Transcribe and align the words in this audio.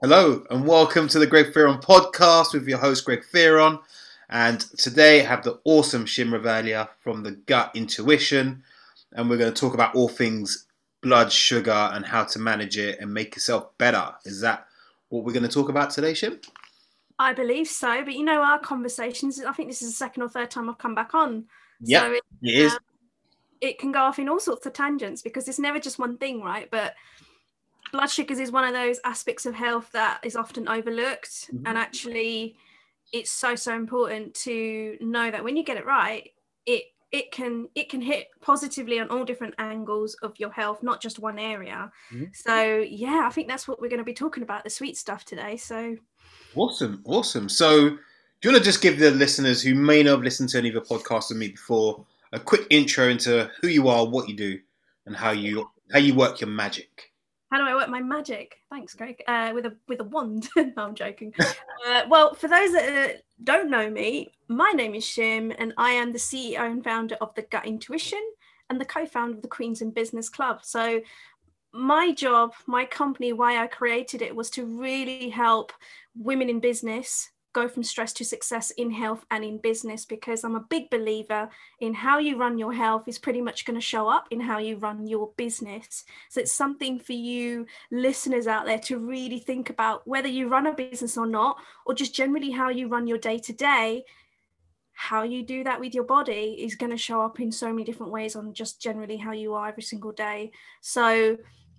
Hello 0.00 0.44
and 0.50 0.66
welcome 0.66 1.08
to 1.08 1.18
the 1.18 1.26
Greg 1.26 1.52
Fearon 1.52 1.80
podcast 1.80 2.52
with 2.52 2.66
your 2.66 2.78
host 2.78 3.04
Greg 3.04 3.24
Fearon. 3.32 3.80
And 4.28 4.60
today 4.60 5.20
I 5.20 5.24
have 5.24 5.44
the 5.44 5.60
awesome 5.64 6.04
Shim 6.04 6.30
Ravalia 6.30 6.88
from 7.00 7.22
the 7.22 7.30
Gut 7.30 7.70
Intuition, 7.74 8.64
and 9.12 9.30
we're 9.30 9.38
going 9.38 9.54
to 9.54 9.58
talk 9.58 9.72
about 9.72 9.94
all 9.94 10.08
things 10.08 10.66
blood 11.00 11.32
sugar 11.32 11.90
and 11.92 12.04
how 12.04 12.24
to 12.24 12.38
manage 12.38 12.76
it 12.76 12.98
and 13.00 13.14
make 13.14 13.36
yourself 13.36 13.78
better. 13.78 14.12
Is 14.24 14.40
that 14.40 14.66
what 15.10 15.24
we're 15.24 15.32
going 15.32 15.44
to 15.44 15.48
talk 15.48 15.68
about 15.68 15.90
today, 15.90 16.12
Shim? 16.12 16.44
I 17.18 17.32
believe 17.32 17.68
so, 17.68 18.04
but 18.04 18.14
you 18.14 18.24
know 18.24 18.42
our 18.42 18.58
conversations. 18.58 19.42
I 19.42 19.52
think 19.52 19.68
this 19.70 19.80
is 19.80 19.90
the 19.90 19.96
second 19.96 20.24
or 20.24 20.28
third 20.28 20.50
time 20.50 20.68
I've 20.68 20.76
come 20.76 20.96
back 20.96 21.14
on. 21.14 21.44
Yeah, 21.80 22.00
so 22.00 22.12
it, 22.12 22.22
it 22.42 22.54
is. 22.54 22.72
Um, 22.72 22.78
it 23.60 23.78
can 23.78 23.92
go 23.92 24.00
off 24.00 24.18
in 24.18 24.28
all 24.28 24.40
sorts 24.40 24.66
of 24.66 24.72
tangents 24.72 25.22
because 25.22 25.48
it's 25.48 25.60
never 25.60 25.78
just 25.78 26.00
one 26.00 26.18
thing, 26.18 26.42
right? 26.42 26.68
But 26.70 26.94
blood 27.92 28.10
sugars 28.10 28.38
is 28.38 28.50
one 28.50 28.64
of 28.64 28.72
those 28.72 29.00
aspects 29.04 29.46
of 29.46 29.54
health 29.54 29.90
that 29.92 30.20
is 30.22 30.36
often 30.36 30.68
overlooked, 30.68 31.50
mm-hmm. 31.52 31.66
and 31.66 31.78
actually, 31.78 32.56
it's 33.12 33.30
so 33.30 33.54
so 33.54 33.74
important 33.74 34.34
to 34.34 34.96
know 35.00 35.30
that 35.30 35.44
when 35.44 35.56
you 35.56 35.64
get 35.64 35.76
it 35.76 35.86
right, 35.86 36.30
it 36.66 36.84
it 37.14 37.30
can 37.30 37.68
it 37.76 37.88
can 37.88 38.00
hit 38.00 38.26
positively 38.40 38.98
on 38.98 39.08
all 39.08 39.24
different 39.24 39.54
angles 39.58 40.14
of 40.22 40.32
your 40.40 40.50
health 40.50 40.82
not 40.82 41.00
just 41.00 41.20
one 41.20 41.38
area. 41.38 41.92
Mm-hmm. 42.12 42.24
so 42.32 42.84
yeah 42.88 43.22
i 43.24 43.30
think 43.30 43.46
that's 43.46 43.68
what 43.68 43.80
we're 43.80 43.88
going 43.88 43.98
to 43.98 44.04
be 44.04 44.12
talking 44.12 44.42
about 44.42 44.64
the 44.64 44.70
sweet 44.70 44.96
stuff 44.96 45.24
today. 45.24 45.56
So 45.56 45.96
awesome 46.56 47.02
awesome. 47.04 47.48
So 47.48 47.90
do 47.90 47.96
you 48.42 48.50
want 48.50 48.64
to 48.64 48.68
just 48.68 48.82
give 48.82 48.98
the 48.98 49.12
listeners 49.12 49.62
who 49.62 49.76
may 49.76 50.02
not 50.02 50.10
have 50.10 50.22
listened 50.22 50.48
to 50.50 50.58
any 50.58 50.68
of 50.70 50.74
the 50.74 50.80
podcasts 50.80 51.28
with 51.28 51.38
me 51.38 51.48
before 51.48 52.04
a 52.32 52.40
quick 52.40 52.66
intro 52.70 53.08
into 53.08 53.48
who 53.60 53.68
you 53.68 53.88
are 53.88 54.04
what 54.04 54.28
you 54.28 54.34
do 54.34 54.58
and 55.06 55.14
how 55.14 55.30
you 55.30 55.70
how 55.92 56.00
you 56.00 56.14
work 56.16 56.40
your 56.40 56.50
magic 56.50 57.12
how 57.50 57.58
do 57.58 57.64
I 57.64 57.74
work 57.74 57.88
my 57.88 58.00
magic? 58.00 58.56
Thanks, 58.70 58.94
Greg. 58.94 59.22
Uh, 59.26 59.52
with 59.54 59.66
a 59.66 59.76
with 59.86 60.00
a 60.00 60.04
wand. 60.04 60.48
no, 60.56 60.72
I'm 60.76 60.94
joking. 60.94 61.32
Uh, 61.38 62.02
well, 62.08 62.34
for 62.34 62.48
those 62.48 62.72
that 62.72 63.10
uh, 63.10 63.18
don't 63.42 63.70
know 63.70 63.88
me, 63.90 64.32
my 64.48 64.70
name 64.70 64.94
is 64.94 65.04
Shim, 65.04 65.54
and 65.58 65.72
I 65.76 65.90
am 65.90 66.12
the 66.12 66.18
CEO 66.18 66.60
and 66.60 66.82
founder 66.82 67.16
of 67.20 67.34
the 67.34 67.42
Gut 67.42 67.66
Intuition 67.66 68.22
and 68.70 68.80
the 68.80 68.84
co-founder 68.84 69.36
of 69.36 69.42
the 69.42 69.48
Queens 69.48 69.82
in 69.82 69.90
Business 69.90 70.28
Club. 70.28 70.60
So, 70.62 71.00
my 71.72 72.12
job, 72.12 72.54
my 72.66 72.84
company, 72.84 73.32
why 73.32 73.62
I 73.62 73.66
created 73.66 74.22
it 74.22 74.34
was 74.34 74.50
to 74.50 74.64
really 74.64 75.28
help 75.28 75.72
women 76.16 76.48
in 76.48 76.60
business 76.60 77.30
go 77.54 77.68
from 77.68 77.82
stress 77.82 78.12
to 78.12 78.24
success 78.24 78.70
in 78.72 78.90
health 78.90 79.24
and 79.30 79.44
in 79.44 79.58
business 79.58 80.04
because 80.04 80.44
I'm 80.44 80.56
a 80.56 80.66
big 80.68 80.90
believer 80.90 81.48
in 81.80 81.94
how 81.94 82.18
you 82.18 82.36
run 82.36 82.58
your 82.58 82.74
health 82.74 83.04
is 83.06 83.18
pretty 83.18 83.40
much 83.40 83.64
going 83.64 83.76
to 83.76 83.80
show 83.80 84.08
up 84.08 84.26
in 84.30 84.40
how 84.40 84.58
you 84.58 84.76
run 84.76 85.06
your 85.06 85.30
business. 85.36 86.04
So 86.28 86.40
it's 86.40 86.52
something 86.52 86.98
for 86.98 87.14
you 87.14 87.66
listeners 87.90 88.46
out 88.46 88.66
there 88.66 88.80
to 88.80 88.98
really 88.98 89.38
think 89.38 89.70
about 89.70 90.06
whether 90.06 90.28
you 90.28 90.48
run 90.48 90.66
a 90.66 90.74
business 90.74 91.16
or 91.16 91.26
not, 91.26 91.56
or 91.86 91.94
just 91.94 92.14
generally 92.14 92.50
how 92.50 92.68
you 92.68 92.88
run 92.88 93.06
your 93.06 93.18
day 93.18 93.38
to 93.38 93.52
day. 93.52 94.04
How 94.92 95.22
you 95.22 95.42
do 95.44 95.64
that 95.64 95.80
with 95.80 95.94
your 95.94 96.04
body 96.04 96.56
is 96.60 96.76
going 96.76 96.90
to 96.90 96.96
show 96.96 97.20
up 97.20 97.40
in 97.40 97.50
so 97.50 97.72
many 97.72 97.84
different 97.84 98.12
ways 98.12 98.36
on 98.36 98.52
just 98.52 98.80
generally 98.80 99.16
how 99.16 99.32
you 99.32 99.54
are 99.54 99.68
every 99.68 99.82
single 99.82 100.12
day. 100.12 100.52
So, 100.82 101.36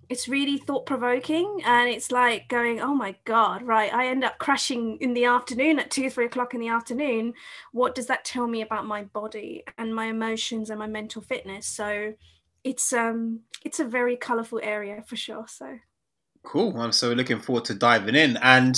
it's 0.08 0.28
really 0.28 0.58
thought 0.58 0.86
provoking 0.86 1.60
and 1.64 1.88
it's 1.88 2.12
like 2.12 2.48
going 2.48 2.80
oh 2.80 2.94
my 2.94 3.14
god 3.24 3.62
right 3.62 3.92
i 3.92 4.06
end 4.06 4.24
up 4.24 4.38
crashing 4.38 4.96
in 5.00 5.14
the 5.14 5.24
afternoon 5.24 5.78
at 5.78 5.90
two 5.90 6.08
three 6.10 6.26
o'clock 6.26 6.54
in 6.54 6.60
the 6.60 6.68
afternoon. 6.68 7.34
What 7.72 7.94
does 7.94 8.06
that 8.06 8.24
tell 8.24 8.46
me 8.46 8.62
about 8.62 8.86
my 8.86 9.04
body 9.04 9.64
and 9.78 9.94
my 9.94 10.06
emotions 10.06 10.70
and 10.70 10.78
my 10.78 10.86
mental 10.86 11.22
fitness? 11.22 11.66
So 11.66 12.14
it's 12.64 12.92
um 12.92 13.40
it's 13.64 13.80
a 13.80 13.84
very 13.84 14.16
colorful 14.16 14.60
area 14.62 15.02
for 15.06 15.16
sure 15.16 15.46
so. 15.48 15.78
Cool 16.42 16.80
i'm 16.80 16.92
so 16.92 17.12
looking 17.12 17.40
forward 17.40 17.64
to 17.66 17.74
diving 17.74 18.14
in 18.14 18.36
and 18.38 18.76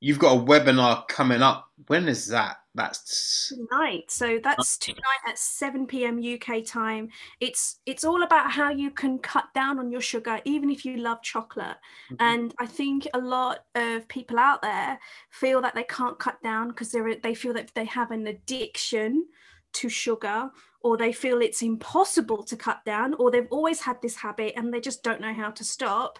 you've 0.00 0.18
got 0.18 0.36
a 0.36 0.40
webinar 0.40 1.06
coming 1.08 1.42
up. 1.42 1.70
When 1.86 2.08
is 2.08 2.28
that 2.28 2.59
that's 2.74 3.48
tonight 3.48 4.10
so 4.10 4.38
that's 4.42 4.78
tonight 4.78 5.22
at 5.26 5.38
7 5.38 5.86
p.m 5.86 6.20
uk 6.34 6.64
time. 6.64 7.08
It's 7.40 7.80
it's 7.86 8.04
all 8.04 8.22
about 8.22 8.52
how 8.52 8.70
you 8.70 8.90
can 8.90 9.18
cut 9.18 9.46
down 9.54 9.78
on 9.78 9.90
your 9.90 10.00
sugar 10.00 10.40
even 10.44 10.70
if 10.70 10.84
you 10.84 10.96
love 10.96 11.22
chocolate. 11.22 11.76
Mm-hmm. 12.10 12.16
and 12.20 12.54
i 12.58 12.66
think 12.66 13.08
a 13.14 13.18
lot 13.18 13.64
of 13.74 14.06
people 14.08 14.38
out 14.38 14.62
there 14.62 14.98
feel 15.30 15.60
that 15.62 15.74
they 15.74 15.84
can't 15.84 16.18
cut 16.18 16.42
down 16.42 16.68
because 16.68 16.92
they 16.92 17.00
they 17.22 17.34
feel 17.34 17.54
that 17.54 17.72
they 17.74 17.84
have 17.84 18.10
an 18.10 18.26
addiction 18.26 19.26
to 19.72 19.88
sugar 19.88 20.50
or 20.82 20.96
they 20.96 21.12
feel 21.12 21.42
it's 21.42 21.62
impossible 21.62 22.42
to 22.42 22.56
cut 22.56 22.84
down 22.84 23.14
or 23.14 23.30
they've 23.30 23.46
always 23.50 23.80
had 23.82 24.00
this 24.00 24.16
habit 24.16 24.54
and 24.56 24.72
they 24.72 24.80
just 24.80 25.02
don't 25.02 25.20
know 25.20 25.34
how 25.34 25.50
to 25.50 25.62
stop. 25.62 26.18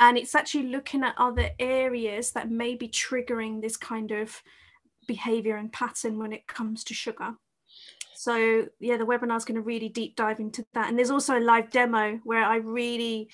And 0.00 0.16
it's 0.16 0.34
actually 0.34 0.68
looking 0.68 1.02
at 1.02 1.14
other 1.18 1.50
areas 1.58 2.30
that 2.32 2.50
may 2.50 2.74
be 2.74 2.88
triggering 2.88 3.60
this 3.60 3.76
kind 3.76 4.10
of 4.12 4.42
behavior 5.08 5.56
and 5.56 5.72
pattern 5.72 6.18
when 6.18 6.32
it 6.32 6.46
comes 6.46 6.84
to 6.84 6.94
sugar. 6.94 7.34
So 8.14 8.66
yeah, 8.78 8.96
the 8.96 9.06
webinar 9.06 9.36
is 9.36 9.44
going 9.44 9.56
to 9.56 9.62
really 9.62 9.88
deep 9.88 10.14
dive 10.14 10.38
into 10.38 10.64
that. 10.74 10.88
And 10.88 10.96
there's 10.96 11.10
also 11.10 11.36
a 11.36 11.40
live 11.40 11.70
demo 11.70 12.20
where 12.22 12.44
I 12.44 12.56
really 12.56 13.28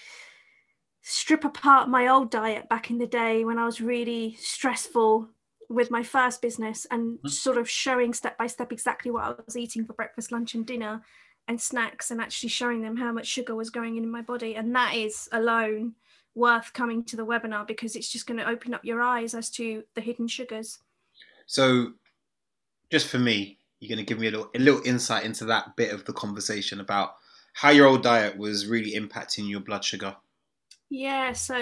strip 1.02 1.44
apart 1.44 1.90
my 1.90 2.08
old 2.08 2.30
diet 2.30 2.68
back 2.70 2.90
in 2.90 2.96
the 2.96 3.06
day 3.06 3.44
when 3.44 3.58
I 3.58 3.66
was 3.66 3.80
really 3.80 4.36
stressful 4.40 5.28
with 5.68 5.90
my 5.90 6.02
first 6.02 6.40
business 6.40 6.86
and 6.90 7.18
mm-hmm. 7.18 7.28
sort 7.28 7.58
of 7.58 7.68
showing 7.68 8.14
step 8.14 8.38
by 8.38 8.46
step 8.46 8.72
exactly 8.72 9.10
what 9.10 9.24
I 9.24 9.34
was 9.44 9.56
eating 9.56 9.84
for 9.84 9.92
breakfast, 9.92 10.32
lunch, 10.32 10.54
and 10.54 10.66
dinner 10.66 11.02
and 11.48 11.60
snacks 11.60 12.10
and 12.10 12.20
actually 12.20 12.48
showing 12.48 12.80
them 12.80 12.96
how 12.96 13.12
much 13.12 13.26
sugar 13.26 13.54
was 13.54 13.70
going 13.70 13.96
in 13.96 14.10
my 14.10 14.22
body. 14.22 14.56
And 14.56 14.74
that 14.76 14.94
is 14.94 15.28
alone 15.32 15.94
worth 16.34 16.72
coming 16.72 17.04
to 17.04 17.16
the 17.16 17.26
webinar 17.26 17.66
because 17.66 17.96
it's 17.96 18.10
just 18.10 18.26
going 18.26 18.38
to 18.38 18.48
open 18.48 18.74
up 18.74 18.84
your 18.84 19.02
eyes 19.02 19.34
as 19.34 19.50
to 19.50 19.84
the 19.94 20.00
hidden 20.00 20.26
sugars. 20.26 20.78
So, 21.46 21.92
just 22.90 23.08
for 23.08 23.18
me, 23.18 23.58
you're 23.80 23.94
going 23.94 24.04
to 24.04 24.08
give 24.08 24.18
me 24.18 24.28
a 24.28 24.30
little, 24.30 24.50
a 24.54 24.58
little 24.58 24.82
insight 24.84 25.24
into 25.24 25.44
that 25.46 25.76
bit 25.76 25.92
of 25.92 26.04
the 26.04 26.12
conversation 26.12 26.80
about 26.80 27.16
how 27.52 27.70
your 27.70 27.86
old 27.86 28.02
diet 28.02 28.36
was 28.36 28.66
really 28.66 28.92
impacting 28.92 29.48
your 29.48 29.60
blood 29.60 29.84
sugar. 29.84 30.16
Yeah, 30.90 31.32
so 31.32 31.56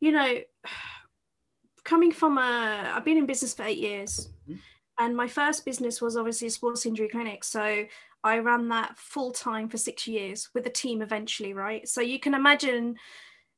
you 0.00 0.12
know, 0.12 0.38
coming 1.84 2.12
from 2.12 2.38
a, 2.38 2.92
I've 2.94 3.04
been 3.04 3.18
in 3.18 3.26
business 3.26 3.54
for 3.54 3.64
eight 3.64 3.78
years, 3.78 4.28
mm-hmm. 4.48 4.58
and 4.98 5.16
my 5.16 5.28
first 5.28 5.64
business 5.64 6.00
was 6.00 6.16
obviously 6.16 6.48
a 6.48 6.50
sports 6.50 6.86
injury 6.86 7.08
clinic. 7.08 7.44
So 7.44 7.84
I 8.24 8.38
ran 8.38 8.68
that 8.68 8.98
full 8.98 9.32
time 9.32 9.68
for 9.68 9.78
six 9.78 10.06
years 10.06 10.48
with 10.54 10.66
a 10.66 10.70
team 10.70 11.02
eventually, 11.02 11.54
right? 11.54 11.88
So 11.88 12.00
you 12.00 12.20
can 12.20 12.34
imagine 12.34 12.96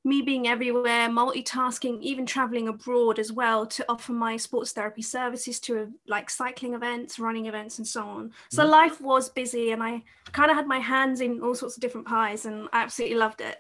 me 0.05 0.21
being 0.21 0.47
everywhere, 0.47 1.09
multitasking, 1.09 2.01
even 2.03 2.27
traveling 2.27 2.69
abroad 2.69 3.19
as 3.19 3.33
well 3.33 3.67
to 3.67 3.85
offer 3.89 4.13
my 4.13 4.37
sports 4.37 4.73
therapy 4.73 5.01
services 5.01 5.59
to 5.61 5.91
like 6.07 6.29
cycling 6.29 6.75
events, 6.75 7.19
running 7.19 7.47
events, 7.47 7.79
and 7.79 7.87
so 7.87 8.05
on. 8.05 8.33
So 8.51 8.63
mm-hmm. 8.63 8.73
life 8.73 9.01
was 9.01 9.31
busy, 9.31 9.73
and 9.73 9.83
I 9.83 10.03
kind 10.33 10.51
of 10.51 10.57
had 10.57 10.67
my 10.67 10.79
hands 10.79 11.23
in 11.23 11.41
all 11.41 11.55
sorts 11.55 11.77
of 11.77 11.81
different 11.81 12.07
pies, 12.07 12.45
and 12.45 12.69
I 12.73 12.83
absolutely 12.83 13.17
loved 13.17 13.41
it. 13.41 13.57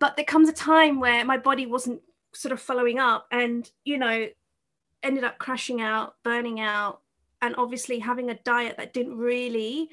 But 0.00 0.16
there 0.16 0.24
comes 0.24 0.48
a 0.48 0.52
time 0.52 0.98
where 0.98 1.24
my 1.24 1.36
body 1.36 1.66
wasn't 1.66 2.00
sort 2.34 2.52
of 2.52 2.60
following 2.60 2.98
up, 2.98 3.26
and 3.30 3.70
you 3.84 3.98
know, 3.98 4.26
ended 5.04 5.22
up 5.22 5.38
crashing 5.38 5.80
out, 5.80 6.16
burning 6.24 6.58
out, 6.58 7.02
and 7.40 7.54
obviously 7.56 8.00
having 8.00 8.30
a 8.30 8.38
diet 8.42 8.76
that 8.78 8.92
didn't 8.92 9.16
really 9.16 9.90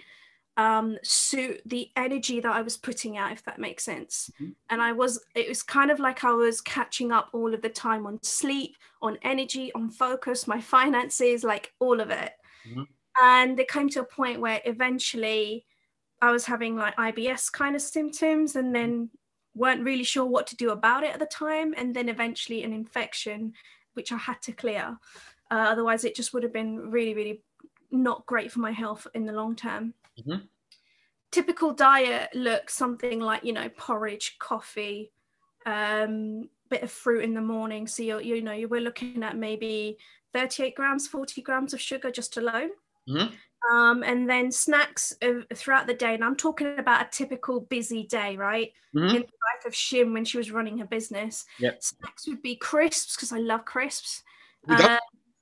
um, 0.57 0.97
suit 1.03 1.61
the 1.65 1.89
energy 1.95 2.39
that 2.39 2.51
I 2.51 2.61
was 2.61 2.77
putting 2.77 3.17
out, 3.17 3.31
if 3.31 3.43
that 3.45 3.59
makes 3.59 3.83
sense. 3.83 4.29
Mm-hmm. 4.35 4.51
And 4.69 4.81
I 4.81 4.91
was, 4.91 5.23
it 5.35 5.47
was 5.47 5.63
kind 5.63 5.89
of 5.89 5.99
like 5.99 6.23
I 6.23 6.31
was 6.31 6.61
catching 6.61 7.11
up 7.11 7.29
all 7.33 7.53
of 7.53 7.61
the 7.61 7.69
time 7.69 8.05
on 8.05 8.21
sleep, 8.21 8.75
on 9.01 9.17
energy, 9.23 9.71
on 9.73 9.89
focus, 9.89 10.47
my 10.47 10.61
finances, 10.75 11.43
like 11.43 11.73
all 11.79 11.99
of 11.99 12.09
it. 12.09 12.31
Mm-hmm. 12.67 12.83
And 13.21 13.59
it 13.59 13.69
came 13.69 13.89
to 13.89 14.01
a 14.01 14.05
point 14.05 14.41
where 14.41 14.61
eventually 14.65 15.65
I 16.21 16.31
was 16.31 16.45
having 16.45 16.75
like 16.75 16.95
IBS 16.97 17.51
kind 17.51 17.75
of 17.75 17.81
symptoms 17.81 18.55
and 18.55 18.73
then 18.73 19.09
weren't 19.55 19.83
really 19.83 20.03
sure 20.03 20.25
what 20.25 20.47
to 20.47 20.55
do 20.55 20.71
about 20.71 21.03
it 21.03 21.13
at 21.13 21.19
the 21.19 21.25
time. 21.25 21.73
And 21.77 21.95
then 21.95 22.09
eventually 22.09 22.63
an 22.63 22.73
infection, 22.73 23.53
which 23.93 24.11
I 24.11 24.17
had 24.17 24.41
to 24.43 24.51
clear. 24.51 24.97
Uh, 25.51 25.65
otherwise, 25.69 26.03
it 26.03 26.15
just 26.15 26.33
would 26.33 26.43
have 26.43 26.53
been 26.53 26.91
really, 26.91 27.13
really 27.13 27.43
not 27.91 28.25
great 28.25 28.51
for 28.51 28.59
my 28.59 28.71
health 28.71 29.05
in 29.13 29.25
the 29.25 29.33
long 29.33 29.55
term. 29.55 29.93
Mm-hmm. 30.19 30.45
Typical 31.31 31.73
diet 31.73 32.29
looks 32.33 32.75
something 32.75 33.19
like 33.19 33.43
you 33.43 33.53
know 33.53 33.69
porridge, 33.77 34.37
coffee, 34.39 35.11
um, 35.65 36.49
bit 36.69 36.83
of 36.83 36.91
fruit 36.91 37.23
in 37.23 37.33
the 37.33 37.41
morning. 37.41 37.87
So 37.87 38.03
you're 38.03 38.21
you 38.21 38.41
know 38.41 38.67
we're 38.69 38.81
looking 38.81 39.23
at 39.23 39.37
maybe 39.37 39.97
38 40.33 40.75
grams, 40.75 41.07
40 41.07 41.41
grams 41.41 41.73
of 41.73 41.81
sugar 41.81 42.11
just 42.11 42.37
alone. 42.37 42.69
Mm-hmm. 43.07 43.33
Um, 43.71 44.03
and 44.03 44.29
then 44.29 44.51
snacks 44.51 45.13
throughout 45.55 45.87
the 45.87 45.93
day. 45.93 46.15
And 46.15 46.23
I'm 46.23 46.35
talking 46.35 46.77
about 46.77 47.05
a 47.05 47.09
typical 47.09 47.61
busy 47.61 48.03
day, 48.03 48.35
right? 48.35 48.73
Mm-hmm. 48.95 49.07
In 49.07 49.13
the 49.13 49.19
life 49.19 49.65
of 49.65 49.73
Shim 49.73 50.13
when 50.13 50.25
she 50.25 50.37
was 50.37 50.51
running 50.51 50.77
her 50.79 50.85
business. 50.85 51.45
Yep. 51.59 51.81
Snacks 51.81 52.27
would 52.27 52.41
be 52.41 52.55
crisps 52.55 53.15
because 53.15 53.31
I 53.31 53.37
love 53.37 53.63
crisps. 53.63 54.23
Uh, 54.67 54.97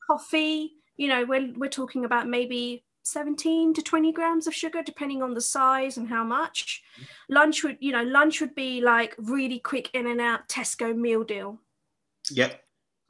coffee, 0.07 0.73
you 0.97 1.07
know, 1.07 1.25
we're, 1.25 1.51
we're 1.55 1.69
talking 1.69 2.05
about 2.05 2.27
maybe 2.27 2.83
17 3.03 3.73
to 3.73 3.81
20 3.81 4.11
grams 4.11 4.47
of 4.47 4.53
sugar 4.53 4.81
depending 4.83 5.23
on 5.23 5.33
the 5.33 5.41
size 5.41 5.97
and 5.97 6.07
how 6.07 6.23
much 6.23 6.83
mm-hmm. 6.95 7.33
lunch 7.33 7.63
would 7.63 7.77
you 7.79 7.91
know 7.91 8.03
lunch 8.03 8.41
would 8.41 8.53
be 8.53 8.79
like 8.81 9.15
really 9.17 9.59
quick 9.59 9.89
in 9.93 10.07
and 10.07 10.21
out 10.21 10.47
tesco 10.47 10.95
meal 10.95 11.23
deal 11.23 11.57
yep 12.29 12.61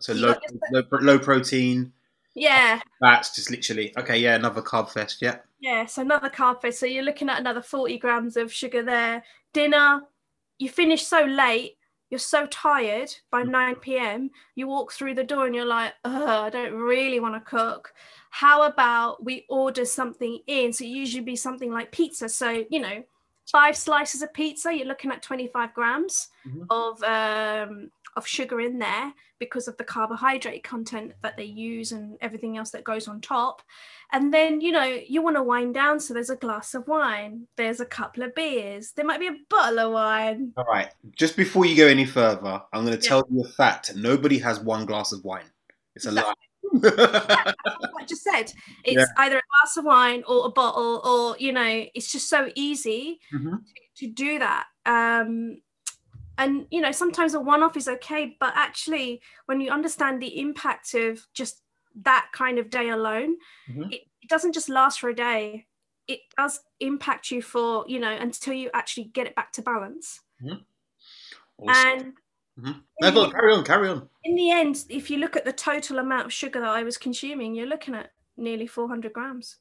So 0.01 0.13
low, 0.13 0.35
low, 0.71 0.83
low 0.99 1.19
protein, 1.19 1.93
Yeah, 2.33 2.81
that's 2.99 3.35
just 3.35 3.51
literally. 3.51 3.93
Okay, 3.97 4.17
yeah, 4.17 4.35
another 4.35 4.61
carb 4.61 4.89
fest. 4.89 5.21
Yeah. 5.21 5.37
yeah. 5.59 5.85
So 5.85 6.01
another 6.01 6.29
carb 6.29 6.61
fest. 6.61 6.79
So 6.79 6.85
you're 6.85 7.03
looking 7.03 7.29
at 7.29 7.39
another 7.39 7.61
40 7.61 7.97
grams 7.99 8.35
of 8.35 8.51
sugar 8.51 8.83
there. 8.83 9.23
Dinner, 9.53 10.01
you 10.57 10.69
finish 10.69 11.05
so 11.05 11.23
late, 11.23 11.77
you're 12.11 12.19
so 12.19 12.45
tired 12.47 13.15
by 13.31 13.41
9 13.43 13.75
p.m. 13.75 14.29
You 14.55 14.67
walk 14.67 14.91
through 14.91 15.15
the 15.15 15.23
door 15.23 15.45
and 15.45 15.55
you're 15.55 15.65
like, 15.65 15.93
I 16.03 16.49
don't 16.51 16.73
really 16.73 17.19
want 17.21 17.35
to 17.35 17.49
cook. 17.49 17.93
How 18.29 18.63
about 18.63 19.23
we 19.23 19.45
order 19.49 19.85
something 19.85 20.39
in? 20.45 20.73
So 20.73 20.83
it 20.83 20.89
usually 20.89 21.23
be 21.23 21.37
something 21.37 21.71
like 21.71 21.91
pizza. 21.91 22.27
So, 22.27 22.65
you 22.69 22.81
know, 22.81 23.03
five 23.49 23.77
slices 23.77 24.21
of 24.21 24.33
pizza, 24.33 24.73
you're 24.73 24.87
looking 24.87 25.11
at 25.11 25.23
25 25.23 25.73
grams 25.73 26.27
Mhm. 26.45 26.67
of 26.69 27.01
um, 27.03 27.91
of 28.15 28.27
sugar 28.27 28.59
in 28.61 28.79
there 28.79 29.13
because 29.39 29.67
of 29.67 29.77
the 29.77 29.83
carbohydrate 29.83 30.63
content 30.63 31.13
that 31.23 31.37
they 31.37 31.45
use 31.45 31.91
and 31.91 32.17
everything 32.21 32.57
else 32.57 32.71
that 32.71 32.83
goes 32.83 33.07
on 33.07 33.21
top. 33.21 33.61
And 34.11 34.33
then, 34.33 34.61
you 34.61 34.71
know, 34.71 34.83
you 34.83 35.21
want 35.21 35.37
to 35.37 35.43
wind 35.43 35.73
down. 35.73 35.99
So 35.99 36.13
there's 36.13 36.29
a 36.29 36.35
glass 36.35 36.73
of 36.73 36.87
wine, 36.87 37.47
there's 37.55 37.79
a 37.79 37.85
couple 37.85 38.23
of 38.23 38.35
beers, 38.35 38.91
there 38.91 39.05
might 39.05 39.19
be 39.19 39.27
a 39.27 39.35
bottle 39.49 39.79
of 39.79 39.93
wine. 39.93 40.53
All 40.57 40.65
right. 40.65 40.89
Just 41.17 41.35
before 41.37 41.65
you 41.65 41.75
go 41.75 41.87
any 41.87 42.05
further, 42.05 42.61
I'm 42.73 42.85
going 42.85 42.97
to 42.97 43.03
Yeah. 43.03 43.09
tell 43.09 43.23
you 43.31 43.43
a 43.43 43.47
fact. 43.47 43.95
Nobody 43.95 44.37
has 44.39 44.59
one 44.59 44.85
glass 44.85 45.11
of 45.11 45.23
wine. 45.23 45.49
It's 45.95 46.05
a 46.05 46.09
Exactly. 46.09 46.33
lie. 46.33 46.35
I 47.99 48.05
just 48.07 48.23
said, 48.23 48.51
it's 48.83 48.95
Yeah. 48.95 49.05
either 49.17 49.37
a 49.37 49.41
glass 49.41 49.77
of 49.77 49.85
wine 49.85 50.23
or 50.27 50.45
a 50.45 50.49
bottle, 50.51 51.01
or, 51.03 51.37
you 51.37 51.51
know, 51.51 51.85
it's 51.95 52.11
just 52.11 52.29
so 52.29 52.49
easy 52.55 53.19
Mhm. 53.33 53.63
to 53.97 54.07
do 54.07 54.39
that. 54.39 54.67
Um, 54.85 55.61
and 56.41 56.65
you 56.71 56.81
know, 56.81 56.91
sometimes 56.91 57.33
a 57.33 57.39
one-off 57.39 57.77
is 57.77 57.87
okay, 57.87 58.35
but 58.39 58.53
actually, 58.55 59.21
when 59.45 59.61
you 59.61 59.71
understand 59.71 60.21
the 60.21 60.39
impact 60.39 60.93
of 60.95 61.27
just 61.33 61.61
that 62.03 62.29
kind 62.33 62.57
of 62.57 62.69
day 62.69 62.89
alone, 62.89 63.37
Mhm. 63.69 63.91
it, 63.91 64.01
it 64.21 64.29
doesn't 64.29 64.53
just 64.53 64.69
last 64.69 64.99
for 64.99 65.09
a 65.09 65.15
day. 65.15 65.67
It 66.07 66.21
does 66.37 66.61
impact 66.79 67.31
you 67.31 67.41
for 67.41 67.85
you 67.87 67.99
know 67.99 68.11
until 68.11 68.53
you 68.53 68.69
actually 68.73 69.05
get 69.05 69.27
it 69.27 69.35
back 69.35 69.51
to 69.53 69.61
balance. 69.61 70.21
Awesome. 70.41 70.55
And 71.69 72.13
Mhm. 72.59 73.13
Go 73.13 73.23
on, 73.23 73.31
carry 73.31 73.53
on, 73.53 73.63
carry 73.63 73.87
on. 73.89 74.09
in 74.23 74.35
the 74.35 74.51
end, 74.51 74.85
if 74.89 75.09
you 75.09 75.17
look 75.17 75.35
at 75.35 75.45
the 75.45 75.53
total 75.53 75.99
amount 75.99 76.25
of 76.25 76.33
sugar 76.33 76.59
that 76.59 76.69
I 76.69 76.83
was 76.83 76.97
consuming, 76.97 77.55
you're 77.55 77.67
looking 77.67 77.95
at 77.95 78.11
nearly 78.37 78.67
400 78.67 79.13
grams 79.13 79.57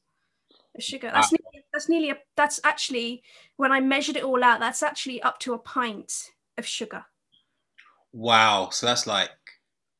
of 0.75 0.83
sugar. 0.83 1.09
That's 1.13 1.31
nearly, 1.31 1.65
that's 1.73 1.89
nearly 1.89 2.09
a, 2.11 2.17
that's 2.35 2.59
actually 2.63 3.23
when 3.57 3.71
I 3.71 3.79
measured 3.79 4.17
it 4.17 4.23
all 4.23 4.43
out, 4.43 4.59
that's 4.59 4.83
actually 4.83 5.21
up 5.21 5.39
to 5.39 5.53
a 5.53 5.59
pint 5.59 6.31
of 6.57 6.65
sugar. 6.65 7.03
Wow. 8.13 8.69
So 8.71 8.85
that's 8.85 9.07
like 9.07 9.29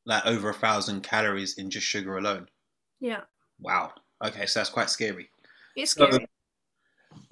like 0.04 0.24
over 0.26 0.50
a 0.50 0.54
thousand 0.54 1.02
calories 1.02 1.58
in 1.58 1.70
just 1.70 1.86
sugar 1.86 2.18
alone. 2.18 2.48
Yeah, 3.00 3.20
Wow. 3.60 3.92
Okay, 4.24 4.46
so 4.46 4.60
that's 4.60 4.70
quite 4.70 4.90
scary. 4.90 5.28
it's 5.76 5.92
So- 5.92 6.06
scary. 6.08 6.26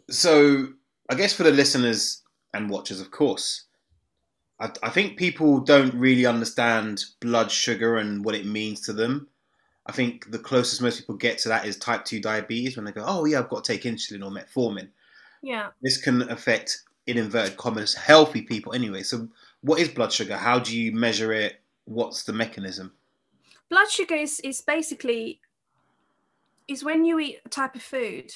So 0.08 0.68
I 1.08 1.14
guess 1.14 1.32
for 1.32 1.42
the 1.44 1.50
listeners 1.52 2.22
and 2.54 2.68
watchers, 2.70 3.00
of 3.00 3.10
course, 3.10 3.64
I, 4.60 4.70
I 4.82 4.90
think 4.90 5.16
people 5.18 5.60
don't 5.60 5.94
really 5.94 6.26
understand 6.26 7.04
blood 7.20 7.50
sugar 7.50 7.98
and 7.98 8.24
what 8.24 8.34
it 8.34 8.46
means 8.46 8.80
to 8.82 8.92
them. 8.92 9.28
I 9.86 9.92
think 9.92 10.30
the 10.30 10.38
closest 10.38 10.82
most 10.82 10.98
people 11.00 11.16
get 11.16 11.38
to 11.38 11.48
that 11.48 11.64
is 11.64 11.76
type 11.76 12.04
2 12.04 12.20
diabetes 12.20 12.76
when 12.76 12.84
they 12.84 12.92
go, 12.92 13.04
oh, 13.06 13.24
yeah, 13.24 13.38
I've 13.40 13.48
got 13.48 13.64
to 13.64 13.72
take 13.72 13.82
insulin 13.84 14.24
or 14.24 14.30
metformin. 14.30 14.88
yeah. 15.42 15.68
This 15.82 15.96
can 16.00 16.22
affect, 16.30 16.82
in 17.10 17.18
inverted 17.18 17.56
commas, 17.56 17.94
healthy 17.94 18.42
people 18.42 18.72
anyway. 18.72 19.02
So, 19.02 19.28
what 19.62 19.80
is 19.80 19.88
blood 19.88 20.12
sugar? 20.12 20.36
How 20.36 20.58
do 20.58 20.76
you 20.78 20.92
measure 20.92 21.32
it? 21.32 21.60
What's 21.84 22.22
the 22.24 22.32
mechanism? 22.32 22.92
Blood 23.68 23.90
sugar 23.90 24.14
is, 24.14 24.40
is 24.40 24.60
basically 24.60 25.40
is 26.68 26.84
when 26.84 27.04
you 27.04 27.18
eat 27.18 27.40
a 27.44 27.48
type 27.48 27.74
of 27.74 27.82
food, 27.82 28.32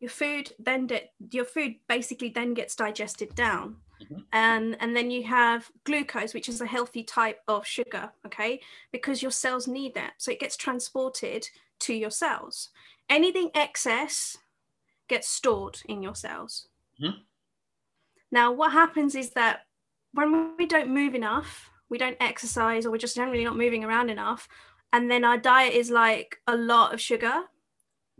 your 0.00 0.10
food 0.10 0.52
then 0.58 0.86
de- 0.86 1.10
your 1.30 1.44
food 1.44 1.76
basically 1.88 2.30
then 2.30 2.54
gets 2.54 2.74
digested 2.74 3.34
down. 3.34 3.76
Mhm. 4.02 4.24
And 4.32 4.76
and 4.80 4.96
then 4.96 5.10
you 5.10 5.24
have 5.24 5.70
glucose, 5.84 6.34
which 6.34 6.48
is 6.48 6.60
a 6.60 6.66
healthy 6.66 7.02
type 7.02 7.40
of 7.48 7.66
sugar, 7.66 8.12
okay? 8.26 8.60
Because 8.92 9.22
your 9.22 9.30
cells 9.30 9.66
need 9.66 9.94
that. 9.94 10.14
So 10.18 10.30
it 10.30 10.40
gets 10.40 10.56
transported 10.56 11.48
to 11.80 11.94
your 11.94 12.10
cells. 12.10 12.70
Anything 13.08 13.50
excess 13.54 14.38
gets 15.08 15.28
stored 15.28 15.80
in 15.86 16.02
your 16.02 16.14
cells. 16.14 16.68
Mhm. 17.00 17.22
Now, 18.32 18.52
what 18.52 18.72
happens 18.72 19.14
is 19.14 19.30
that 19.30 19.60
when 20.12 20.56
we 20.56 20.66
don't 20.66 20.88
move 20.88 21.14
enough, 21.14 21.70
we 21.88 21.98
don't 21.98 22.16
exercise, 22.20 22.84
or 22.84 22.90
we're 22.90 22.98
just 22.98 23.16
generally 23.16 23.44
not 23.44 23.56
moving 23.56 23.84
around 23.84 24.10
enough, 24.10 24.48
and 24.92 25.10
then 25.10 25.24
our 25.24 25.38
diet 25.38 25.74
is 25.74 25.90
like 25.90 26.38
a 26.46 26.56
lot 26.56 26.92
of 26.92 27.00
sugar. 27.00 27.44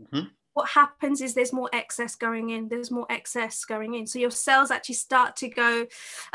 Mhm. 0.01 0.31
What 0.53 0.69
happens 0.69 1.21
is 1.21 1.33
there's 1.33 1.53
more 1.53 1.69
excess 1.71 2.15
going 2.15 2.49
in. 2.49 2.67
There's 2.67 2.89
more 2.89 3.05
excess 3.11 3.63
going 3.63 3.93
in. 3.93 4.07
So 4.07 4.17
your 4.17 4.31
cells 4.31 4.71
actually 4.71 4.95
start 4.95 5.35
to 5.37 5.49
go, 5.49 5.85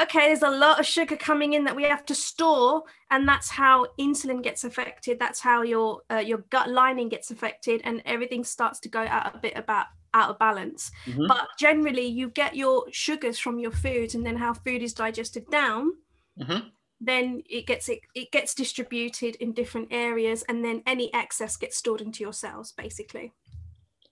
okay, 0.01 0.29
there's 0.29 0.43
a 0.43 0.51
lot 0.51 0.79
of 0.79 0.87
sugar 0.87 1.17
coming 1.17 1.55
in 1.55 1.65
that 1.65 1.75
we 1.75 1.83
have 1.85 2.05
to 2.07 2.15
store, 2.15 2.85
and 3.11 3.27
that's 3.27 3.51
how 3.51 3.87
insulin 3.99 4.41
gets 4.43 4.63
affected. 4.63 5.19
That's 5.19 5.41
how 5.41 5.63
your 5.63 6.03
uh, 6.11 6.19
your 6.19 6.39
gut 6.51 6.69
lining 6.69 7.09
gets 7.09 7.31
affected, 7.31 7.81
and 7.85 8.03
everything 8.05 8.45
starts 8.45 8.79
to 8.81 8.89
go 8.89 9.01
out 9.01 9.35
a 9.35 9.39
bit 9.39 9.57
about 9.57 9.87
out 10.15 10.31
of 10.31 10.39
balance 10.39 10.91
Mhm. 11.07 11.29
but 11.29 11.49
generally 11.59 12.07
you 12.07 12.29
get 12.29 12.55
your 12.57 12.87
sugars 12.93 13.39
from 13.39 13.59
your 13.59 13.71
food 13.71 14.15
and 14.15 14.25
then 14.27 14.37
how 14.37 14.53
food 14.55 14.83
is 14.83 14.93
digested 14.93 15.49
down 15.51 15.93
Mhm. 16.39 16.71
then 17.01 17.43
it 17.49 17.67
gets 17.67 17.89
it, 17.89 18.01
it 18.15 18.31
gets 18.31 18.55
distributed 18.55 19.35
in 19.37 19.53
different 19.53 19.89
areas 19.91 20.43
and 20.49 20.65
then 20.65 20.83
any 20.87 21.13
excess 21.15 21.57
gets 21.57 21.77
stored 21.77 22.01
into 22.01 22.23
your 22.23 22.33
cells 22.33 22.73
basically 22.73 23.33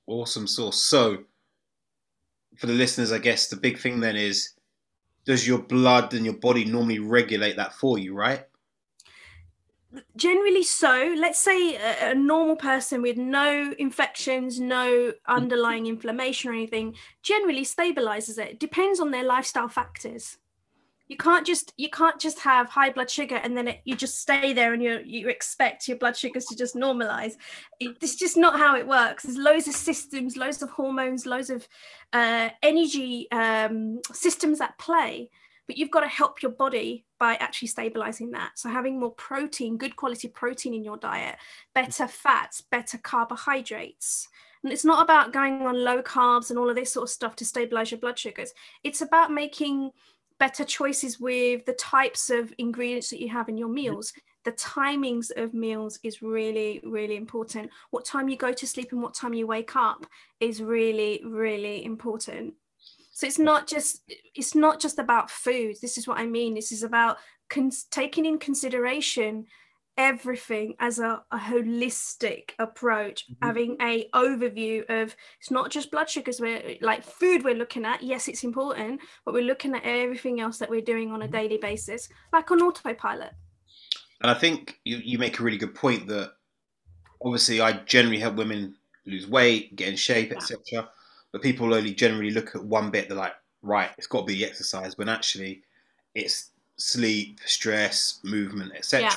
Awesome 0.06 0.48
source. 0.48 0.82
So, 0.82 1.24
for 2.56 2.66
the 2.66 2.72
listeners, 2.72 3.12
I 3.12 3.18
guess 3.18 3.46
the 3.48 3.56
big 3.56 3.78
thing 3.78 4.00
then 4.00 4.16
is 4.16 4.54
does 5.24 5.46
your 5.46 5.58
blood 5.58 6.14
and 6.14 6.24
your 6.24 6.34
body 6.34 6.64
normally 6.64 6.98
regulate 6.98 7.56
that 7.56 7.74
for 7.74 7.98
you, 7.98 8.14
right? 8.14 8.44
Generally 10.16 10.62
so. 10.62 11.14
Let's 11.16 11.38
say 11.38 11.76
a, 11.76 12.10
a 12.10 12.14
normal 12.14 12.56
person 12.56 13.02
with 13.02 13.16
no 13.16 13.74
infections 13.78 14.60
no 14.60 15.12
underlying 15.26 15.86
inflammation 15.86 16.50
or 16.50 16.54
anything 16.54 16.94
generally 17.22 17.64
stabilizes 17.64 18.38
it. 18.38 18.50
it 18.50 18.60
depends 18.60 19.00
on 19.00 19.10
their 19.10 19.24
lifestyle 19.24 19.68
factors. 19.68 20.38
You 21.08 21.16
can't 21.16 21.44
just 21.44 21.72
you 21.76 21.90
can't 21.90 22.20
just 22.20 22.38
have 22.40 22.68
high 22.68 22.90
blood 22.90 23.10
sugar 23.10 23.36
and 23.36 23.56
then 23.56 23.66
it, 23.66 23.80
you 23.84 23.96
just 23.96 24.20
stay 24.20 24.52
there 24.52 24.72
and 24.72 24.82
you 24.82 25.00
you 25.04 25.28
expect 25.28 25.88
your 25.88 25.96
blood 25.96 26.16
sugars 26.16 26.46
to 26.46 26.56
just 26.56 26.76
normalize. 26.76 27.32
It, 27.80 27.96
it's 28.00 28.14
just 28.14 28.36
not 28.36 28.58
how 28.58 28.76
it 28.76 28.86
works. 28.86 29.24
There's 29.24 29.36
loads 29.36 29.66
of 29.66 29.74
systems 29.74 30.36
loads 30.36 30.62
of 30.62 30.70
hormones 30.70 31.26
loads 31.26 31.50
of 31.50 31.66
uh, 32.12 32.50
energy 32.62 33.28
um, 33.32 34.00
systems 34.12 34.60
at 34.60 34.78
play 34.78 35.30
but 35.70 35.76
you've 35.76 35.90
got 35.92 36.00
to 36.00 36.08
help 36.08 36.42
your 36.42 36.50
body 36.50 37.04
by 37.20 37.34
actually 37.34 37.68
stabilizing 37.68 38.32
that. 38.32 38.52
So 38.56 38.68
having 38.68 38.98
more 38.98 39.12
protein 39.12 39.76
good 39.76 39.94
quality 39.94 40.26
protein 40.26 40.74
in 40.74 40.82
your 40.82 40.96
diet 40.96 41.36
mm. 41.36 41.74
better 41.74 42.08
fats 42.08 42.62
better 42.62 42.98
carbohydrates. 42.98 44.26
And 44.64 44.72
it's 44.72 44.84
not 44.84 45.02
about 45.02 45.32
going 45.32 45.62
on 45.62 45.84
low 45.84 46.02
carbs 46.02 46.50
and 46.50 46.58
all 46.58 46.68
of 46.68 46.76
this 46.76 46.92
sort 46.92 47.04
of 47.04 47.10
stuff 47.10 47.36
to 47.36 47.44
stabilize 47.44 47.90
your 47.90 48.00
blood 48.00 48.18
sugars. 48.18 48.52
It's 48.82 49.00
about 49.00 49.30
making 49.30 49.90
better 50.38 50.64
choices 50.64 51.20
with 51.20 51.64
the 51.66 51.72
types 51.74 52.30
of 52.30 52.52
ingredients 52.58 53.10
that 53.10 53.20
you 53.20 53.28
have 53.28 53.48
in 53.48 53.56
your 53.56 53.68
mm. 53.68 53.74
meals. 53.74 54.12
The 54.44 54.52
timings 54.52 55.30
of 55.36 55.52
meals 55.52 56.00
is 56.02 56.22
really 56.22 56.80
really 56.82 57.16
important. 57.16 57.70
What 57.90 58.06
time 58.06 58.30
you 58.30 58.36
go 58.36 58.52
to 58.52 58.66
sleep 58.66 58.92
and 58.92 59.02
what 59.02 59.14
time 59.14 59.34
you 59.34 59.46
wake 59.46 59.76
up 59.76 60.06
is 60.40 60.62
really 60.62 61.20
really 61.24 61.84
important 61.84 62.54
so 63.20 63.26
it's 63.26 63.38
not 63.38 63.66
just 63.66 64.02
it's 64.34 64.54
not 64.54 64.80
just 64.80 64.98
about 64.98 65.30
food 65.30 65.76
this 65.82 65.98
is 65.98 66.08
what 66.08 66.18
i 66.18 66.24
mean 66.24 66.54
this 66.54 66.72
is 66.72 66.82
about 66.82 67.18
cons- 67.50 67.84
taking 67.84 68.24
in 68.24 68.38
consideration 68.38 69.44
everything 69.98 70.74
as 70.78 70.98
a, 70.98 71.22
a 71.30 71.36
holistic 71.36 72.52
approach 72.58 73.26
Mhm. 73.28 73.36
having 73.42 73.76
a 73.82 74.08
overview 74.14 74.88
of 74.88 75.14
it's 75.38 75.50
not 75.50 75.70
just 75.70 75.90
blood 75.90 76.08
sugars 76.08 76.40
we're 76.40 76.78
like 76.80 77.04
food 77.04 77.44
we're 77.44 77.54
looking 77.62 77.84
at 77.84 78.02
yes 78.02 78.26
it's 78.26 78.42
important 78.42 79.02
but 79.26 79.34
we're 79.34 79.42
looking 79.52 79.74
at 79.74 79.82
everything 79.84 80.40
else 80.40 80.56
that 80.56 80.70
we're 80.70 80.80
doing 80.80 81.10
on 81.10 81.20
a 81.20 81.28
Mhm. 81.28 81.32
daily 81.32 81.58
basis 81.58 82.08
like 82.32 82.50
on 82.50 82.62
autopilot 82.62 83.32
And 84.22 84.30
I 84.30 84.34
think 84.34 84.80
you, 84.84 84.96
you 85.10 85.18
make 85.18 85.38
a 85.40 85.42
really 85.42 85.58
good 85.58 85.74
point 85.74 86.06
that 86.08 86.32
obviously 87.22 87.60
I 87.60 87.72
generally 87.84 88.18
help 88.18 88.36
women 88.36 88.76
lose 89.06 89.26
weight, 89.26 89.76
get 89.76 89.88
in 89.88 89.96
shape, 89.96 90.30
etc. 90.32 90.90
But 91.32 91.42
people 91.42 91.72
only 91.74 91.94
generally 91.94 92.30
look 92.30 92.54
at 92.54 92.64
one 92.64 92.90
bit. 92.90 93.08
They're 93.08 93.16
like, 93.16 93.34
right, 93.62 93.90
it's 93.98 94.06
got 94.06 94.20
to 94.20 94.26
be 94.26 94.44
exercise, 94.44 94.98
when 94.98 95.08
actually 95.08 95.62
it's 96.14 96.50
sleep, 96.76 97.38
stress, 97.44 98.20
movement, 98.24 98.72
etc. 98.74 99.10
Yeah. 99.10 99.16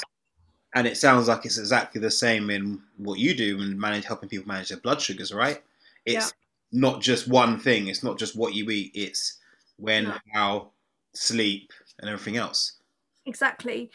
And 0.75 0.87
it 0.87 0.97
sounds 0.97 1.27
like 1.27 1.45
it's 1.45 1.57
exactly 1.57 2.01
the 2.01 2.11
same 2.11 2.49
in 2.49 2.81
what 2.97 3.19
you 3.19 3.33
do 3.35 3.61
and 3.61 3.79
manage 3.79 4.05
helping 4.05 4.29
people 4.29 4.47
manage 4.47 4.69
their 4.69 4.79
blood 4.79 5.01
sugars, 5.01 5.33
right? 5.33 5.61
It's 6.05 6.33
not 6.71 7.01
just 7.01 7.27
one 7.27 7.59
thing. 7.59 7.87
It's 7.87 8.03
not 8.03 8.17
just 8.17 8.35
what 8.35 8.53
you 8.55 8.69
eat. 8.71 8.91
It's 8.95 9.37
when, 9.77 10.05
No. 10.05 10.17
how, 10.33 10.71
sleep, 11.13 11.71
and 11.99 12.09
everything 12.09 12.37
else. 12.37 12.73
exactly 13.25 13.89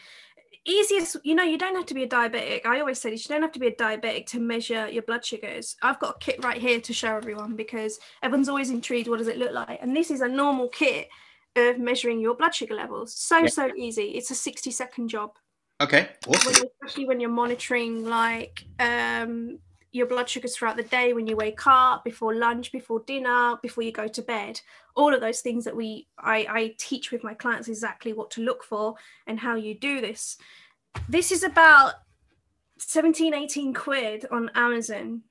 easiest 0.65 1.17
you 1.23 1.35
know 1.35 1.43
you 1.43 1.57
don't 1.57 1.75
have 1.75 1.85
to 1.87 1.93
be 1.93 2.03
a 2.03 2.07
diabetic. 2.07 2.65
I 2.65 2.79
always 2.79 2.99
say 2.99 3.09
this 3.11 3.27
you 3.27 3.33
don't 3.33 3.41
have 3.41 3.51
to 3.53 3.59
be 3.59 3.67
a 3.67 3.75
diabetic 3.75 4.25
to 4.27 4.39
measure 4.39 4.87
your 4.89 5.03
blood 5.03 5.25
sugars. 5.25 5.75
I've 5.81 5.99
got 5.99 6.15
a 6.15 6.19
kit 6.19 6.43
right 6.43 6.61
here 6.61 6.79
to 6.81 6.93
show 6.93 7.15
everyone 7.15 7.55
because 7.55 7.99
everyone's 8.21 8.49
always 8.49 8.69
intrigued 8.69 9.07
what 9.07 9.19
does 9.19 9.27
it 9.27 9.37
look 9.37 9.53
like? 9.53 9.79
And 9.81 9.95
this 9.95 10.11
is 10.11 10.21
a 10.21 10.27
normal 10.27 10.69
kit 10.69 11.09
of 11.55 11.79
measuring 11.79 12.19
your 12.19 12.35
blood 12.35 12.53
sugar 12.53 12.75
levels. 12.75 13.13
So 13.15 13.39
Yeah. 13.39 13.47
so 13.47 13.71
easy. 13.75 14.09
It's 14.11 14.31
a 14.31 14.35
60 14.35 14.71
second 14.71 15.07
job. 15.09 15.31
Okay, 15.81 16.09
awesome. 16.27 16.53
you- 16.55 16.69
especially 16.81 17.05
when 17.07 17.19
you're 17.19 17.29
monitoring 17.29 18.05
like 18.05 18.65
um 18.79 19.59
your 19.91 20.05
blood 20.05 20.29
sugars 20.29 20.55
throughout 20.55 20.77
the 20.77 20.83
day 20.83 21.13
when 21.13 21.25
you 21.27 21.35
wake 21.35 21.65
up 21.65 22.03
before 22.03 22.33
lunch 22.35 22.71
before 22.71 23.01
dinner 23.07 23.57
before 23.61 23.83
you 23.83 23.91
go 23.91 24.07
to 24.07 24.21
bed. 24.21 24.61
All 24.95 25.13
of 25.13 25.21
those 25.21 25.41
things 25.41 25.63
that 25.65 25.75
we 25.75 26.07
I, 26.17 26.45
I 26.49 26.75
teach 26.77 27.11
with 27.11 27.23
my 27.23 27.33
clients 27.33 27.67
exactly 27.67 28.13
what 28.13 28.29
to 28.31 28.41
look 28.41 28.63
for 28.63 28.95
and 29.27 29.39
how 29.39 29.55
you 29.55 29.73
do 29.73 29.99
this. 30.01 30.37
This 31.07 31.31
is 31.31 31.43
about 31.43 31.93
17 32.77 33.33
18 33.33 33.73
quid 33.73 34.25
on 34.31 34.49
amazon. 34.55 35.23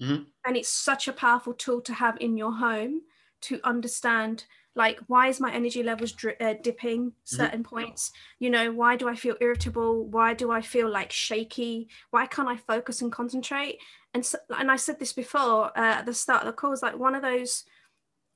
Mhm. 0.00 0.26
and 0.46 0.56
it's 0.56 0.68
such 0.68 1.06
a 1.06 1.12
powerful 1.12 1.52
tool 1.52 1.80
to 1.82 1.92
have 1.92 2.16
in 2.20 2.36
your 2.36 2.52
home 2.52 3.02
to 3.42 3.60
understand 3.62 4.46
like 4.74 4.98
why 5.06 5.28
is 5.28 5.40
my 5.40 5.52
energy 5.52 5.82
levels 5.82 6.12
dri- 6.12 6.38
uh, 6.40 6.54
dipping 6.62 7.12
certain 7.24 7.62
points? 7.62 8.12
You 8.38 8.50
know 8.50 8.72
why 8.72 8.96
do 8.96 9.08
i 9.08 9.14
feel 9.14 9.36
irritable? 9.40 10.06
Why 10.06 10.34
do 10.34 10.50
i 10.50 10.60
feel 10.60 10.90
like 10.90 11.12
shaky? 11.12 11.88
Why 12.10 12.26
can't 12.26 12.48
i 12.48 12.56
focus 12.56 13.02
and 13.02 13.12
concentrate? 13.12 13.78
And 14.14 14.24
so, 14.24 14.38
and 14.58 14.70
i 14.70 14.76
said 14.76 14.98
this 14.98 15.12
before 15.12 15.66
uh, 15.76 15.98
at 15.98 16.06
the 16.06 16.14
start 16.14 16.42
of 16.42 16.46
the 16.46 16.52
call 16.52 16.72
is 16.72 16.82
like 16.82 16.98
one 16.98 17.14
of 17.14 17.22
those 17.22 17.64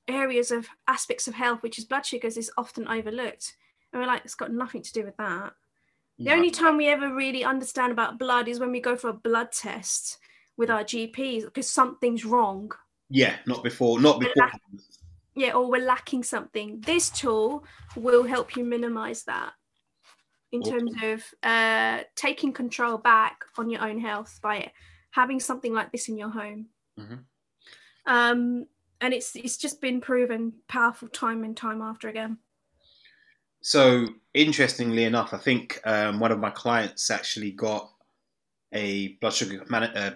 areas 0.08 0.50
of 0.50 0.68
aspects 0.86 1.26
of 1.26 1.34
health 1.34 1.62
which 1.62 1.78
is 1.78 1.84
blood 1.84 2.06
sugars 2.06 2.36
is 2.36 2.50
often 2.56 2.86
overlooked. 2.88 3.56
And 3.92 4.00
we're 4.00 4.08
like 4.08 4.24
it's 4.24 4.34
got 4.34 4.52
nothing 4.52 4.82
to 4.82 4.92
do 4.92 5.04
with 5.04 5.16
that. 5.16 5.54
The 6.18 6.26
No. 6.26 6.34
only 6.34 6.50
time 6.50 6.76
we 6.76 6.88
ever 6.88 7.14
really 7.14 7.44
understand 7.44 7.92
about 7.92 8.18
blood 8.18 8.48
is 8.48 8.58
when 8.60 8.72
we 8.72 8.80
go 8.80 8.96
for 8.96 9.08
a 9.08 9.12
blood 9.14 9.52
test 9.52 10.18
with 10.56 10.70
our 10.70 10.82
gps 10.82 11.44
because 11.44 11.68
something's 11.70 12.24
wrong. 12.24 12.72
Yeah, 13.10 13.36
not 13.46 13.62
before. 13.62 14.00
Not 14.00 14.20
before. 14.20 14.50
Yeah 15.36 15.52
or 15.52 15.70
we're 15.70 15.84
lacking 15.84 16.24
something. 16.24 16.80
This 16.80 17.10
tool 17.10 17.64
will 17.94 18.24
help 18.24 18.56
you 18.56 18.64
minimize 18.64 19.24
that 19.24 19.52
in 20.52 20.62
terms 20.62 20.92
of 21.02 21.22
uh, 21.42 22.00
taking 22.14 22.52
control 22.52 22.96
back 22.98 23.44
on 23.58 23.68
your 23.68 23.82
own 23.82 24.00
health 24.00 24.38
by 24.42 24.72
having 25.10 25.38
something 25.38 25.74
like 25.74 25.92
this 25.92 26.08
in 26.08 26.16
your 26.16 26.30
home. 26.30 26.66
Mhm. 26.98 27.24
um, 28.06 28.66
and 29.02 29.12
it's 29.12 29.36
it's 29.36 29.58
just 29.58 29.80
been 29.82 30.00
proven 30.00 30.54
powerful 30.68 31.08
time 31.08 31.44
and 31.44 31.54
time 31.56 31.82
after 31.82 32.08
again. 32.08 32.38
So 33.60 34.06
interestingly 34.32 35.04
enough, 35.04 35.34
I 35.34 35.38
think 35.38 35.80
um, 35.84 36.20
one 36.20 36.32
of 36.32 36.38
my 36.38 36.50
clients 36.50 37.10
actually 37.10 37.50
got 37.50 37.90
a 38.72 39.08
blood 39.20 39.34
sugar 39.34 39.64
man- 39.68 39.96
uh, 39.96 40.14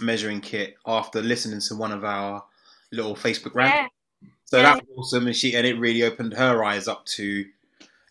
measuring 0.00 0.40
kit 0.40 0.74
after 0.84 1.22
listening 1.22 1.60
to 1.60 1.76
one 1.76 1.92
of 1.92 2.04
our 2.04 2.44
little 2.92 3.14
Facebook 3.14 3.54
rants. 3.54 3.76
yeah 3.76 3.88
So 4.48 4.56
Yeah. 4.56 4.74
that 4.74 4.84
was 4.88 5.06
awesome, 5.12 5.26
and 5.26 5.36
she 5.36 5.54
and 5.56 5.66
it 5.66 5.78
really 5.78 6.02
opened 6.04 6.32
her 6.32 6.64
eyes 6.64 6.88
up 6.88 7.04
to 7.06 7.44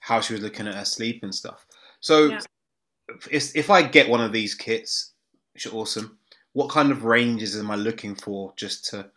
how 0.02 0.22
she 0.22 0.34
was 0.34 0.44
looking 0.44 0.68
at 0.68 0.76
her 0.76 0.86
sleep 0.86 1.24
and 1.24 1.34
stuff. 1.34 1.66
So 2.00 2.28
Yeah. 2.28 2.42
if 3.32 3.56
if 3.56 3.70
I 3.72 3.82
get 3.82 4.08
one 4.08 4.22
of 4.22 4.32
these 4.32 4.54
kits, 4.54 5.14
which 5.54 5.66
are 5.66 5.74
awesome, 5.74 6.20
what 6.54 6.70
kind 6.70 6.92
of 6.92 7.06
ranges 7.06 7.58
am 7.58 7.72
I 7.72 7.76
looking 7.76 8.14
for 8.16 8.54
just 8.56 8.86
to? 8.86 9.10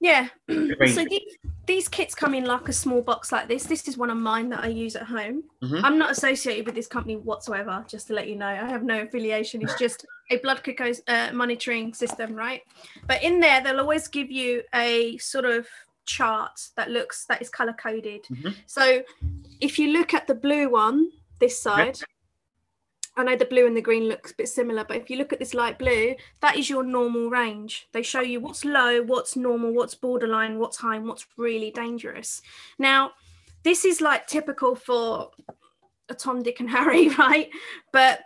yeah 0.00 0.28
so 0.50 1.04
these, 1.08 1.36
these 1.64 1.88
kits 1.88 2.12
come 2.12 2.34
in 2.34 2.44
like 2.44 2.68
a 2.68 2.72
small 2.72 3.02
box 3.02 3.30
like 3.30 3.46
this 3.46 3.62
this 3.66 3.86
is 3.86 3.96
one 3.96 4.10
of 4.10 4.16
mine 4.16 4.48
that 4.48 4.58
i 4.64 4.66
use 4.66 4.96
at 4.96 5.04
home 5.04 5.44
Mhm. 5.62 5.80
i'm 5.84 5.96
not 5.96 6.10
associated 6.10 6.66
with 6.66 6.74
this 6.74 6.88
company 6.88 7.16
whatsoever 7.16 7.84
just 7.88 8.08
to 8.08 8.12
let 8.12 8.26
you 8.26 8.34
know 8.34 8.48
i 8.48 8.68
have 8.68 8.82
no 8.82 9.02
affiliation 9.02 9.62
it's 9.62 9.78
just 9.78 10.04
a 10.32 10.38
blood 10.38 10.60
glucose 10.64 11.00
uh, 11.06 11.30
monitoring 11.32 11.94
system 11.94 12.34
right 12.34 12.62
but 13.06 13.22
in 13.22 13.38
there 13.38 13.60
they'll 13.62 13.78
always 13.78 14.08
give 14.08 14.28
you 14.28 14.64
a 14.74 15.16
sort 15.18 15.44
of 15.44 15.68
chart 16.04 16.68
that 16.76 16.90
looks 16.90 17.24
that 17.26 17.40
is 17.40 17.48
color 17.48 17.72
coded 17.72 18.24
Mhm. 18.30 18.54
so 18.66 19.02
if 19.60 19.78
you 19.78 19.92
look 19.92 20.14
at 20.14 20.26
the 20.26 20.34
blue 20.34 20.68
one 20.70 21.10
this 21.38 21.58
side 21.60 22.00
I 23.14 23.24
know 23.24 23.36
the 23.36 23.44
blue 23.44 23.66
and 23.66 23.76
the 23.76 23.82
green 23.82 24.04
looks 24.04 24.30
a 24.30 24.34
bit 24.34 24.48
similar, 24.48 24.84
but 24.84 24.96
if 24.96 25.10
you 25.10 25.18
look 25.18 25.34
at 25.34 25.38
this 25.38 25.52
light 25.52 25.78
blue, 25.78 26.14
that 26.40 26.56
is 26.56 26.70
your 26.70 26.82
normal 26.82 27.28
range. 27.28 27.86
They 27.92 28.02
show 28.02 28.22
you 28.22 28.40
what's 28.40 28.64
low, 28.64 29.02
what's 29.02 29.36
normal, 29.36 29.74
what's 29.74 29.94
borderline, 29.94 30.58
what's 30.58 30.78
high, 30.78 30.96
and 30.96 31.06
what's 31.06 31.26
really 31.36 31.70
dangerous. 31.72 32.40
Now, 32.78 33.12
this 33.64 33.84
is 33.84 34.00
like 34.00 34.26
typical 34.28 34.74
for 34.74 35.30
a 36.08 36.14
Tom, 36.14 36.42
Dick, 36.42 36.60
and 36.60 36.70
Harry, 36.78 37.10
right? 37.10 37.50
But 37.92 38.20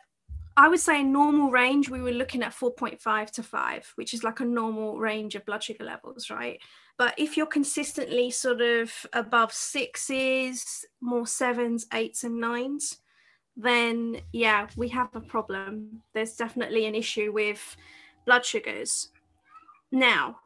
I 0.56 0.68
would 0.68 0.78
say 0.78 1.02
normal 1.02 1.50
range, 1.50 1.90
we 1.90 2.00
were 2.00 2.12
looking 2.12 2.45
at 2.45 2.54
4.5 2.54 3.33
to 3.33 3.42
5, 3.42 3.92
which 3.97 4.14
is 4.14 4.23
like 4.23 4.38
a 4.38 4.45
normal 4.45 5.00
range 5.00 5.35
of 5.35 5.45
blood 5.47 5.64
sugar 5.64 5.83
levels, 5.85 6.30
right? 6.30 6.61
But 6.99 7.15
if 7.19 7.37
you're 7.37 7.47
consistently 7.47 8.31
sort 8.31 8.61
of 8.61 8.93
above 9.12 9.53
sixes, 9.53 10.85
more 11.00 11.26
sevens, 11.26 11.87
eights, 11.93 12.25
and 12.25 12.41
nines, 12.41 12.99
then 13.57 14.21
yeah, 14.33 14.69
we 14.76 14.88
have 14.88 15.15
a 15.15 15.21
problem. 15.21 16.03
There's 16.15 16.37
definitely 16.37 16.87
an 16.87 16.95
issue 16.95 17.33
with 17.33 17.76
blood 18.25 18.45
sugars. 18.45 19.11
Now, 19.93 20.41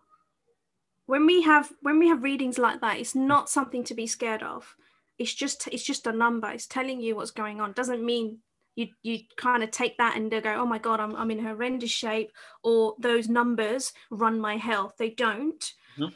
when 1.07 1.27
we 1.27 1.43
have 1.43 1.73
when 1.83 1.99
we 1.99 2.09
have 2.09 2.23
readings 2.23 2.59
like 2.59 2.81
that, 2.81 2.99
it's 2.99 3.15
not 3.15 3.51
something 3.51 3.85
to 3.85 3.95
be 3.95 4.07
scared 4.07 4.43
of. 4.43 4.77
It's 5.19 5.35
just 5.35 5.69
it's 5.69 5.83
just 5.85 6.07
a 6.07 6.13
number. 6.13 6.49
It's 6.51 6.67
telling 6.67 7.01
you 7.01 7.17
what's 7.17 7.31
going 7.33 7.61
on. 7.61 7.73
Doesn't 7.73 8.05
mean 8.05 8.39
you 8.77 8.89
you 9.03 9.21
kind 9.37 9.63
of 9.63 9.71
take 9.71 9.99
that 9.99 10.17
and 10.17 10.31
go, 10.31 10.55
oh 10.55 10.67
my 10.67 10.79
god, 10.79 11.01
I'm 11.01 11.15
I'm 11.17 11.31
in 11.31 11.45
horrendous 11.45 11.91
shape, 11.91 12.33
or 12.63 12.95
those 12.99 13.29
numbers 13.29 13.93
run 14.11 14.39
my 14.41 14.57
health. 14.57 14.95
They 14.99 15.11
don't. 15.11 15.73
Mhm. 15.99 16.13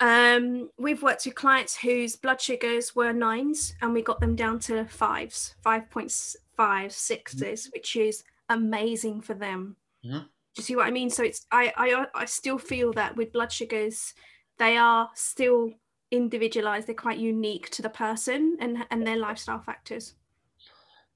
Um, 0.00 0.70
we've 0.78 1.02
worked 1.02 1.24
with 1.24 1.34
clients 1.34 1.76
whose 1.76 2.16
blood 2.16 2.40
sugars 2.40 2.94
were 2.94 3.12
nines, 3.12 3.74
and 3.80 3.92
we 3.92 4.02
got 4.02 4.20
them 4.20 4.36
down 4.36 4.58
to 4.60 4.84
fives, 4.84 5.54
five 5.62 5.88
point 5.90 6.12
five 6.56 6.92
sixes, 6.92 7.70
which 7.72 7.96
is 7.96 8.24
amazing 8.48 9.20
for 9.20 9.34
them. 9.34 9.76
Mhm. 10.04 10.22
Do 10.22 10.28
you 10.56 10.62
see 10.62 10.76
what 10.76 10.86
I 10.86 10.90
mean? 10.90 11.10
So 11.10 11.22
it's 11.22 11.46
I 11.50 11.72
I 11.76 12.06
I 12.14 12.24
still 12.26 12.58
feel 12.58 12.92
that 12.94 13.16
with 13.16 13.32
blood 13.32 13.52
sugars, 13.52 14.14
they 14.58 14.76
are 14.76 15.10
still 15.14 15.72
individualized. 16.10 16.86
They're 16.86 16.94
quite 16.94 17.18
unique 17.18 17.70
to 17.70 17.82
the 17.82 17.90
person 17.90 18.56
and 18.60 18.86
and 18.90 19.06
their 19.06 19.16
lifestyle 19.16 19.60
factors. 19.60 20.14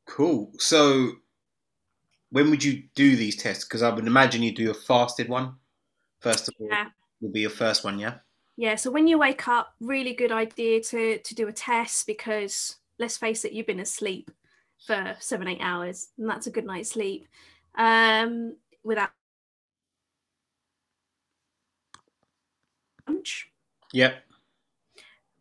Cool. 0.06 0.52
So 0.58 1.12
when 2.30 2.50
would 2.50 2.64
you 2.64 2.84
do 2.94 3.16
these 3.16 3.36
tests? 3.36 3.64
Because 3.64 3.82
I 3.82 3.90
would 3.90 4.06
imagine 4.06 4.42
you 4.42 4.52
do 4.52 4.70
a 4.70 4.74
fasted 4.74 5.28
one 5.28 5.56
first 6.20 6.48
of 6.48 6.54
all. 6.60 6.68
Yeah. 6.68 6.88
Will 7.20 7.30
be 7.30 7.40
your 7.40 7.50
first 7.50 7.84
one, 7.84 7.98
yeah. 7.98 8.18
Yeah, 8.60 8.74
so 8.74 8.90
when 8.90 9.06
you 9.06 9.16
wake 9.16 9.48
up, 9.48 9.74
really 9.80 10.12
good 10.12 10.30
idea 10.30 10.82
to 10.82 11.16
to 11.16 11.34
do 11.34 11.48
a 11.48 11.52
test 11.52 12.06
because 12.06 12.76
let's 12.98 13.16
face 13.16 13.46
it, 13.46 13.52
you've 13.52 13.66
been 13.66 13.80
asleep 13.80 14.30
for 14.86 15.16
seven, 15.18 15.48
eight 15.48 15.62
hours, 15.62 16.10
and 16.18 16.28
that's 16.28 16.46
a 16.46 16.50
good 16.50 16.66
night's 16.66 16.90
sleep. 16.90 17.26
Um, 17.76 18.58
without 18.84 19.12
lunch, 23.08 23.50
Yep. 23.94 24.24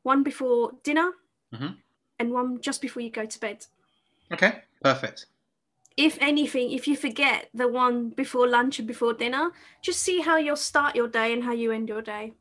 one 0.03 0.23
before 0.23 0.71
dinner, 0.83 1.11
Mhm. 1.51 1.75
and 2.19 2.31
one 2.31 2.61
just 2.61 2.81
before 2.81 3.01
you 3.01 3.09
go 3.09 3.25
to 3.25 3.39
bed. 3.41 3.65
Okay. 4.31 4.63
Perfect. 4.81 5.25
If 5.97 6.17
anything, 6.21 6.71
if 6.71 6.87
you 6.87 6.95
forget 6.95 7.49
the 7.53 7.67
one 7.67 8.11
before 8.11 8.47
lunch 8.47 8.79
and 8.79 8.87
before 8.87 9.13
dinner, 9.13 9.51
just 9.81 10.01
see 10.01 10.21
how 10.21 10.37
you'll 10.37 10.55
start 10.55 10.95
your 10.95 11.09
day 11.09 11.33
and 11.33 11.43
how 11.43 11.51
you 11.51 11.73
end 11.73 11.89
your 11.89 12.01
day. 12.01 12.35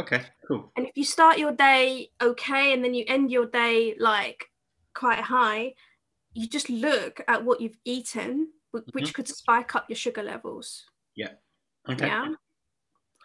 Okay. 0.00 0.22
Cool. 0.48 0.72
And 0.76 0.86
if 0.86 0.96
you 0.96 1.04
start 1.04 1.38
your 1.38 1.52
day 1.52 2.10
okay 2.20 2.72
and 2.72 2.82
then 2.84 2.94
you 2.94 3.04
end 3.06 3.30
your 3.30 3.46
day 3.46 3.94
like 3.98 4.46
quite 4.94 5.20
high, 5.20 5.74
you 6.34 6.48
just 6.48 6.68
look 6.70 7.20
at 7.28 7.44
what 7.44 7.60
you've 7.60 7.76
eaten, 7.84 8.48
wh- 8.72 8.86
which 8.94 9.14
could 9.14 9.28
spike 9.28 9.74
up 9.76 9.86
your 9.88 9.96
sugar 9.96 10.22
levels. 10.22 10.84
Yeah. 11.14 11.32
Okay. 11.88 12.06
Yeah. 12.06 12.28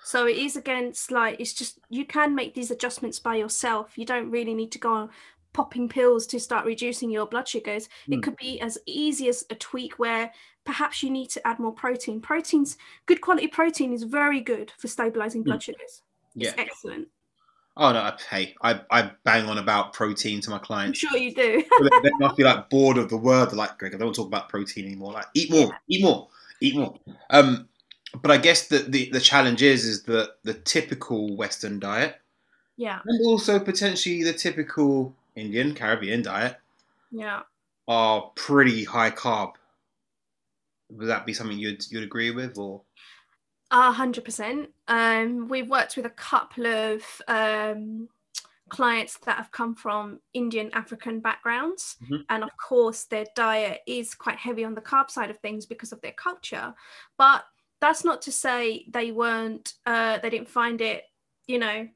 So 0.03 0.27
it 0.27 0.37
is 0.37 0.55
against 0.55 1.11
like 1.11 1.39
it's 1.39 1.53
just 1.53 1.79
you 1.89 2.05
can 2.05 2.35
make 2.35 2.53
these 2.53 2.71
adjustments 2.71 3.19
by 3.19 3.35
yourself. 3.35 3.97
You 3.97 4.05
don't 4.05 4.29
really 4.29 4.53
need 4.53 4.71
to 4.73 4.79
go 4.79 4.93
on 4.93 5.09
popping 5.53 5.87
pills 5.87 6.27
to 6.27 6.39
start 6.39 6.65
reducing 6.65 7.09
your 7.09 7.25
blood 7.25 7.47
sugars. 7.47 7.87
It 8.07 8.17
Mm. 8.19 8.23
could 8.23 8.35
be 8.37 8.59
as 8.59 8.77
easy 8.85 9.29
as 9.29 9.45
a 9.49 9.55
tweak 9.55 9.97
where 9.97 10.31
perhaps 10.65 11.01
you 11.01 11.09
need 11.09 11.29
to 11.29 11.47
add 11.47 11.59
more 11.59 11.71
protein. 11.71 12.19
Protein's 12.21 12.77
good 13.05 13.21
quality 13.21 13.47
protein 13.47 13.93
is 13.93 14.03
very 14.03 14.41
good 14.41 14.71
for 14.77 14.87
stabilizing 14.89 15.43
blood 15.43 15.63
sugars. 15.63 16.01
Yeah. 16.35 16.49
It's 16.49 16.59
excellent. 16.59 17.07
Oh 17.77 17.91
no. 17.91 17.99
I- 17.99 18.17
Hey, 18.29 18.55
I, 18.61 18.81
I 18.91 19.11
bang 19.23 19.45
on 19.47 19.57
about 19.57 19.93
protein 19.93 20.41
to 20.41 20.49
my 20.49 20.57
I'm 20.57 20.61
clients. 20.63 20.99
sure 20.99 21.17
you 21.17 21.33
do. 21.33 21.63
they, 21.81 21.89
they 22.03 22.11
must 22.19 22.37
be 22.37 22.43
like 22.43 22.69
bored 22.69 22.97
of 22.97 23.09
the 23.09 23.17
word. 23.17 23.49
They're 23.49 23.57
like, 23.57 23.77
Greg, 23.77 23.93
I 23.93 23.97
don't 23.97 24.07
want 24.07 24.15
to 24.15 24.21
talk 24.21 24.27
about 24.27 24.49
protein 24.49 24.85
anymore. 24.85 25.13
Like, 25.13 25.25
eat 25.33 25.51
more, 25.51 25.71
eat 25.89 26.03
more, 26.03 26.27
eat 26.61 26.75
more. 26.75 26.97
Um, 27.29 27.67
but 28.21 28.31
I 28.31 28.37
guess 28.37 28.67
that 28.69 28.91
the, 28.91 29.09
the 29.11 29.19
challenge 29.19 29.61
is 29.61 29.83
is 29.85 30.03
that 30.03 30.35
the 30.43 30.53
typical 30.53 31.35
Western 31.35 31.79
diet 31.79 32.21
yeah. 32.77 32.99
and 33.05 33.25
also 33.25 33.59
potentially 33.59 34.23
the 34.23 34.31
typical 34.33 35.13
Indian 35.35 35.75
Caribbean 35.75 36.21
diet 36.21 36.57
Yeah. 37.11 37.41
are 37.89 38.31
pretty 38.35 38.85
high 38.85 39.11
carb. 39.11 39.53
would 40.89 41.07
that 41.09 41.25
be 41.25 41.33
something 41.33 41.57
you'd 41.57 41.83
you'd 41.91 42.03
agree 42.03 42.31
with, 42.31 42.57
or? 42.57 42.81
A 43.71 43.91
hundred 43.91 44.23
percent. 44.23 44.69
Um, 44.87 45.47
we've 45.47 45.69
worked 45.69 45.97
with 45.97 46.05
a 46.05 46.11
couple 46.11 46.67
of 46.67 47.03
um, 47.27 48.07
clients 48.69 49.17
that 49.25 49.37
have 49.37 49.51
come 49.51 49.75
from 49.75 50.19
Indian 50.33 50.69
African 50.73 51.19
backgrounds, 51.19 51.97
Mhm. 52.09 52.25
and 52.29 52.43
of 52.43 52.55
course, 52.57 53.05
their 53.05 53.25
diet 53.35 53.81
is 53.87 54.13
quite 54.15 54.37
heavy 54.37 54.63
on 54.63 54.75
the 54.75 54.81
carb 54.81 55.09
side 55.09 55.29
of 55.29 55.39
things 55.39 55.65
because 55.65 55.91
of 55.91 56.01
their 56.01 56.13
culture. 56.13 56.73
But 57.17 57.45
that's 57.81 58.03
not 58.03 58.21
to 58.23 58.31
say 58.31 58.85
they 58.87 59.11
weren't. 59.11 59.73
Uh, 59.85 60.19
they 60.19 60.29
didn't 60.29 60.49
find 60.49 60.79
it, 60.81 61.03
you 61.47 61.59
know, 61.59 61.89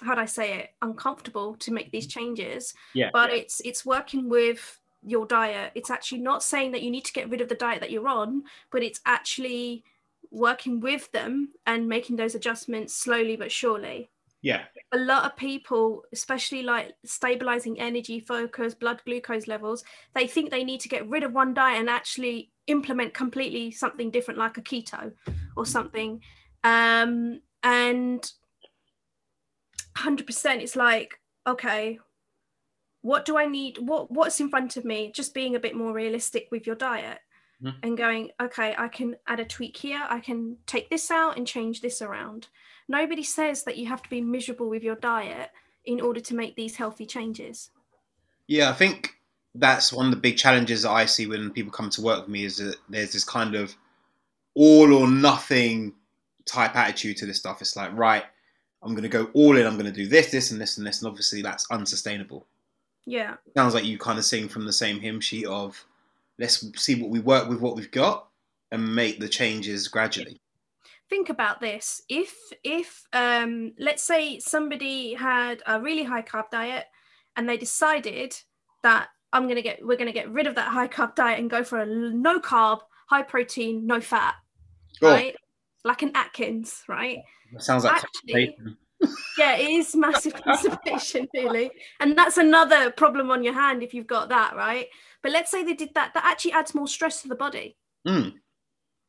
how'd 0.00 0.18
I 0.18 0.26
say 0.26 0.58
it, 0.60 0.70
uncomfortable 0.80 1.56
to 1.56 1.72
make 1.72 1.90
these 1.90 2.06
changes. 2.06 2.72
Yeah. 2.94 3.10
But 3.12 3.30
it's 3.32 3.60
it's 3.60 3.84
working 3.84 4.28
with 4.28 4.80
your 5.02 5.26
diet. 5.26 5.72
It's 5.74 5.90
actually 5.90 6.20
not 6.20 6.42
saying 6.44 6.70
that 6.72 6.82
you 6.82 6.90
need 6.90 7.04
to 7.04 7.12
get 7.12 7.28
rid 7.28 7.40
of 7.40 7.48
the 7.48 7.56
diet 7.56 7.80
that 7.80 7.90
you're 7.90 8.08
on, 8.08 8.44
but 8.70 8.82
it's 8.84 9.00
actually 9.04 9.84
working 10.32 10.80
with 10.80 11.12
them 11.12 11.50
and 11.66 11.88
making 11.88 12.16
those 12.16 12.34
adjustments 12.34 12.96
slowly 12.96 13.36
but 13.36 13.52
surely. 13.52 14.10
Yeah. 14.40 14.62
A 14.90 14.98
lot 14.98 15.24
of 15.24 15.36
people, 15.36 16.02
especially 16.12 16.62
like 16.62 16.94
stabilizing 17.04 17.78
energy 17.78 18.18
focus, 18.18 18.74
blood 18.74 19.00
glucose 19.04 19.46
levels, 19.46 19.84
they 20.14 20.26
think 20.26 20.50
they 20.50 20.64
need 20.64 20.80
to 20.80 20.88
get 20.88 21.08
rid 21.08 21.22
of 21.22 21.32
one 21.32 21.54
diet 21.54 21.78
and 21.78 21.88
actually 21.88 22.50
implement 22.66 23.14
completely 23.14 23.70
something 23.70 24.10
different, 24.10 24.38
like 24.38 24.58
a 24.58 24.62
keto 24.62 25.12
or 25.56 25.64
something. 25.64 26.20
Um, 26.64 27.40
and 27.62 28.32
100% 29.96 30.56
it's 30.60 30.74
like, 30.74 31.20
okay, 31.46 32.00
what 33.02 33.24
do 33.24 33.36
I 33.36 33.46
need? 33.46 33.78
What 33.78 34.10
What's 34.10 34.40
in 34.40 34.48
front 34.48 34.76
of 34.76 34.84
me? 34.84 35.12
Just 35.14 35.34
being 35.34 35.54
a 35.54 35.60
bit 35.60 35.76
more 35.76 35.92
realistic 35.92 36.48
with 36.50 36.66
your 36.66 36.76
diet 36.76 37.18
Mhm. 37.62 37.74
and 37.82 37.96
going, 37.96 38.30
okay, 38.40 38.74
I 38.76 38.88
can 38.88 39.16
add 39.26 39.38
a 39.38 39.44
tweak 39.44 39.76
here. 39.76 40.04
I 40.08 40.18
can 40.20 40.56
take 40.66 40.90
this 40.90 41.10
out 41.10 41.36
and 41.36 41.46
change 41.46 41.80
this 41.80 42.02
around. 42.02 42.48
Nobody 42.88 43.22
says 43.22 43.62
that 43.64 43.78
you 43.78 43.86
have 43.86 44.02
to 44.02 44.10
be 44.10 44.20
miserable 44.20 44.68
with 44.68 44.82
your 44.82 44.96
diet 44.96 45.50
in 45.84 46.00
order 46.00 46.20
to 46.20 46.34
make 46.34 46.56
these 46.56 46.76
healthy 46.76 47.06
changes. 47.06 47.70
Yeah, 48.48 48.70
I 48.70 48.72
think 48.72 49.16
that's 49.54 49.92
one 49.92 50.06
of 50.06 50.10
the 50.12 50.20
big 50.20 50.36
challenges 50.36 50.82
that 50.82 50.90
I 50.90 51.06
see 51.06 51.26
when 51.26 51.50
people 51.50 51.72
come 51.72 51.90
to 51.90 52.02
work 52.02 52.20
with 52.22 52.28
me 52.28 52.44
is 52.44 52.56
that 52.56 52.76
there's 52.88 53.12
this 53.12 53.24
kind 53.24 53.54
of 53.54 53.74
all 54.54 54.92
or 54.92 55.08
nothing 55.08 55.94
type 56.44 56.74
attitude 56.74 57.16
to 57.18 57.26
this 57.26 57.38
stuff. 57.38 57.60
It's 57.60 57.76
like, 57.76 57.96
right, 57.96 58.24
I'm 58.82 58.94
going 58.94 59.02
to 59.04 59.08
go 59.08 59.30
all 59.34 59.56
in. 59.56 59.66
I'm 59.66 59.78
going 59.78 59.86
to 59.86 59.92
do 59.92 60.06
this, 60.08 60.30
this, 60.30 60.50
and 60.50 60.60
this, 60.60 60.78
and 60.78 60.86
this, 60.86 61.00
and 61.00 61.08
obviously 61.08 61.42
that's 61.42 61.70
unsustainable. 61.70 62.46
Yeah, 63.04 63.36
Sounds 63.56 63.74
like 63.74 63.84
you 63.84 63.98
kind 63.98 64.18
of 64.18 64.24
sing 64.24 64.48
from 64.48 64.64
the 64.64 64.72
same 64.72 65.00
hymn 65.00 65.20
sheet 65.20 65.46
of 65.46 65.84
let's 66.38 66.64
see 66.82 66.94
what 67.00 67.10
we 67.10 67.20
work 67.20 67.48
with, 67.48 67.60
what 67.60 67.76
we've 67.76 67.90
got, 67.90 68.28
and 68.70 68.94
make 68.94 69.20
the 69.20 69.28
changes 69.28 69.88
gradually. 69.88 70.40
think 71.08 71.28
about 71.28 71.60
this. 71.60 72.02
If 72.08 72.34
if 72.64 73.04
um 73.12 73.72
let's 73.78 74.02
say 74.02 74.38
somebody 74.38 75.14
had 75.14 75.62
a 75.66 75.80
really 75.80 76.04
high 76.04 76.22
carb 76.22 76.50
diet 76.50 76.86
and 77.36 77.48
they 77.48 77.56
decided 77.56 78.34
that 78.82 79.08
i'm 79.32 79.48
to 79.48 79.62
get 79.62 79.84
we're 79.84 79.96
to 80.06 80.12
get 80.12 80.30
rid 80.30 80.46
of 80.46 80.54
that 80.54 80.68
high 80.68 80.88
carb 80.88 81.14
diet 81.14 81.38
and 81.38 81.48
go 81.48 81.64
for 81.64 81.78
a 81.78 81.86
no 81.86 82.38
carb 82.40 82.80
high 83.08 83.22
protein 83.22 83.86
no 83.86 84.00
fat 84.00 84.34
right? 85.00 85.34
Like 85.84 86.02
an 86.02 86.12
atkins 86.14 86.82
right? 86.88 87.18
That 87.52 87.62
sounds 87.62 87.84
like 87.84 88.02
Actually- 88.04 88.56
yeah 89.38 89.56
it 89.56 89.68
is 89.68 89.96
massive 89.96 90.34
constipation 90.44 91.28
really. 91.34 91.70
And 92.00 92.16
that's 92.16 92.36
another 92.36 92.90
problem 92.92 93.30
on 93.30 93.42
your 93.42 93.54
hand 93.54 93.82
if 93.82 93.92
you've 93.94 94.06
got 94.06 94.28
that 94.28 94.54
right 94.54 94.86
but 95.22 95.32
let's 95.32 95.50
say 95.50 95.62
they 95.64 95.74
did 95.74 95.94
that 95.94 96.14
that 96.14 96.24
actually 96.24 96.52
adds 96.52 96.74
more 96.74 96.88
stress 96.88 97.22
to 97.22 97.28
the 97.28 97.34
body. 97.34 97.76
Mm, 98.06 98.34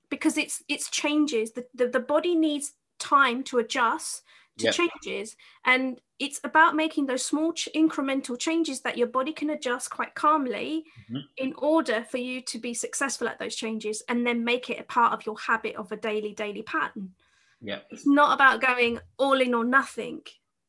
because 0.10 0.38
it's 0.38 0.63
it's 0.67 0.89
changes. 0.89 1.52
The, 1.54 1.65
the, 1.73 1.88
the 1.88 1.99
body 1.99 2.36
needs 2.36 2.73
time 2.99 3.43
to 3.45 3.58
adjust 3.60 4.23
to 4.60 4.65
Yep. 4.65 4.76
changes. 4.76 5.36
And 5.65 5.99
it's 6.19 6.39
about 6.43 6.76
making 6.76 7.08
those 7.08 7.26
small 7.26 7.54
ch- 7.54 7.67
incremental 7.76 8.38
changes 8.38 8.82
that 8.82 8.97
your 8.99 9.08
body 9.08 9.34
can 9.34 9.49
adjust 9.49 9.89
quite 9.89 10.13
calmly 10.13 10.86
Mhm. 11.10 11.23
in 11.38 11.54
order 11.58 12.04
for 12.04 12.19
you 12.19 12.39
to 12.41 12.60
be 12.60 12.76
successful 12.76 13.28
at 13.28 13.39
those 13.39 13.56
changes 13.56 14.04
and 14.08 14.26
then 14.28 14.43
make 14.43 14.69
it 14.69 14.80
a 14.80 14.84
part 14.84 15.12
of 15.13 15.26
your 15.26 15.38
habit 15.39 15.76
of 15.76 15.91
a 15.91 15.97
daily 15.97 16.34
daily 16.34 16.62
pattern. 16.62 17.15
Yeah, 17.62 17.80
it's 17.89 18.06
not 18.06 18.34
about 18.36 18.62
going 18.62 18.99
all 19.17 19.41
in 19.41 19.54
or 19.56 19.65
nothing. 19.65 20.21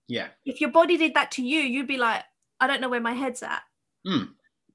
Yeah, 0.08 0.28
if 0.46 0.60
your 0.62 0.70
body 0.70 0.96
did 0.96 1.12
that 1.14 1.30
to 1.32 1.42
you 1.42 1.60
you'd 1.60 1.86
be 1.86 1.96
like 1.98 2.22
i 2.60 2.66
don't 2.66 2.80
know 2.80 2.88
where 2.90 3.00
my 3.00 3.14
head's 3.14 3.42
at 3.42 3.62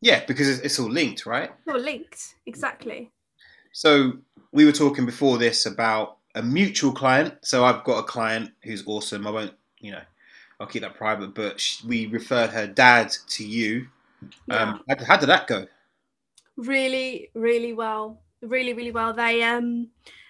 yeah, 0.02 0.24
because 0.26 0.48
it's, 0.48 0.60
it's 0.62 0.80
all 0.80 0.90
linked, 0.90 1.26
right? 1.26 1.52
you're 1.66 1.80
linked 1.80 2.36
exactly 2.46 3.12
So 3.72 4.14
we 4.52 4.66
were 4.66 4.72
talking 4.72 5.06
before 5.06 5.38
this 5.38 5.66
about 5.66 6.18
a 6.36 6.42
mutual 6.42 6.92
client. 6.92 7.34
So 7.42 7.66
I've 7.66 7.84
got 7.84 8.00
a 8.00 8.04
client 8.04 8.52
who's 8.64 8.86
awesome. 8.88 9.28
I 9.28 9.32
won't, 9.32 9.54
you 9.80 9.92
know, 9.92 10.02
I'll 10.60 10.68
keep 10.68 10.82
that 10.82 10.96
private. 10.96 11.34
But 11.34 11.60
sh 11.60 11.84
we 11.84 12.08
referred 12.08 12.52
her 12.52 12.68
dad 12.68 13.12
to 13.30 13.46
you. 13.46 13.88
yeah. 14.48 14.56
Um, 14.56 14.84
how, 14.88 15.06
how 15.06 15.18
did 15.18 15.30
that 15.30 15.48
go? 15.48 15.68
really 16.60 17.30
really 17.34 17.74
well 17.74 18.22
really 18.42 18.74
really 18.74 18.92
well 18.92 19.14
they 19.14 19.42
um 19.44 19.88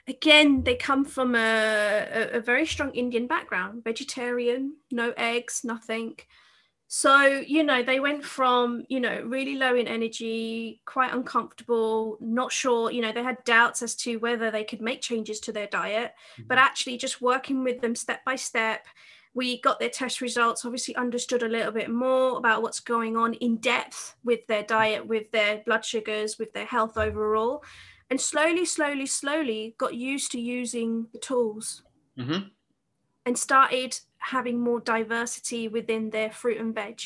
again 0.08 0.64
they 0.64 0.76
come 0.76 1.04
from 1.04 1.36
a, 1.36 2.08
a, 2.14 2.38
a 2.38 2.40
very 2.40 2.66
strong 2.66 2.92
indian 2.92 3.26
background 3.26 3.84
vegetarian 3.84 4.76
no 4.92 5.12
eggs 5.18 5.62
nothing 5.64 6.16
so 6.92 7.24
you 7.24 7.64
know 7.64 7.84
they 7.84 8.00
went 8.00 8.26
from 8.26 8.84
you 8.90 9.00
know 9.00 9.22
really 9.24 9.56
low 9.56 9.76
in 9.76 9.88
energy 9.88 10.82
quite 10.86 11.14
uncomfortable 11.14 12.18
not 12.20 12.52
sure 12.52 12.90
you 12.90 13.00
know 13.00 13.12
they 13.12 13.22
had 13.22 13.38
doubts 13.44 13.84
as 13.84 13.96
to 13.96 14.18
whether 14.18 14.50
they 14.50 14.64
could 14.64 14.82
make 14.82 15.00
changes 15.00 15.40
to 15.40 15.52
their 15.52 15.68
diet 15.68 16.14
but 16.48 16.58
actually 16.58 16.98
just 16.98 17.22
working 17.22 17.64
with 17.64 17.80
them 17.80 17.94
step 17.94 18.26
by 18.26 18.36
step 18.36 18.88
we 19.36 19.62
got 19.62 19.80
their 19.80 19.90
test 19.90 20.20
results 20.20 20.66
obviously 20.66 20.96
understood 20.96 21.44
a 21.44 21.48
little 21.48 21.72
bit 21.72 21.92
more 21.92 22.40
about 22.40 22.64
what's 22.64 22.80
going 22.80 23.16
on 23.16 23.36
in 23.36 23.58
depth 23.58 24.16
with 24.24 24.46
their 24.48 24.64
diet 24.64 25.06
with 25.06 25.30
their 25.30 25.62
blood 25.68 25.86
sugars 25.86 26.40
with 26.40 26.52
their 26.54 26.66
health 26.66 26.98
overall 26.98 27.64
and 28.10 28.20
slowly 28.20 28.66
slowly 28.66 29.06
slowly 29.06 29.76
got 29.78 29.94
used 29.94 30.32
to 30.32 30.40
using 30.42 31.06
the 31.14 31.20
tools 31.20 31.84
hmm 32.18 32.40
and 33.26 33.38
started 33.38 34.00
having 34.20 34.60
more 34.60 34.80
diversity 34.80 35.68
within 35.68 36.10
their 36.10 36.32
fruit 36.32 36.60
and 36.60 36.76
veg. 36.76 37.02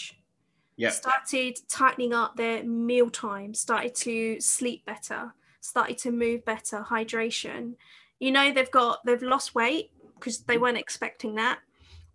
Yeah. 0.76 0.90
started 0.90 1.60
tightening 1.70 2.14
up 2.14 2.36
their 2.36 2.64
meal 2.64 3.12
time 3.12 3.54
started 3.54 3.94
to 3.94 4.42
sleep 4.42 4.84
better 4.88 5.32
started 5.64 5.98
to 6.00 6.12
move 6.12 6.46
better 6.46 6.86
hydration. 6.90 7.76
You 8.20 8.32
know 8.32 8.52
they've 8.52 8.70
got 8.70 9.06
they've 9.06 9.22
lost 9.22 9.56
weight 9.56 9.92
because 10.16 10.40
they 10.40 10.58
weren't 10.58 10.78
expecting 10.78 11.36
that. 11.36 11.60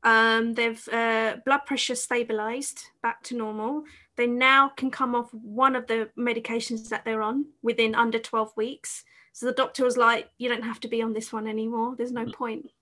Um, 0.05 0.55
they've 0.55 0.89
uh, 0.93 1.37
blood 1.45 1.65
pressure 1.67 1.95
stabilized 1.95 2.85
back 3.03 3.23
to 3.25 3.37
normal. 3.37 3.85
They 4.17 4.27
now 4.27 4.69
can 4.77 4.91
come 4.91 5.15
off 5.15 5.33
one 5.33 5.75
of 5.75 5.87
the 5.87 6.11
medications 6.17 6.89
that 6.91 7.05
they're 7.05 7.23
on 7.23 7.47
within 7.63 7.95
under 7.95 8.19
12 8.19 8.53
weeks. 8.57 9.05
So 9.33 9.47
the 9.47 9.53
doctor 9.53 9.85
was 9.85 9.97
like 9.97 10.31
you 10.39 10.49
don't 10.49 10.65
have 10.65 10.81
to 10.81 10.89
be 10.89 11.03
on 11.03 11.13
this 11.13 11.33
one 11.33 11.47
anymore. 11.47 11.95
There's 11.97 12.13
no 12.13 12.27
point. 12.27 12.67
That's 12.67 12.78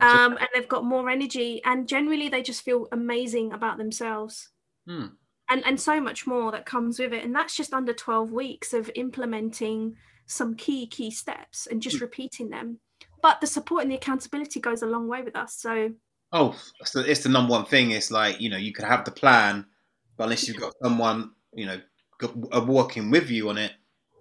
um, 0.00 0.36
and 0.38 0.48
they've 0.54 0.68
got 0.68 0.84
more 0.84 1.08
energy 1.08 1.62
and 1.64 1.86
generally 1.88 2.28
they 2.28 2.42
just 2.42 2.62
feel 2.62 2.88
amazing 2.92 3.52
about 3.52 3.78
themselves 3.78 4.50
Hmm. 4.86 5.06
and 5.48 5.64
and 5.64 5.80
so 5.80 6.00
much 6.00 6.26
more 6.26 6.50
that 6.52 6.66
comes 6.66 6.98
with 6.98 7.12
it 7.12 7.24
and 7.24 7.34
that's 7.34 7.56
just 7.56 7.72
under 7.72 7.92
12 7.94 8.32
weeks 8.32 8.72
of 8.74 8.90
implementing 8.96 9.96
some 10.26 10.54
key 10.56 10.86
key 10.86 11.10
steps 11.10 11.66
and 11.66 11.80
just 11.80 12.00
repeating 12.00 12.50
them 12.50 12.80
but 13.22 13.40
the 13.40 13.46
support 13.46 13.82
and 13.82 13.90
the 13.90 13.96
accountability 13.96 14.60
goes 14.60 14.82
a 14.82 14.86
long 14.86 15.08
way 15.08 15.22
with 15.22 15.36
us 15.36 15.54
so 15.56 15.90
Oh, 16.32 16.56
so 16.84 16.98
it's 16.98 17.22
the 17.22 17.28
number 17.28 17.52
one 17.52 17.64
thing. 17.64 17.92
It's 17.92 18.10
like 18.10 18.40
you 18.40 18.50
know 18.50 18.56
you 18.56 18.72
could 18.72 18.84
have 18.86 19.04
the 19.04 19.12
plan, 19.12 19.64
but 20.16 20.24
unless 20.24 20.48
you've 20.48 20.56
got 20.58 20.72
someone 20.82 21.30
you 21.52 21.64
know 21.64 21.80
got, 22.18 22.34
uh, 22.52 22.64
working 22.66 23.08
with 23.08 23.30
you 23.30 23.48
on 23.50 23.56
it, 23.56 23.70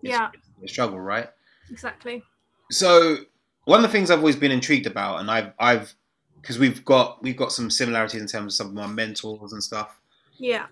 it's, 0.04 0.12
Yeah. 0.12 0.30
it's 0.36 0.48
a 0.64 0.68
struggle, 0.68 1.00
right? 1.00 1.28
exactly 1.72 2.22
So 2.70 3.18
one 3.66 3.80
of 3.80 3.84
the 3.84 3.90
things 3.90 4.12
I've 4.12 4.20
always 4.20 4.36
been 4.36 4.52
intrigued 4.52 4.88
about, 4.88 5.20
and 5.20 5.30
I've 5.32 5.54
I've 5.60 5.96
because 6.42 6.60
we've 6.60 6.84
got 6.84 7.22
we've 7.24 7.38
got 7.38 7.52
some 7.52 7.70
similarities 7.70 8.22
in 8.22 8.28
terms 8.28 8.54
of 8.54 8.58
some 8.58 8.68
of 8.68 8.74
my 8.74 8.88
mentors 8.88 9.54
and 9.54 9.64
stuff, 9.64 10.00
yeah 10.38 10.68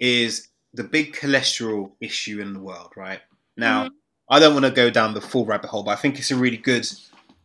is 0.00 0.48
the 0.74 0.82
big 0.82 1.14
cholesterol 1.14 1.92
issue 2.00 2.40
in 2.40 2.52
the 2.52 2.58
world, 2.58 2.90
right? 2.96 3.20
Now, 3.56 3.84
Mhm. 3.84 3.90
I 4.30 4.40
don't 4.40 4.54
want 4.54 4.64
to 4.64 4.72
go 4.72 4.90
down 4.90 5.14
the 5.14 5.20
full 5.20 5.44
rabbit 5.44 5.68
hole, 5.68 5.82
but 5.84 5.92
I 5.92 5.96
think 6.00 6.18
it's 6.18 6.30
a 6.30 6.36
really 6.36 6.56
good 6.56 6.88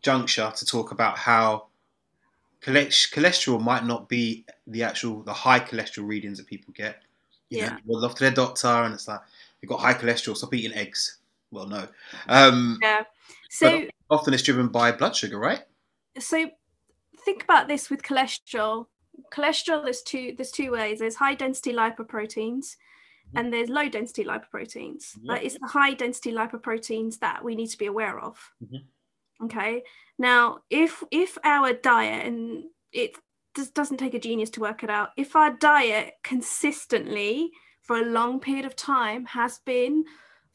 juncture 0.02 0.52
to 0.56 0.66
talk 0.66 0.92
about 0.92 1.18
how 1.18 1.68
cholesterol 2.62 3.62
might 3.62 3.86
not 3.86 4.10
be 4.10 4.46
the 4.66 4.84
actual 4.84 5.22
the 5.24 5.34
high 5.34 5.60
cholesterol 5.60 6.08
readings 6.08 6.38
that 6.38 6.48
people 6.48 6.74
get. 6.74 7.04
You 7.50 7.60
Yeah. 7.60 7.70
know, 7.70 7.76
people 7.76 8.06
off 8.06 8.16
to 8.16 8.24
their 8.24 8.32
doctor 8.32 8.68
and 8.68 8.94
it's 8.94 9.08
like 9.08 9.22
you've 9.62 9.70
got 9.70 9.80
high 9.80 9.94
cholesterol, 9.94 10.36
stop 10.36 10.54
eating 10.54 10.74
eggs. 10.76 11.18
Well, 11.52 11.68
no. 11.68 11.88
Um, 12.28 12.80
yeah 12.82 13.04
so 13.50 13.88
often 14.10 14.34
it's 14.34 14.44
driven 14.44 14.68
by 14.68 14.92
blood 14.92 15.16
sugar, 15.16 15.38
right? 15.40 15.62
so 16.20 16.50
think 17.24 17.44
about 17.44 17.68
this 17.68 17.92
with 17.92 18.02
cholesterol 18.02 18.88
cholesterol 19.32 19.84
there's 19.84 20.02
two 20.02 20.34
there's 20.36 20.50
two 20.52 20.72
ways 20.72 20.98
there's 20.98 21.16
high 21.16 21.36
density 21.36 21.74
lipoproteins 21.74 22.76
and 23.36 23.52
there's 23.52 23.70
low 23.70 23.90
density 23.90 24.24
lipoproteins. 24.24 25.18
Yeah. 25.22 25.34
Like 25.34 25.44
it's 25.44 25.60
the 25.60 25.68
high 25.68 25.94
density 25.94 26.32
lipoproteins 26.32 27.20
that 27.20 27.44
we 27.44 27.56
need 27.56 27.68
to 27.68 27.78
be 27.78 27.88
aware 27.88 28.20
of. 28.20 28.54
Mhm. 28.64 28.86
Okay. 29.44 29.84
Now, 30.18 30.60
if 30.70 31.04
if 31.12 31.38
our 31.44 31.74
diet 31.74 32.26
and 32.26 32.64
it 32.92 33.18
just 33.56 33.74
doesn't 33.74 33.98
take 33.98 34.14
a 34.14 34.20
genius 34.20 34.50
to 34.52 34.62
work 34.62 34.84
it 34.84 34.90
out, 34.90 35.10
if 35.18 35.36
our 35.36 35.52
diet 35.52 36.14
consistently 36.24 37.52
for 37.82 37.98
a 37.98 38.06
long 38.06 38.40
period 38.40 38.66
of 38.66 38.76
time 38.76 39.26
has 39.26 39.60
been 39.60 40.06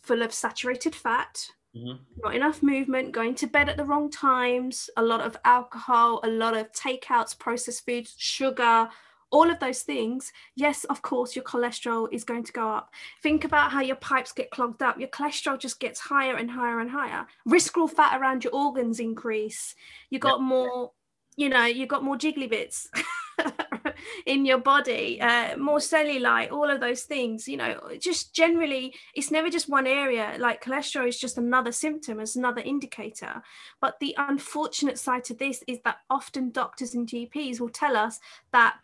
full 0.03 0.23
of 0.23 0.33
saturated 0.33 0.95
fat, 0.95 1.49
Mhm. 1.75 2.01
not 2.23 2.35
enough 2.35 2.63
movement, 2.63 3.13
going 3.13 3.35
to 3.37 3.47
bed 3.47 3.69
at 3.69 3.77
the 3.79 3.85
wrong 3.85 4.11
times, 4.11 4.91
a 4.97 5.03
lot 5.03 5.21
of 5.23 5.37
alcohol, 5.45 6.21
a 6.23 6.29
lot 6.29 6.55
of 6.57 6.71
takeouts, 6.73 7.39
processed 7.39 7.85
foods, 7.87 8.15
sugar, 8.19 8.91
all 9.31 9.51
of 9.51 9.59
those 9.61 9.83
things, 9.83 10.31
yes, 10.55 10.85
of 10.85 11.01
course, 11.01 11.35
your 11.35 11.45
cholesterol 11.45 12.07
is 12.13 12.23
going 12.25 12.45
to 12.45 12.53
go 12.53 12.69
up. 12.69 12.93
Think 13.23 13.45
about 13.45 13.73
how 13.73 13.81
your 13.81 13.97
pipes 13.97 14.31
get 14.33 14.51
clogged 14.51 14.83
up. 14.83 14.99
Your 15.01 15.09
cholesterol 15.09 15.59
just 15.59 15.81
gets 15.81 15.99
higher 16.01 16.37
and 16.37 16.51
higher 16.51 16.81
and 16.81 16.91
higher. 16.91 17.27
Risk 17.47 17.73
Visceral 17.75 17.89
fat 17.89 18.21
around 18.21 18.45
your 18.45 18.55
organs 18.55 19.01
increase. 19.01 19.75
You 20.11 20.19
got 20.19 20.43
more, 20.43 20.93
you 21.37 21.49
know, 21.49 21.65
you 21.65 21.87
got 21.87 22.05
more 22.05 22.17
jiggly 22.17 22.49
bits. 22.49 22.91
in 24.27 24.45
your 24.45 24.59
body 24.59 25.21
uh, 25.21 25.57
more 25.57 25.79
cellulite 25.79 26.51
all 26.51 26.71
of 26.71 26.81
those 26.81 27.03
things 27.03 27.47
you 27.47 27.57
know 27.57 27.79
just 27.99 28.35
generally 28.35 28.95
it's 29.15 29.31
never 29.31 29.51
just 29.51 29.69
one 29.69 29.87
area. 29.87 30.35
Like 30.39 30.63
cholesterol 30.63 31.09
is 31.09 31.19
just 31.19 31.39
another 31.39 31.73
symptom 31.73 32.21
as 32.21 32.37
another 32.37 32.63
indicator. 32.63 33.43
But 33.81 34.01
the 34.01 34.15
unfortunate 34.19 34.99
side 34.99 35.25
to 35.25 35.35
this 35.35 35.63
is 35.67 35.79
that 35.85 35.99
often 36.11 36.51
doctors 36.51 36.95
and 36.95 37.09
gps 37.09 37.61
will 37.61 37.69
tell 37.69 37.97
us 37.97 38.19
that 38.53 38.77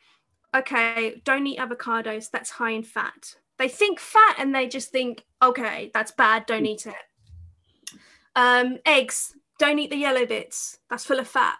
okay 0.55 1.21
don't 1.25 1.47
eat 1.47 1.59
avocados 1.59 2.31
that's 2.31 2.51
high 2.51 2.71
in 2.71 2.83
fat. 2.83 3.37
They 3.59 3.69
think 3.69 3.99
fat 3.99 4.37
and 4.39 4.55
they 4.55 4.69
just 4.69 4.91
think 4.91 5.25
okay 5.43 5.91
that's 5.93 6.13
bad 6.13 6.47
don't 6.47 6.67
eat 6.67 6.87
it. 6.87 6.95
Um 8.37 8.79
eggs 8.87 9.35
don't 9.59 9.79
eat 9.79 9.91
the 9.91 9.97
yellow 9.97 10.27
bits 10.27 10.79
that's 10.89 11.05
full 11.05 11.19
of 11.19 11.29
fat. 11.29 11.57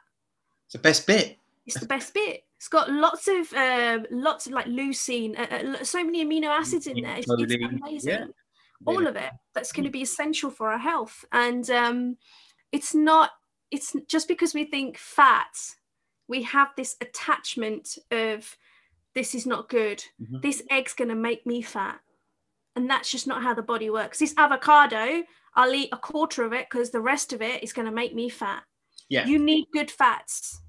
It's 0.67 0.75
the 0.75 0.79
best 0.79 1.07
bit. 1.07 1.39
it's 1.67 1.81
the 1.81 1.87
best 1.87 2.15
bit. 2.15 2.45
It's 2.59 2.67
got 2.67 2.91
lots 2.91 3.29
of 3.29 3.53
um, 3.53 4.05
lots 4.11 4.49
of 4.49 4.53
like 4.53 4.67
leucine, 4.67 5.39
uh, 5.39 5.79
uh, 5.79 5.85
so 5.85 6.03
many 6.03 6.25
amino 6.25 6.49
acids 6.49 6.89
in 6.89 7.01
there. 7.03 7.17
It's, 7.17 7.29
it's 7.31 7.55
amazing. 7.55 8.11
yeah. 8.11 8.25
All 8.85 9.07
of 9.07 9.15
it. 9.15 9.31
That's 9.55 9.71
going 9.71 9.85
to 9.85 9.91
be 9.93 10.03
essential 10.03 10.51
for 10.51 10.73
our 10.73 10.79
health. 10.79 11.25
And 11.31 11.71
um, 11.71 12.17
it's 12.73 12.97
not. 12.97 13.31
It's 13.71 13.95
just 14.09 14.27
because 14.27 14.55
we 14.55 14.65
think 14.65 14.99
fat, 14.99 15.57
we 16.27 16.43
have 16.43 16.69
this 16.77 16.97
attachment 17.01 17.97
of 18.11 18.57
this 19.15 19.37
is 19.37 19.47
not 19.47 19.69
good. 19.69 20.03
Mhm. 20.21 20.43
This 20.43 20.61
egg's 20.69 20.95
going 20.95 21.11
to 21.11 21.15
make 21.15 21.47
me 21.47 21.63
fat, 21.63 22.01
and 22.75 22.91
that's 22.91 23.09
just 23.09 23.29
not 23.29 23.41
how 23.41 23.55
the 23.55 23.63
body 23.63 23.89
works. 23.89 24.19
This 24.19 24.35
avocado, 24.37 25.23
I'll 25.55 25.75
eat 25.75 25.91
a 25.93 25.97
quarter 25.97 26.43
of 26.43 26.53
it 26.53 26.67
because 26.69 26.91
the 26.91 27.01
rest 27.01 27.33
of 27.33 27.41
it 27.41 27.63
is 27.63 27.73
going 27.73 27.87
to 27.87 27.95
make 27.95 28.17
me 28.17 28.29
fat. 28.29 28.65
Yeah. 29.09 29.27
You 29.27 29.39
need 29.39 29.67
good 29.73 29.93
fats 29.93 30.61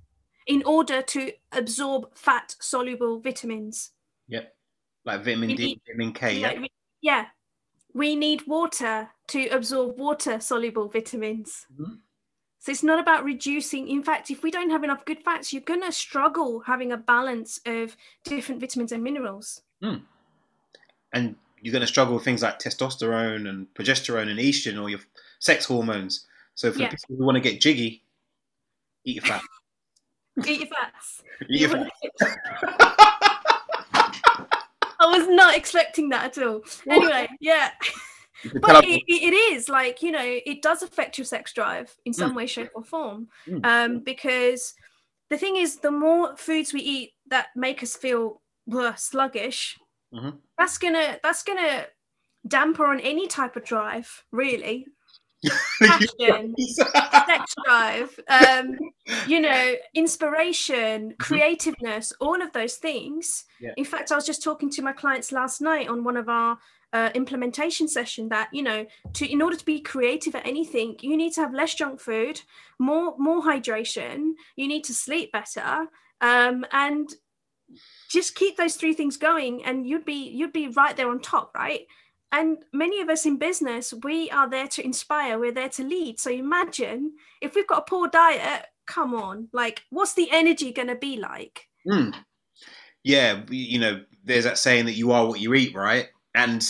in 0.48 0.64
order 0.64 1.02
to 1.02 1.32
absorb 1.52 2.16
fat 2.16 2.56
soluble 2.60 3.20
vitamins. 3.20 3.92
Yep. 4.28 4.56
Like 5.06 5.24
vitamin 5.24 5.50
D, 5.50 5.56
need- 5.56 5.82
vitamin 5.88 6.14
K. 6.14 6.40
Yeah. 6.40 6.60
we- 6.60 6.72
yeah. 7.02 7.26
We 7.94 8.16
need 8.16 8.46
water 8.46 9.10
to 9.30 9.48
absorb 9.48 9.98
water 9.98 10.40
soluble 10.40 10.88
vitamins. 10.90 11.66
Mhm. 11.74 12.00
So 12.60 12.72
it's 12.72 12.84
not 12.84 13.00
about 13.00 13.24
reducing. 13.24 13.88
In 13.88 14.04
fact, 14.04 14.30
if 14.30 14.44
we 14.44 14.52
don't 14.52 14.70
have 14.70 14.84
enough 14.84 15.06
good 15.06 15.24
fats, 15.24 15.52
you're 15.54 15.62
going 15.62 15.82
to 15.82 15.92
struggle 15.92 16.60
having 16.62 16.92
a 16.92 16.98
balance 16.98 17.60
of 17.66 17.96
different 18.26 18.60
vitamins 18.62 18.92
and 18.92 19.02
minerals. 19.04 19.62
And 19.82 21.36
you're 21.62 21.72
going 21.72 21.82
to 21.82 21.88
struggle 21.88 22.16
with 22.16 22.24
things 22.24 22.44
like 22.44 22.60
testosterone 22.60 23.48
and 23.50 23.74
progesterone 23.74 24.30
and 24.30 24.40
estrogen 24.40 24.82
or 24.82 24.90
your 24.90 25.00
sex 25.40 25.66
hormones. 25.66 26.28
So 26.54 26.72
for 26.72 26.80
Yeah. 26.80 26.90
people 26.90 27.16
who 27.18 27.26
want 27.26 27.38
to 27.38 27.42
get 27.42 27.62
jiggy, 27.62 28.04
eat 29.06 29.16
your 29.16 29.26
fat. 29.26 29.42
Eat 30.48 30.60
your 30.60 30.68
fats. 30.70 31.24
eat 31.50 31.62
your 31.62 31.78
You 31.78 31.88
fat. 32.20 32.90
I 35.02 35.06
was 35.18 35.28
not 35.30 35.56
expecting 35.56 36.10
that 36.10 36.38
at 36.38 36.44
all. 36.44 36.62
Anyway, 36.90 37.30
yeah. 37.40 37.72
You 38.44 38.50
can 38.52 38.62
tell 38.62 38.76
but 38.82 38.86
it, 38.86 39.02
it 39.08 39.34
is 39.34 39.70
like 39.70 40.02
you 40.02 40.12
know 40.12 40.24
it 40.24 40.62
does 40.62 40.82
affect 40.84 41.18
your 41.18 41.26
sex 41.26 41.54
drive 41.54 41.94
in 42.06 42.14
some 42.14 42.34
way 42.36 42.46
shape 42.48 42.70
or 42.74 42.84
form 42.84 43.28
Mm. 43.48 43.66
um 43.66 44.00
because 44.00 44.74
the 45.30 45.38
thing 45.38 45.58
is 45.58 45.78
the 45.80 45.92
more 45.92 46.36
foods 46.38 46.74
we 46.74 46.80
eat 46.82 47.12
that 47.28 47.48
make 47.56 47.84
us 47.84 47.96
feel 47.98 48.42
bleh, 48.70 48.98
sluggish 48.98 49.78
Mhm. 50.14 50.38
that's 50.58 50.78
gonna 50.78 51.20
that's 51.22 51.44
gonna 51.44 51.86
damper 52.48 52.86
on 52.86 53.00
any 53.02 53.28
type 53.28 53.56
of 53.58 53.66
drive 53.66 54.24
really 54.32 54.86
passion. 55.82 56.56
Sex 56.60 57.56
drive. 57.66 58.20
Um 58.28 58.78
you 59.28 59.40
know 59.48 59.76
inspiration 59.94 61.16
creativeness 61.20 62.14
all 62.20 62.42
of 62.42 62.52
those 62.54 62.76
things. 62.76 63.46
Yeah. 63.60 63.72
in 63.76 63.86
fact 63.86 64.12
i 64.12 64.16
was 64.16 64.26
just 64.26 64.42
talking 64.42 64.70
to 64.70 64.82
my 64.82 64.94
clients 64.94 65.32
last 65.32 65.60
night 65.60 65.90
on 65.90 66.04
one 66.04 66.16
of 66.16 66.30
our 66.30 66.58
uh, 66.92 67.10
implementation 67.14 67.88
session 67.88 68.30
that 68.30 68.50
you 68.52 68.64
know 68.64 68.86
to 69.14 69.32
in 69.32 69.42
order 69.42 69.56
to 69.56 69.66
be 69.66 69.80
creative 69.80 70.34
at 70.34 70.48
anything 70.48 70.96
you 71.02 71.16
need 71.16 71.32
to 71.34 71.42
have 71.42 71.54
less 71.54 71.76
junk 71.76 72.00
food 72.00 72.42
more 72.80 73.16
more 73.20 73.44
hydration 73.44 74.32
you 74.56 74.68
need 74.68 74.84
to 74.84 74.94
sleep 74.94 75.32
better 75.32 75.88
um 76.22 76.66
and 76.72 77.14
just 78.10 78.34
keep 78.34 78.58
those 78.58 78.76
three 78.76 78.94
things 78.94 79.18
going 79.18 79.64
and 79.66 79.86
you'd 79.86 80.06
be 80.06 80.30
you'd 80.30 80.54
be 80.54 80.68
right 80.70 80.98
there 80.98 81.10
on 81.10 81.20
top 81.20 81.52
right 81.54 81.82
and 82.32 82.58
many 82.74 83.02
of 83.02 83.10
us 83.10 83.26
in 83.26 83.38
business 83.38 83.94
we 84.04 84.30
are 84.32 84.50
there 84.50 84.68
to 84.68 84.84
inspire 84.86 85.40
we're 85.40 85.52
there 85.52 85.70
to 85.70 85.84
lead 85.84 86.20
so 86.20 86.30
imagine 86.30 87.14
if 87.42 87.56
we've 87.56 87.68
got 87.68 87.80
a 87.80 87.90
poor 87.90 88.08
diet 88.08 88.66
come 88.86 89.14
on 89.14 89.48
like 89.54 89.84
what's 89.90 90.14
the 90.14 90.30
energy 90.32 90.72
going 90.72 90.88
to 90.88 90.96
be 90.96 91.18
like 91.18 91.68
Mm. 91.88 92.14
Yeah, 93.04 93.42
you 93.50 93.80
know, 93.80 94.02
there's 94.26 94.44
that 94.44 94.58
saying 94.58 94.86
that 94.86 94.94
you 94.94 95.12
are 95.14 95.26
what 95.26 95.40
you 95.40 95.54
eat, 95.54 95.74
right? 95.74 96.10
And 96.36 96.62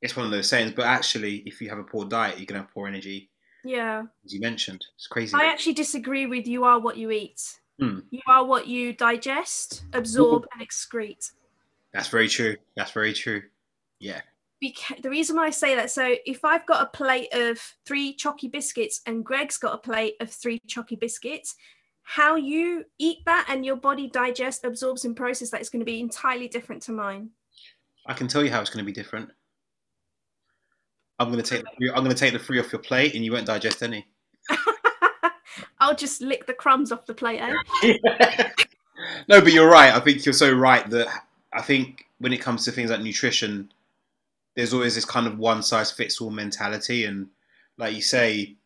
it's 0.00 0.16
one 0.16 0.24
of 0.24 0.32
those 0.32 0.48
sayings, 0.48 0.72
but 0.72 0.86
actually, 0.86 1.42
if 1.46 1.60
you 1.60 1.68
have 1.68 1.78
a 1.78 1.84
poor 1.84 2.06
diet, 2.06 2.38
you're 2.38 2.46
going 2.46 2.58
to 2.60 2.64
have 2.66 2.72
poor 2.72 2.88
energy, 2.88 3.30
yeah 3.62 4.02
as 4.24 4.32
you 4.32 4.40
mentioned. 4.40 4.84
It's 4.96 5.06
crazy. 5.06 5.36
i 5.36 5.44
actually 5.44 5.74
disagree 5.74 6.24
with 6.24 6.46
you 6.46 6.64
are 6.64 6.80
what 6.80 6.96
you 6.96 7.10
eat 7.10 7.60
Hmm. 7.78 8.00
you 8.10 8.20
are 8.26 8.44
what 8.44 8.66
you 8.66 8.94
digest 8.94 9.84
absorb 9.92 10.46
and 10.54 10.66
excrete 10.66 11.30
That's 11.92 12.08
very 12.08 12.28
true. 12.28 12.56
That's 12.76 12.92
very 12.92 13.12
true. 13.12 13.42
Yeah. 13.98 14.22
Beca- 14.62 15.02
the 15.02 15.10
reason 15.10 15.36
why 15.36 15.46
I 15.46 15.50
say 15.50 15.74
that, 15.74 15.90
so 15.90 16.16
if 16.26 16.44
I've 16.44 16.66
got 16.66 16.82
a 16.82 16.96
plate 16.96 17.32
of 17.32 17.58
three 17.86 18.14
chalky 18.14 18.48
biscuits 18.48 19.00
and 19.06 19.24
Greg's 19.24 19.56
got 19.56 19.74
a 19.74 19.78
plate 19.78 20.14
of 20.20 20.30
three 20.30 20.60
chalky 20.66 20.96
biscuits, 20.96 21.56
how 22.02 22.36
you 22.36 22.84
eat 22.98 23.18
that 23.24 23.46
and 23.48 23.64
your 23.64 23.76
body 23.76 24.08
digests, 24.08 24.64
absorbs, 24.64 25.04
and 25.04 25.16
process 25.16 25.50
that 25.50 25.60
is 25.60 25.70
going 25.70 25.80
to 25.80 25.86
be 25.86 26.00
entirely 26.00 26.48
different 26.48 26.82
to 26.82 26.92
mine. 26.92 27.30
I 28.06 28.14
can 28.14 28.28
tell 28.28 28.44
you 28.44 28.50
how 28.50 28.60
it's 28.60 28.70
going 28.70 28.84
to 28.84 28.86
be 28.86 28.92
different. 28.92 29.30
I'm 31.18 31.30
going 31.30 31.42
to 31.42 31.48
take 31.48 31.62
the 31.62 31.70
three, 31.76 31.90
I'm 31.90 32.02
going 32.02 32.10
to 32.10 32.14
take 32.14 32.32
the 32.32 32.38
three 32.38 32.58
off 32.58 32.72
your 32.72 32.80
plate, 32.80 33.14
and 33.14 33.24
you 33.24 33.32
won't 33.32 33.46
digest 33.46 33.82
any. 33.82 34.06
I'll 35.80 35.94
just 35.94 36.20
lick 36.20 36.46
the 36.46 36.54
crumbs 36.54 36.92
off 36.92 37.06
the 37.06 37.14
plate, 37.14 37.40
eh? 37.40 37.98
no, 39.28 39.40
but 39.40 39.52
you're 39.52 39.70
right. 39.70 39.94
I 39.94 40.00
think 40.00 40.24
you're 40.24 40.32
so 40.32 40.52
right 40.52 40.88
that 40.90 41.08
I 41.52 41.62
think 41.62 42.06
when 42.18 42.32
it 42.32 42.40
comes 42.40 42.64
to 42.64 42.72
things 42.72 42.90
like 42.90 43.00
nutrition, 43.00 43.70
there's 44.60 44.74
always 44.74 44.94
this 44.94 45.06
kind 45.06 45.26
of 45.26 45.38
one 45.38 45.62
size 45.62 45.90
fits 45.90 46.20
all 46.20 46.28
mentality, 46.28 47.06
and 47.06 47.28
like 47.78 47.94
you 47.94 48.02
say, 48.02 48.56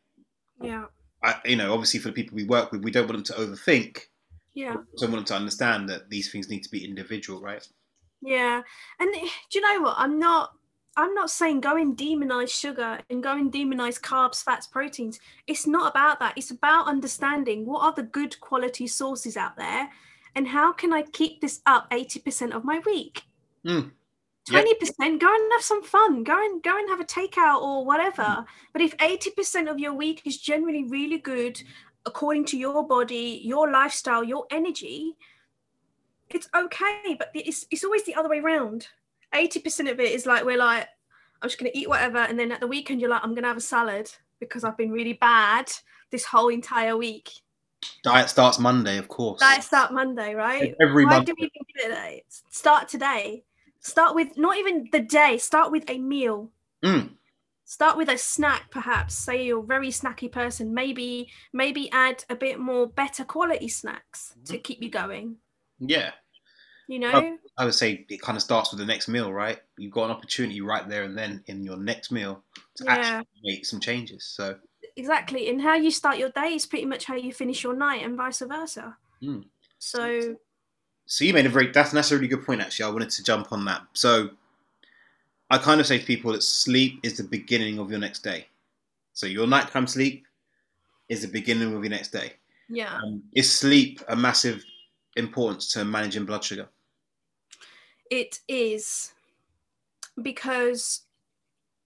Yeah, 0.61 0.87
I, 1.23 1.37
you 1.45 1.55
know, 1.55 1.73
obviously 1.73 2.01
for 2.01 2.09
the 2.09 2.15
people 2.15 2.35
we 2.35 2.43
work 2.45 2.73
with, 2.73 2.83
we 2.83 2.91
don't 2.91 3.07
want 3.09 3.25
them 3.25 3.37
to 3.37 3.41
overthink. 3.41 4.01
yeah, 4.55 4.75
So 4.97 5.07
We 5.07 5.13
want 5.13 5.27
them 5.29 5.37
to 5.37 5.41
understand 5.41 5.89
that 5.91 6.11
these 6.11 6.33
things 6.33 6.49
need 6.49 6.65
to 6.65 6.71
be 6.71 6.85
individual, 6.85 7.41
right? 7.41 7.65
yeah. 8.23 8.61
And 8.99 9.15
do 9.15 9.29
you 9.53 9.61
know 9.61 9.83
what? 9.83 9.95
I'm 9.99 10.19
not. 10.19 10.51
I'm 10.97 11.15
not 11.15 11.31
saying 11.31 11.61
go 11.61 11.77
and 11.77 11.97
demonize 11.97 12.51
sugar 12.51 12.99
and 13.11 13.23
go 13.23 13.33
and 13.37 13.53
demonize 13.53 14.01
carbs, 14.01 14.43
fats, 14.43 14.67
proteins. 14.67 15.21
It's 15.47 15.67
not 15.67 15.91
about 15.91 16.19
that. 16.21 16.35
It's 16.37 16.51
about 16.53 16.87
understanding 16.89 17.67
what 17.67 17.83
are 17.83 17.93
the 17.93 18.05
good 18.05 18.41
quality 18.41 18.87
sources 18.87 19.37
out 19.37 19.57
there 19.57 19.91
and 20.37 20.47
how 20.49 20.73
can 20.73 20.93
I 20.93 21.03
keep 21.03 21.41
this 21.41 21.61
up 21.67 21.91
80% 21.91 22.53
of 22.53 22.65
my 22.65 22.81
week? 22.87 23.23
Mm. 23.67 23.91
Yeah. 24.51 24.63
20% 24.63 25.21
go 25.21 25.35
and 25.35 25.53
have 25.53 25.63
some 25.63 25.83
fun. 25.83 26.23
Go 26.23 26.37
and 26.39 26.63
go 26.63 26.77
and 26.77 26.89
have 26.91 27.01
a 27.01 27.05
takeout 27.05 27.63
or 27.63 27.85
whatever. 27.85 28.23
Mm. 28.23 28.47
But 28.73 28.83
if 28.83 28.97
80% 28.99 29.71
of 29.71 29.79
your 29.79 29.95
week 29.95 30.23
is 30.27 30.39
generally 30.39 30.85
really 30.85 31.19
good 31.19 31.63
according 32.07 32.45
to 32.47 32.59
your 32.59 32.87
body, 32.87 33.41
your 33.43 33.71
lifestyle, 33.71 34.23
your 34.23 34.45
energy, 34.51 35.17
it's 36.29 36.49
okay. 36.55 37.17
But 37.19 37.31
it's 37.35 37.67
it's 37.71 37.85
always 37.85 38.05
the 38.05 38.15
other 38.15 38.29
way 38.29 38.41
around. 38.41 38.89
80% 39.35 39.91
of 39.91 39.99
it 39.99 40.13
is 40.13 40.27
like 40.27 40.45
we're 40.45 40.59
like, 40.59 40.89
I'm 41.41 41.49
just 41.49 41.59
gonna 41.59 41.71
eat 41.75 41.89
whatever, 41.89 42.19
and 42.19 42.39
then 42.39 42.53
at 42.53 42.61
the 42.61 42.67
weekend 42.67 43.01
you're 43.01 43.11
like, 43.11 43.25
I'm 43.25 43.35
gonna 43.35 43.49
have 43.49 43.57
a 43.57 43.63
salad 43.63 44.11
because 44.41 44.65
I've 44.65 44.77
been 44.77 44.91
really 44.91 45.15
bad 45.15 45.71
this 46.11 46.25
whole 46.25 46.49
entire 46.49 46.97
week. 46.97 47.31
Diet 48.03 48.29
starts 48.29 48.59
Monday, 48.59 48.99
of 48.99 49.09
course. 49.09 49.41
Diet 49.41 49.63
start 49.63 49.93
Monday, 49.93 50.35
right? 50.35 50.75
Every 50.81 51.05
Why 51.05 51.17
month. 51.17 51.27
do 51.27 51.35
we 51.39 51.51
even 51.55 51.91
do 51.91 51.97
it? 51.99 52.25
Start 52.51 52.89
today. 52.89 53.45
Start 53.85 54.15
with 54.15 54.39
not 54.39 54.57
even 54.57 54.89
the 54.93 55.01
day, 55.01 55.37
start 55.37 55.71
with 55.71 55.85
a 55.89 55.99
meal. 55.99 56.51
Mm. 56.83 57.11
Start 57.67 57.99
with 57.99 58.09
a 58.09 58.17
snack, 58.17 58.71
perhaps. 58.71 59.15
Say 59.15 59.45
you're 59.45 59.63
a 59.63 59.67
very 59.67 59.89
snacky 59.89 60.33
person. 60.33 60.73
Maybe, 60.73 61.29
maybe 61.53 61.91
add 61.93 62.25
a 62.31 62.35
bit 62.35 62.59
more 62.59 62.87
better 62.87 63.25
quality 63.25 63.69
snacks 63.69 64.35
to 64.47 64.57
keep 64.59 64.83
you 64.83 64.91
going. 64.91 65.37
Yeah. 65.79 66.13
You 66.89 66.99
know? 66.99 67.13
Well, 67.13 67.37
I 67.59 67.65
would 67.67 67.75
say 67.75 68.07
it 68.09 68.23
kind 68.23 68.37
of 68.37 68.43
starts 68.43 68.71
with 68.71 68.81
the 68.81 68.87
next 68.87 69.07
meal, 69.09 69.31
right? 69.31 69.59
You've 69.77 69.93
got 69.93 70.07
an 70.07 70.13
opportunity 70.13 70.63
right 70.63 70.89
there 70.89 71.05
and 71.05 71.17
then 71.17 71.45
in 71.47 71.63
your 71.63 71.77
next 71.77 72.11
meal 72.11 72.43
to 72.77 72.85
Yeah. 72.85 72.93
actually 72.93 73.27
make 73.43 73.67
some 73.67 73.81
changes. 73.81 74.25
So 74.25 74.59
exactly. 74.97 75.51
And 75.51 75.61
how 75.61 75.75
you 75.75 75.91
start 75.91 76.17
your 76.17 76.31
day 76.31 76.55
is 76.55 76.65
pretty 76.65 76.87
much 76.87 77.05
how 77.05 77.17
you 77.17 77.35
finish 77.35 77.63
your 77.63 77.75
night 77.75 78.03
and 78.03 78.17
vice 78.17 78.41
versa. 78.41 78.97
Mm. 79.23 79.45
So 79.79 80.37
So 81.07 81.25
you 81.25 81.35
made 81.35 81.47
a 81.47 81.51
very 81.51 81.71
that's 81.71 81.93
that's 81.93 82.11
a 82.11 82.17
really 82.17 82.29
good 82.29 82.45
point 82.45 82.61
actually. 82.61 82.87
I 82.87 82.91
wanted 82.91 83.11
to 83.11 83.23
jump 83.23 83.53
on 83.53 83.65
that. 83.67 83.83
So 83.93 84.31
I 85.51 85.59
kind 85.59 85.81
of 85.81 85.87
say 85.87 85.99
to 85.99 86.05
people 86.05 86.33
that 86.33 86.43
sleep 86.43 87.01
is 87.03 87.17
the 87.17 87.25
beginning 87.25 87.79
of 87.79 87.91
your 87.91 88.01
next 88.01 88.25
day. 88.25 88.47
So 89.13 89.27
your 89.27 89.47
nighttime 89.47 89.87
sleep 89.87 90.27
is 91.09 91.23
the 91.23 91.29
beginning 91.29 91.75
of 91.75 91.83
your 91.83 91.91
next 91.91 92.09
day. 92.09 92.33
yeah. 92.69 92.97
Um, 92.97 93.23
is 93.35 93.51
sleep 93.51 94.01
a 94.09 94.17
massive 94.17 94.65
importance 95.17 95.73
to 95.73 95.85
managing 95.85 96.25
blood 96.25 96.43
sugar? 96.43 96.69
It 98.11 98.41
is 98.49 99.13
because 100.21 101.03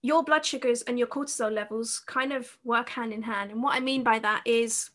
your 0.01 0.23
blood 0.23 0.45
sugars 0.45 0.81
and 0.83 0.97
your 0.97 1.07
cortisol 1.07 1.51
levels 1.51 2.01
kind 2.05 2.31
of 2.31 2.57
work 2.63 2.89
hand 2.89 3.11
in 3.11 3.23
hand. 3.23 3.51
And 3.51 3.61
what 3.61 3.75
I 3.75 3.79
mean 3.79 4.03
by 4.03 4.19
that 4.19 4.41
is 4.45 4.91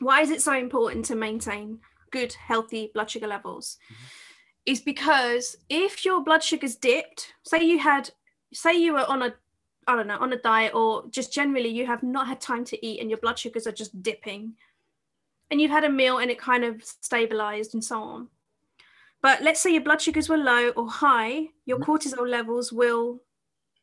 why 0.00 0.20
is 0.20 0.30
it 0.30 0.42
so 0.42 0.52
important 0.52 1.04
to 1.06 1.14
maintain 1.14 1.80
good, 2.10 2.32
healthy 2.32 2.90
blood 2.94 3.10
sugar 3.10 3.26
levels? 3.26 3.78
Mm-hmm. 3.84 4.04
Is 4.66 4.80
because 4.80 5.56
if 5.68 6.04
your 6.04 6.24
blood 6.24 6.42
sugars 6.42 6.74
dipped, 6.74 7.34
say 7.44 7.62
you 7.62 7.78
had, 7.78 8.10
say 8.52 8.74
you 8.74 8.94
were 8.94 9.08
on 9.08 9.22
a 9.22 9.34
I 9.86 9.94
don't 9.94 10.08
know, 10.08 10.18
on 10.18 10.32
a 10.32 10.38
diet 10.38 10.74
or 10.74 11.04
just 11.10 11.32
generally 11.32 11.68
you 11.68 11.86
have 11.86 12.02
not 12.02 12.26
had 12.26 12.40
time 12.40 12.64
to 12.66 12.86
eat 12.86 13.00
and 13.00 13.08
your 13.08 13.18
blood 13.18 13.38
sugars 13.38 13.66
are 13.66 13.72
just 13.72 14.02
dipping. 14.02 14.54
And 15.50 15.60
you've 15.60 15.70
had 15.70 15.84
a 15.84 15.88
meal 15.88 16.18
and 16.18 16.30
it 16.30 16.40
kind 16.40 16.64
of 16.64 16.82
stabilized 16.82 17.74
and 17.74 17.84
so 17.84 18.02
on. 18.02 18.28
But 19.22 19.42
let's 19.42 19.60
say 19.60 19.72
your 19.72 19.82
blood 19.82 20.02
sugars 20.02 20.28
were 20.28 20.36
low 20.36 20.70
or 20.70 20.90
high, 20.90 21.48
your 21.66 21.78
mm-hmm. 21.78 21.90
cortisol 21.90 22.28
levels 22.28 22.72
will 22.72 23.20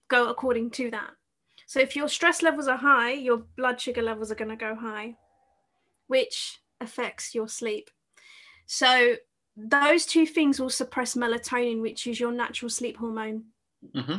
go 0.09 0.29
according 0.29 0.71
to 0.71 0.91
that. 0.91 1.11
So 1.67 1.79
if 1.79 1.95
your 1.95 2.09
stress 2.09 2.41
levels 2.41 2.67
are 2.67 2.77
high, 2.77 3.13
your 3.13 3.37
blood 3.37 3.79
sugar 3.79 4.01
levels 4.01 4.29
are 4.29 4.35
going 4.35 4.49
to 4.49 4.57
go 4.57 4.75
high, 4.75 5.15
which 6.07 6.59
affects 6.81 7.33
your 7.33 7.47
sleep. 7.47 7.89
So 8.65 9.15
those 9.55 10.05
two 10.05 10.25
things 10.25 10.59
will 10.59 10.69
suppress 10.69 11.15
melatonin, 11.15 11.81
which 11.81 12.07
is 12.07 12.19
your 12.19 12.31
natural 12.31 12.69
sleep 12.69 12.97
hormone. 12.97 13.45
hmm 13.93 14.15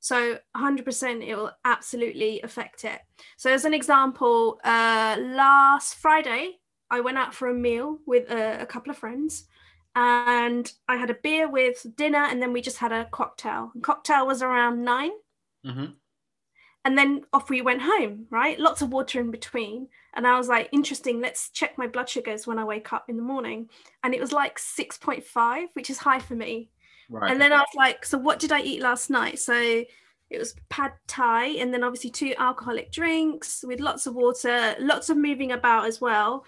So 0.00 0.38
100% 0.56 1.26
it 1.26 1.34
will 1.36 1.52
absolutely 1.64 2.42
affect 2.42 2.84
it. 2.84 3.00
So 3.36 3.50
as 3.50 3.64
an 3.64 3.74
example, 3.74 4.60
uh, 4.64 5.16
last 5.20 5.94
Friday, 5.96 6.58
I 6.90 7.00
went 7.00 7.18
out 7.18 7.34
for 7.34 7.48
a 7.48 7.54
meal 7.54 7.98
with 8.06 8.30
a, 8.30 8.60
a 8.60 8.66
couple 8.66 8.90
of 8.90 8.98
friends 8.98 9.44
and 9.96 10.70
I 10.88 10.96
had 10.96 11.10
a 11.10 11.14
beer 11.14 11.48
with 11.48 11.86
dinner 11.96 12.24
and 12.24 12.42
then 12.42 12.52
we 12.52 12.60
just 12.60 12.78
had 12.78 12.92
a 12.92 13.06
cocktail. 13.06 13.72
cocktail 13.82 14.26
was 14.26 14.42
around 14.42 14.84
nine 14.84 15.12
hmm 15.64 15.86
and 16.84 16.98
then 16.98 17.24
off 17.32 17.48
we 17.48 17.62
went 17.62 17.82
home, 17.82 18.26
right? 18.30 18.58
Lots 18.58 18.82
of 18.82 18.92
water 18.92 19.20
in 19.20 19.30
between. 19.30 19.88
And 20.14 20.26
I 20.26 20.36
was 20.36 20.48
like, 20.48 20.68
interesting, 20.70 21.20
let's 21.20 21.50
check 21.50 21.78
my 21.78 21.86
blood 21.86 22.08
sugars 22.08 22.46
when 22.46 22.58
I 22.58 22.64
wake 22.64 22.92
up 22.92 23.08
in 23.08 23.16
the 23.16 23.22
morning. 23.22 23.68
And 24.02 24.14
it 24.14 24.20
was 24.20 24.32
like 24.32 24.58
6.5, 24.58 25.68
which 25.72 25.90
is 25.90 25.98
high 25.98 26.20
for 26.20 26.34
me. 26.34 26.70
Right. 27.08 27.30
And 27.30 27.40
then 27.40 27.52
I 27.52 27.58
was 27.58 27.74
like, 27.74 28.04
so 28.04 28.18
what 28.18 28.38
did 28.38 28.52
I 28.52 28.60
eat 28.60 28.82
last 28.82 29.10
night? 29.10 29.38
So 29.38 29.54
it 30.30 30.38
was 30.38 30.54
pad 30.68 30.92
thai, 31.06 31.46
and 31.46 31.72
then 31.72 31.84
obviously 31.84 32.10
two 32.10 32.34
alcoholic 32.38 32.90
drinks 32.90 33.64
with 33.66 33.80
lots 33.80 34.06
of 34.06 34.14
water, 34.14 34.74
lots 34.78 35.10
of 35.10 35.16
moving 35.16 35.52
about 35.52 35.86
as 35.86 36.00
well. 36.00 36.44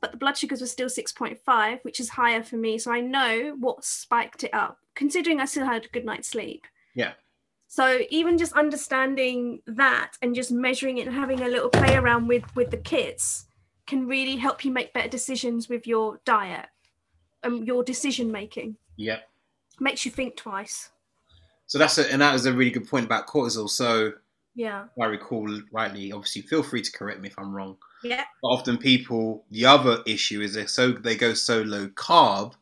But 0.00 0.12
the 0.12 0.18
blood 0.18 0.36
sugars 0.36 0.60
were 0.60 0.66
still 0.66 0.88
6.5, 0.88 1.80
which 1.82 2.00
is 2.00 2.08
higher 2.08 2.42
for 2.42 2.56
me. 2.56 2.78
So 2.78 2.92
I 2.92 3.00
know 3.00 3.56
what 3.58 3.84
spiked 3.84 4.44
it 4.44 4.54
up, 4.54 4.78
considering 4.94 5.40
I 5.40 5.44
still 5.44 5.66
had 5.66 5.84
a 5.84 5.88
good 5.88 6.04
night's 6.04 6.28
sleep. 6.28 6.66
Yeah. 6.94 7.12
So 7.70 8.00
even 8.08 8.38
just 8.38 8.54
understanding 8.54 9.60
that 9.66 10.12
and 10.22 10.34
just 10.34 10.50
measuring 10.50 10.98
it 10.98 11.06
and 11.06 11.14
having 11.14 11.42
a 11.42 11.48
little 11.48 11.68
play 11.68 11.94
around 11.94 12.26
with 12.26 12.44
with 12.56 12.70
the 12.70 12.78
kits 12.78 13.46
can 13.86 14.06
really 14.06 14.36
help 14.36 14.64
you 14.64 14.70
make 14.72 14.92
better 14.92 15.08
decisions 15.08 15.68
with 15.68 15.86
your 15.86 16.20
diet 16.24 16.66
and 17.42 17.66
your 17.66 17.82
decision 17.84 18.32
making 18.32 18.76
yeah. 18.96 19.18
makes 19.80 20.04
you 20.04 20.10
think 20.10 20.36
twice. 20.36 20.90
So 21.66 21.78
that's 21.78 21.98
a, 21.98 22.10
and 22.10 22.20
that 22.22 22.32
was 22.32 22.46
a 22.46 22.52
really 22.52 22.70
good 22.70 22.88
point 22.88 23.06
about 23.06 23.26
cortisol. 23.26 23.68
So 23.68 24.12
Yeah. 24.54 24.86
I 25.00 25.04
recall 25.06 25.48
rightly, 25.70 26.10
obviously 26.12 26.42
feel 26.42 26.62
free 26.62 26.82
to 26.82 26.92
correct 26.92 27.20
me 27.20 27.28
if 27.28 27.38
I'm 27.38 27.54
wrong. 27.54 27.76
Yeah. 28.02 28.24
But 28.42 28.48
often 28.48 28.78
people, 28.78 29.44
the 29.50 29.66
other 29.66 30.02
issue 30.06 30.40
is 30.40 30.54
they 30.54 30.66
so 30.66 30.92
they 30.92 31.16
go 31.16 31.34
so 31.34 31.62
low 31.62 31.88
carb 31.88 32.54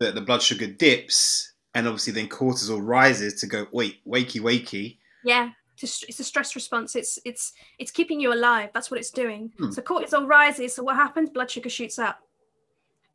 that 0.00 0.14
the 0.14 0.20
blood 0.20 0.42
sugar 0.42 0.66
dips, 0.66 1.51
and 1.74 1.86
obviously 1.86 2.12
then 2.12 2.28
cortisol 2.28 2.80
rises 2.82 3.40
to 3.40 3.46
go 3.46 3.66
wait 3.72 4.04
wakey 4.06 4.40
wakey. 4.40 4.98
Yeah. 5.24 5.50
It's 5.80 6.20
a, 6.20 6.24
stress 6.24 6.54
response. 6.54 6.94
It's 6.94 7.18
it's 7.24 7.54
it's 7.78 7.90
keeping 7.90 8.20
you 8.20 8.32
alive. 8.32 8.70
That's 8.72 8.90
what 8.90 9.00
it's 9.00 9.10
doing. 9.10 9.52
Hmm. 9.58 9.70
So 9.72 9.82
cortisol 9.82 10.28
rises. 10.28 10.74
So 10.74 10.82
what 10.84 10.96
happens? 10.96 11.30
Blood 11.30 11.50
sugar 11.50 11.68
shoots 11.70 11.98
up. 11.98 12.20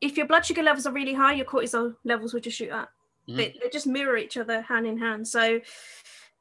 If 0.00 0.16
your 0.16 0.26
blood 0.26 0.44
sugar 0.44 0.62
levels 0.62 0.86
are 0.86 0.92
really 0.92 1.14
high, 1.14 1.34
your 1.34 1.46
cortisol 1.46 1.94
levels 2.04 2.34
will 2.34 2.40
just 2.40 2.58
shoot 2.58 2.70
up. 2.70 2.90
Mhm. 3.28 3.36
They, 3.36 3.54
they 3.62 3.70
just 3.70 3.86
mirror 3.86 4.16
each 4.18 4.36
other 4.36 4.60
hand 4.60 4.86
in 4.86 4.98
hand. 4.98 5.26
So 5.26 5.60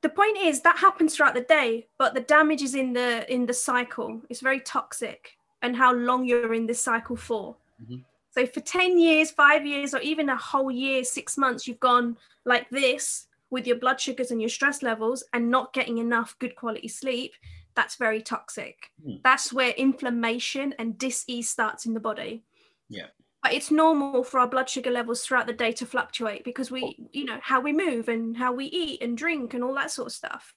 the 0.02 0.10
point 0.10 0.38
is 0.38 0.62
that 0.62 0.78
happens 0.78 1.16
throughout 1.16 1.34
the 1.34 1.42
day, 1.42 1.88
but 1.98 2.14
the 2.14 2.22
damage 2.22 2.62
is 2.62 2.76
in 2.76 2.94
the 2.94 3.32
in 3.34 3.46
the 3.46 3.54
cycle. 3.54 4.22
It's 4.30 4.42
very 4.42 4.60
toxic, 4.60 5.38
and 5.62 5.78
how 5.78 5.94
long 5.94 6.26
you're 6.26 6.54
in 6.54 6.66
this 6.68 6.82
cycle 6.82 7.16
for. 7.16 7.56
Mhm. 7.82 8.04
So 8.38 8.46
for 8.46 8.60
10 8.60 9.00
years, 9.00 9.32
five 9.32 9.66
years, 9.66 9.96
or 9.96 10.00
even 10.02 10.30
a 10.30 10.38
whole 10.38 10.70
year, 10.70 11.04
six 11.04 11.40
months, 11.40 11.68
you've 11.68 11.80
gone 11.80 12.18
like 12.46 12.70
this 12.70 13.26
with 13.50 13.66
your 13.66 13.78
blood 13.78 14.00
sugars 14.00 14.30
and 14.30 14.40
your 14.40 14.52
stress 14.52 14.84
levels 14.84 15.24
and 15.34 15.50
not 15.50 15.74
getting 15.74 15.98
enough 15.98 16.38
good 16.38 16.56
quality 16.56 16.88
sleep. 16.88 17.34
That's 17.76 17.96
very 17.96 18.22
toxic. 18.22 18.92
Hmm. 19.04 19.16
That's 19.24 19.52
where 19.52 19.72
inflammation 19.72 20.76
and 20.78 21.00
dis-ease 21.00 21.50
starts 21.50 21.88
in 21.88 21.96
the 21.96 22.00
body. 22.00 22.44
Yeah. 22.90 23.08
But 23.42 23.54
it's 23.54 23.72
normal 23.72 24.24
for 24.24 24.40
our 24.40 24.48
blood 24.48 24.70
sugar 24.70 24.92
levels 24.92 25.24
throughout 25.26 25.48
the 25.48 25.54
day 25.54 25.72
to 25.72 25.88
fluctuate 25.88 26.44
because 26.44 26.70
we, 26.70 27.10
you 27.12 27.26
know, 27.26 27.40
how 27.42 27.60
we 27.60 27.74
move 27.74 28.08
and 28.08 28.38
how 28.38 28.54
we 28.54 28.66
eat 28.66 29.02
and 29.02 29.18
drink 29.18 29.56
and 29.56 29.64
all 29.64 29.74
that 29.74 29.90
sort 29.90 30.10
of 30.10 30.14
stuff. 30.14 30.54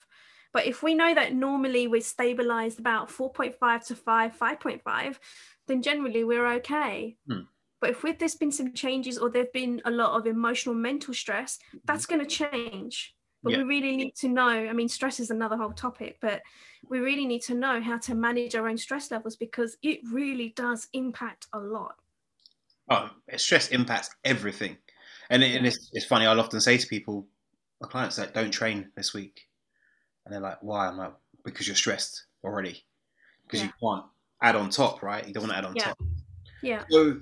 But 0.53 0.67
if 0.67 0.83
we 0.83 0.93
know 0.93 1.15
that 1.15 1.33
normally 1.33 1.87
we're 1.87 2.03
stabilized 2.03 2.79
about 2.79 3.09
4.5 3.09 3.87
to 3.87 3.97
5, 3.97 4.39
5.5, 4.39 5.19
then 5.67 5.81
generally 5.81 6.25
we're 6.25 6.47
okay. 6.57 7.17
Hmm. 7.27 7.45
But 7.81 7.91
if 7.91 8.19
there's 8.19 8.35
been 8.35 8.53
some 8.53 8.73
changes 8.75 9.19
or 9.19 9.31
there've 9.31 9.53
been 9.53 9.81
a 9.85 9.91
lot 9.91 10.19
of 10.19 10.27
emotional 10.27 10.75
mental 10.75 11.15
stress, 11.15 11.59
mm-hmm. 11.69 11.79
that's 11.87 12.07
going 12.07 12.21
to 12.21 12.27
change. 12.27 13.15
But 13.43 13.53
Yeah. 13.53 13.59
we 13.59 13.65
really 13.65 13.97
need 13.97 14.15
to 14.17 14.29
know. 14.29 14.49
I 14.49 14.73
mean, 14.75 14.89
stress 14.89 15.19
is 15.19 15.31
another 15.31 15.57
whole 15.57 15.73
topic, 15.73 16.19
but 16.21 16.43
we 16.89 16.99
really 16.99 17.25
need 17.25 17.41
to 17.43 17.55
know 17.55 17.81
how 17.81 17.97
to 17.99 18.15
manage 18.15 18.55
our 18.55 18.69
own 18.69 18.77
stress 18.77 19.11
levels 19.11 19.37
because 19.37 19.79
it 19.83 20.01
really 20.13 20.51
does 20.57 20.89
impact 20.93 21.47
a 21.55 21.59
lot. 21.59 21.95
Oh, 22.91 23.09
stress 23.37 23.69
impacts 23.69 24.11
everything, 24.25 24.77
and, 25.31 25.45
it, 25.45 25.55
and 25.55 25.65
it's, 25.65 25.91
it's 25.93 26.05
funny. 26.05 26.27
I'll 26.27 26.41
often 26.41 26.61
say 26.61 26.77
to 26.77 26.87
people, 26.87 27.29
my 27.81 27.89
clients 27.89 28.19
like, 28.19 28.35
"Don't 28.35 28.51
train 28.51 28.91
this 28.97 29.15
week," 29.15 29.49
and 30.25 30.35
they're 30.35 30.41
like, 30.41 30.61
"Why?" 30.61 30.89
I'm 30.89 30.99
like, 30.99 31.15
"Because 31.45 31.69
you're 31.69 31.77
stressed 31.77 32.27
already, 32.43 32.85
because 33.45 33.63
you 33.63 33.71
can't 33.81 34.05
add 34.43 34.57
on 34.57 34.71
top, 34.71 35.03
right? 35.05 35.27
You 35.27 35.33
don't 35.33 35.45
want 35.45 35.53
to 35.53 35.59
add 35.59 35.65
on 35.65 35.77
Yeah. 35.77 35.85
top." 35.85 35.99
Yeah. 36.63 36.85
So, 36.91 37.21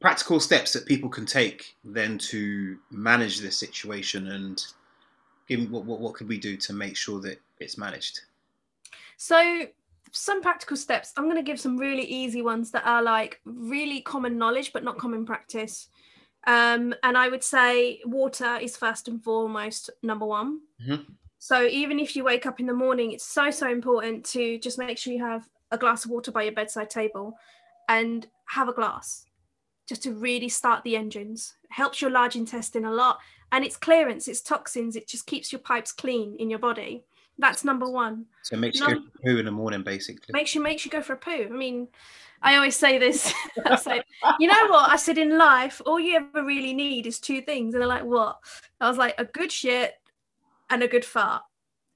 practical 0.00 0.40
steps 0.40 0.72
that 0.72 0.86
people 0.86 1.08
can 1.08 1.26
take 1.26 1.76
then 1.84 2.18
to 2.18 2.78
manage 2.90 3.40
this 3.40 3.56
situation, 3.56 4.28
and 4.28 4.64
give 5.48 5.70
what, 5.70 5.84
what 5.84 6.00
what 6.00 6.14
could 6.14 6.28
we 6.28 6.38
do 6.38 6.56
to 6.56 6.72
make 6.72 6.96
sure 6.96 7.20
that 7.20 7.40
it's 7.58 7.78
managed? 7.78 8.20
So, 9.16 9.66
some 10.12 10.40
practical 10.42 10.76
steps. 10.76 11.12
I'm 11.16 11.24
going 11.24 11.36
to 11.36 11.42
give 11.42 11.60
some 11.60 11.76
really 11.76 12.04
easy 12.04 12.42
ones 12.42 12.70
that 12.70 12.86
are 12.86 13.02
like 13.02 13.40
really 13.44 14.00
common 14.00 14.38
knowledge, 14.38 14.72
but 14.72 14.84
not 14.84 14.98
common 14.98 15.26
practice. 15.26 15.88
Um, 16.46 16.94
and 17.02 17.18
I 17.18 17.28
would 17.28 17.42
say 17.42 18.00
water 18.04 18.56
is 18.56 18.76
first 18.76 19.08
and 19.08 19.22
foremost 19.22 19.90
number 20.02 20.24
one. 20.24 20.60
Mhm. 20.80 21.06
So, 21.40 21.64
even 21.64 21.98
if 21.98 22.16
you 22.16 22.24
wake 22.24 22.46
up 22.46 22.60
in 22.60 22.66
the 22.66 22.74
morning, 22.74 23.12
it's 23.12 23.24
so, 23.24 23.50
so 23.50 23.68
important 23.68 24.24
to 24.26 24.58
just 24.58 24.78
make 24.78 24.98
sure 24.98 25.12
you 25.12 25.24
have 25.24 25.48
a 25.70 25.78
glass 25.78 26.04
of 26.04 26.10
water 26.10 26.30
by 26.30 26.44
your 26.44 26.52
bedside 26.52 26.90
table 26.90 27.36
and 27.88 28.26
have 28.46 28.68
a 28.68 28.72
glass. 28.72 29.26
Just 29.88 30.02
to 30.02 30.12
really 30.12 30.48
start 30.48 30.84
the 30.84 30.96
engines. 30.96 31.54
It 31.64 31.72
helps 31.72 32.00
your 32.00 32.10
large 32.10 32.36
intestine 32.36 32.84
a 32.84 32.92
lot, 32.92 33.18
and 33.52 33.64
it's 33.64 33.76
clearance, 33.76 34.28
it's 34.28 34.42
toxins. 34.42 34.96
It 34.96 35.08
just 35.08 35.26
keeps 35.26 35.50
your 35.50 35.60
pipes 35.60 35.92
clean 35.92 36.36
in 36.38 36.50
your 36.50 36.58
body. 36.58 37.04
That's 37.38 37.64
number 37.64 37.88
one. 37.88 38.26
So 38.42 38.56
it 38.56 38.58
makes 38.58 38.80
you 38.80 38.86
go 38.86 39.00
poo 39.24 39.38
in 39.38 39.44
the 39.44 39.52
morning, 39.52 39.82
basically. 39.82 40.32
Makes 40.32 40.54
you 40.54 40.62
makes 40.62 40.84
you 40.84 40.90
go 40.90 41.00
for 41.00 41.12
a 41.12 41.16
poo. 41.16 41.46
I 41.46 41.48
mean, 41.48 41.88
I 42.42 42.56
always 42.56 42.76
say 42.76 42.98
this. 42.98 43.32
I 43.64 43.76
say, 43.76 44.02
you 44.40 44.48
know 44.48 44.66
what? 44.68 44.90
I 44.90 44.96
said 44.96 45.18
in 45.18 45.38
life, 45.38 45.80
all 45.86 46.00
you 46.00 46.16
ever 46.16 46.44
really 46.44 46.74
need 46.74 47.06
is 47.06 47.20
two 47.20 47.40
things. 47.40 47.74
And 47.74 47.80
they're 47.80 47.88
like, 47.88 48.04
what? 48.04 48.38
I 48.80 48.88
was 48.88 48.98
like, 48.98 49.14
a 49.18 49.24
good 49.24 49.52
shit 49.52 49.94
and 50.68 50.82
a 50.82 50.88
good 50.88 51.04
fart. 51.04 51.42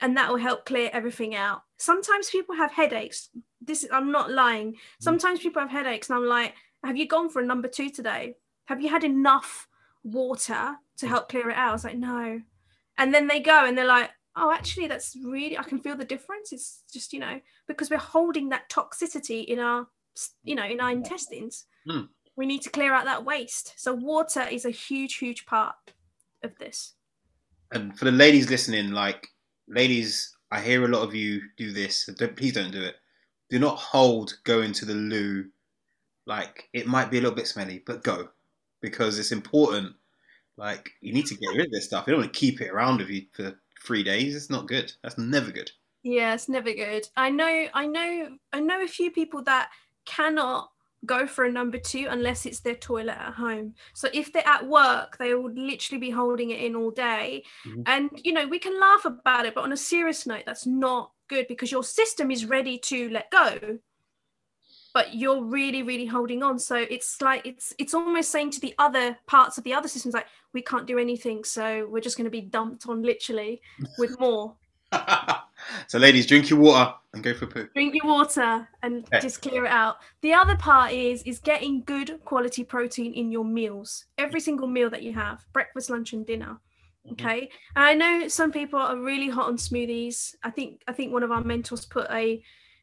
And 0.00 0.16
that 0.16 0.30
will 0.30 0.38
help 0.38 0.64
clear 0.64 0.90
everything 0.92 1.34
out. 1.34 1.62
Sometimes 1.76 2.30
people 2.30 2.54
have 2.56 2.72
headaches. 2.72 3.28
This 3.60 3.86
I'm 3.92 4.12
not 4.12 4.30
lying. 4.30 4.72
Mm. 4.72 4.76
Sometimes 5.00 5.40
people 5.40 5.60
have 5.60 5.70
headaches, 5.70 6.08
and 6.08 6.16
I'm 6.16 6.26
like, 6.26 6.54
have 6.84 6.96
you 6.96 7.06
gone 7.06 7.28
for 7.28 7.40
a 7.40 7.46
number 7.46 7.68
two 7.68 7.90
today? 7.90 8.36
Have 8.66 8.80
you 8.80 8.88
had 8.88 9.04
enough 9.04 9.68
water 10.04 10.76
to 10.98 11.06
help 11.06 11.28
clear 11.28 11.50
it 11.50 11.56
out? 11.56 11.70
I 11.70 11.72
was 11.72 11.84
like, 11.84 11.96
no. 11.96 12.40
And 12.98 13.14
then 13.14 13.26
they 13.26 13.40
go 13.40 13.64
and 13.66 13.76
they're 13.76 13.84
like, 13.84 14.10
oh, 14.36 14.52
actually, 14.52 14.86
that's 14.86 15.16
really, 15.24 15.58
I 15.58 15.62
can 15.62 15.78
feel 15.78 15.96
the 15.96 16.04
difference. 16.04 16.52
It's 16.52 16.82
just, 16.92 17.12
you 17.12 17.20
know, 17.20 17.40
because 17.66 17.90
we're 17.90 17.98
holding 17.98 18.48
that 18.48 18.70
toxicity 18.70 19.44
in 19.44 19.58
our, 19.58 19.86
you 20.44 20.54
know, 20.54 20.64
in 20.64 20.80
our 20.80 20.90
intestines. 20.90 21.66
Mm. 21.88 22.08
We 22.36 22.46
need 22.46 22.62
to 22.62 22.70
clear 22.70 22.94
out 22.94 23.04
that 23.04 23.24
waste. 23.24 23.74
So 23.76 23.92
water 23.92 24.46
is 24.50 24.64
a 24.64 24.70
huge, 24.70 25.16
huge 25.16 25.44
part 25.44 25.74
of 26.42 26.56
this. 26.58 26.94
And 27.72 27.98
for 27.98 28.06
the 28.06 28.12
ladies 28.12 28.50
listening, 28.50 28.90
like, 28.90 29.28
ladies, 29.68 30.34
I 30.50 30.60
hear 30.60 30.84
a 30.84 30.88
lot 30.88 31.02
of 31.02 31.14
you 31.14 31.40
do 31.56 31.72
this. 31.72 32.08
Please 32.36 32.54
don't 32.54 32.72
do 32.72 32.82
it. 32.82 32.96
Do 33.50 33.58
not 33.58 33.76
hold 33.76 34.34
going 34.44 34.72
to 34.72 34.84
the 34.84 34.94
loo. 34.94 35.46
Like, 36.26 36.68
it 36.72 36.86
might 36.86 37.10
be 37.10 37.18
a 37.18 37.20
little 37.20 37.36
bit 37.36 37.48
smelly, 37.48 37.82
but 37.84 38.04
go 38.04 38.28
because 38.80 39.18
it's 39.18 39.32
important. 39.32 39.94
Like, 40.56 40.90
you 41.00 41.12
need 41.12 41.26
to 41.26 41.36
get 41.36 41.56
rid 41.56 41.66
of 41.66 41.72
this 41.72 41.86
stuff. 41.86 42.06
You 42.06 42.12
don't 42.12 42.22
want 42.22 42.32
to 42.32 42.38
keep 42.38 42.60
it 42.60 42.70
around 42.70 42.98
with 42.98 43.08
you 43.08 43.26
for 43.32 43.58
three 43.84 44.02
days. 44.02 44.36
It's 44.36 44.50
not 44.50 44.68
good. 44.68 44.92
That's 45.02 45.18
never 45.18 45.50
good. 45.50 45.70
Yeah, 46.02 46.34
it's 46.34 46.48
never 46.48 46.72
good. 46.72 47.08
I 47.16 47.30
know, 47.30 47.66
I 47.72 47.86
know, 47.86 48.36
I 48.52 48.60
know 48.60 48.82
a 48.82 48.88
few 48.88 49.10
people 49.10 49.42
that 49.44 49.70
cannot 50.04 50.70
go 51.04 51.26
for 51.26 51.44
a 51.44 51.52
number 51.52 51.78
two 51.78 52.06
unless 52.10 52.46
it's 52.46 52.60
their 52.60 52.74
toilet 52.74 53.16
at 53.18 53.34
home. 53.34 53.74
So 53.94 54.08
if 54.12 54.32
they're 54.32 54.46
at 54.46 54.66
work, 54.66 55.16
they 55.18 55.34
would 55.34 55.58
literally 55.58 56.00
be 56.00 56.10
holding 56.10 56.50
it 56.50 56.60
in 56.60 56.76
all 56.76 56.90
day. 56.90 57.44
Mm-hmm. 57.66 57.82
And 57.86 58.10
you 58.22 58.32
know, 58.32 58.46
we 58.46 58.58
can 58.58 58.78
laugh 58.78 59.04
about 59.04 59.46
it, 59.46 59.54
but 59.54 59.64
on 59.64 59.72
a 59.72 59.76
serious 59.76 60.26
note, 60.26 60.44
that's 60.46 60.66
not 60.66 61.12
good 61.28 61.48
because 61.48 61.72
your 61.72 61.84
system 61.84 62.30
is 62.30 62.46
ready 62.46 62.78
to 62.78 63.08
let 63.10 63.30
go. 63.30 63.78
But 64.94 65.14
you're 65.14 65.42
really, 65.42 65.82
really 65.82 66.06
holding 66.06 66.42
on. 66.42 66.58
So 66.58 66.76
it's 66.76 67.20
like 67.20 67.46
it's 67.46 67.74
it's 67.78 67.94
almost 67.94 68.30
saying 68.30 68.50
to 68.52 68.60
the 68.60 68.74
other 68.78 69.16
parts 69.26 69.56
of 69.58 69.64
the 69.64 69.72
other 69.72 69.88
systems 69.88 70.14
like 70.14 70.26
we 70.52 70.62
can't 70.62 70.86
do 70.86 70.98
anything, 70.98 71.44
so 71.44 71.88
we're 71.90 72.00
just 72.00 72.16
going 72.16 72.26
to 72.26 72.30
be 72.30 72.42
dumped 72.42 72.86
on 72.88 73.02
literally 73.02 73.60
with 73.98 74.18
more. 74.20 74.54
so, 75.86 75.98
ladies, 75.98 76.26
drink 76.26 76.50
your 76.50 76.58
water 76.58 76.94
and 77.14 77.22
go 77.22 77.34
for 77.34 77.46
poo. 77.46 77.68
Drink 77.74 77.94
your 77.94 78.06
water 78.06 78.68
and 78.82 79.04
okay. 79.04 79.20
just 79.20 79.42
clear 79.42 79.64
it 79.64 79.70
out. 79.70 79.96
The 80.20 80.34
other 80.34 80.56
part 80.56 80.92
is 80.92 81.22
is 81.22 81.38
getting 81.38 81.82
good 81.84 82.20
quality 82.24 82.64
protein 82.64 83.12
in 83.14 83.30
your 83.30 83.44
meals. 83.44 84.06
Every 84.18 84.40
single 84.40 84.66
meal 84.66 84.90
that 84.90 85.02
you 85.02 85.12
have, 85.14 85.44
breakfast, 85.52 85.90
lunch, 85.90 86.12
and 86.12 86.26
dinner. 86.26 86.58
Mm-hmm. 87.06 87.12
Okay, 87.12 87.50
and 87.76 87.84
I 87.84 87.94
know 87.94 88.28
some 88.28 88.52
people 88.52 88.78
are 88.78 88.96
really 88.96 89.28
hot 89.28 89.46
on 89.46 89.56
smoothies. 89.56 90.34
I 90.42 90.50
think 90.50 90.82
I 90.86 90.92
think 90.92 91.12
one 91.12 91.22
of 91.22 91.32
our 91.32 91.42
mentors 91.42 91.84
put 91.84 92.08
a 92.10 92.42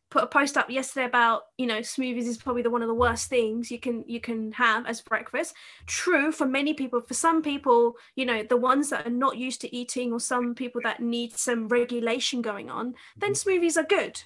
put 0.10 0.24
a 0.24 0.28
post 0.28 0.58
up 0.58 0.70
yesterday 0.70 1.06
about 1.06 1.44
you 1.58 1.68
know 1.68 1.80
smoothies 1.80 2.26
is 2.26 2.38
probably 2.38 2.62
the 2.62 2.70
one 2.70 2.82
of 2.82 2.88
the 2.88 2.94
worst 2.94 3.30
things 3.30 3.70
you 3.70 3.80
can 3.80 4.04
you 4.08 4.20
can 4.20 4.52
have 4.54 4.86
as 4.86 5.02
breakfast. 5.02 5.54
True 5.86 6.32
for 6.32 6.46
many 6.46 6.74
people 6.74 7.02
for 7.02 7.14
some 7.14 7.42
people 7.42 7.96
you 8.16 8.26
know 8.26 8.44
the 8.44 8.58
ones 8.58 8.90
that 8.90 9.06
are 9.06 9.12
not 9.12 9.38
used 9.38 9.62
to 9.62 9.76
eating 9.76 10.12
or 10.12 10.20
some 10.20 10.56
people 10.56 10.82
that 10.84 11.02
need 11.02 11.34
some 11.34 11.68
regulation 11.68 12.42
going 12.42 12.70
on 12.70 12.96
then 13.18 13.34
mm-hmm. 13.34 13.50
smoothies 13.50 13.78
are 13.78 13.84
good 13.84 14.24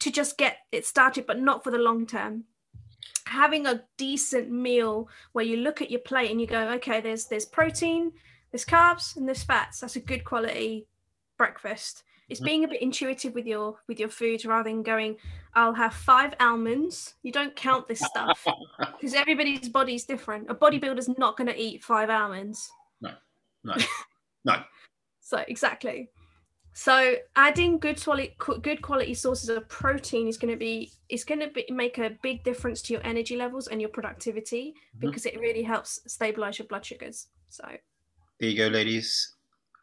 to 0.00 0.10
just 0.10 0.38
get 0.38 0.58
it 0.70 0.86
started 0.86 1.26
but 1.26 1.40
not 1.40 1.64
for 1.64 1.70
the 1.70 1.78
long 1.78 2.06
term. 2.06 2.44
Having 3.26 3.66
a 3.66 3.84
decent 3.96 4.50
meal 4.50 5.08
where 5.32 5.44
you 5.44 5.56
look 5.56 5.80
at 5.80 5.90
your 5.90 6.00
plate 6.00 6.30
and 6.30 6.40
you 6.40 6.46
go 6.46 6.68
okay 6.72 7.00
there's 7.00 7.26
there's 7.26 7.46
protein 7.46 8.12
there's 8.50 8.64
carbs 8.64 9.16
and 9.16 9.26
there's 9.26 9.42
fats 9.42 9.80
that's 9.80 9.96
a 9.96 10.00
good 10.00 10.24
quality 10.24 10.86
breakfast 11.38 12.04
it's 12.32 12.40
mm. 12.40 12.46
being 12.46 12.64
a 12.64 12.68
bit 12.68 12.82
intuitive 12.82 13.34
with 13.34 13.46
your 13.46 13.76
with 13.86 14.00
your 14.00 14.08
food 14.08 14.44
rather 14.44 14.68
than 14.70 14.82
going 14.82 15.16
i'll 15.54 15.74
have 15.74 15.94
five 15.94 16.34
almonds. 16.40 17.14
You 17.22 17.30
don't 17.30 17.54
count 17.54 17.86
this 17.86 18.00
stuff 18.00 18.44
because 18.78 19.14
everybody's 19.14 19.68
body 19.68 19.94
is 19.94 20.04
different. 20.04 20.50
A 20.50 20.54
bodybuilder's 20.54 21.10
not 21.18 21.36
going 21.36 21.48
to 21.48 21.60
eat 21.60 21.84
five 21.84 22.10
almonds. 22.10 22.68
No. 23.00 23.10
No. 23.64 23.74
No. 24.44 24.56
So 25.20 25.44
exactly. 25.46 26.10
So 26.72 27.14
adding 27.36 27.78
good 27.78 28.02
quality 28.02 28.34
good 28.60 28.82
quality 28.82 29.14
sources 29.14 29.48
of 29.50 29.68
protein 29.68 30.26
is 30.26 30.36
going 30.36 30.50
to 30.50 30.56
be 30.56 30.90
is 31.08 31.22
going 31.22 31.38
to 31.40 31.48
be, 31.48 31.64
make 31.70 31.98
a 31.98 32.16
big 32.24 32.42
difference 32.42 32.82
to 32.82 32.94
your 32.94 33.06
energy 33.06 33.36
levels 33.36 33.68
and 33.68 33.80
your 33.80 33.90
productivity 33.90 34.74
mm-hmm. 34.74 35.06
because 35.06 35.26
it 35.26 35.38
really 35.38 35.62
helps 35.62 36.00
stabilize 36.08 36.58
your 36.58 36.66
blood 36.66 36.84
sugars. 36.84 37.28
So 37.50 37.64
there 38.40 38.48
you 38.48 38.56
go 38.56 38.66
ladies. 38.66 39.34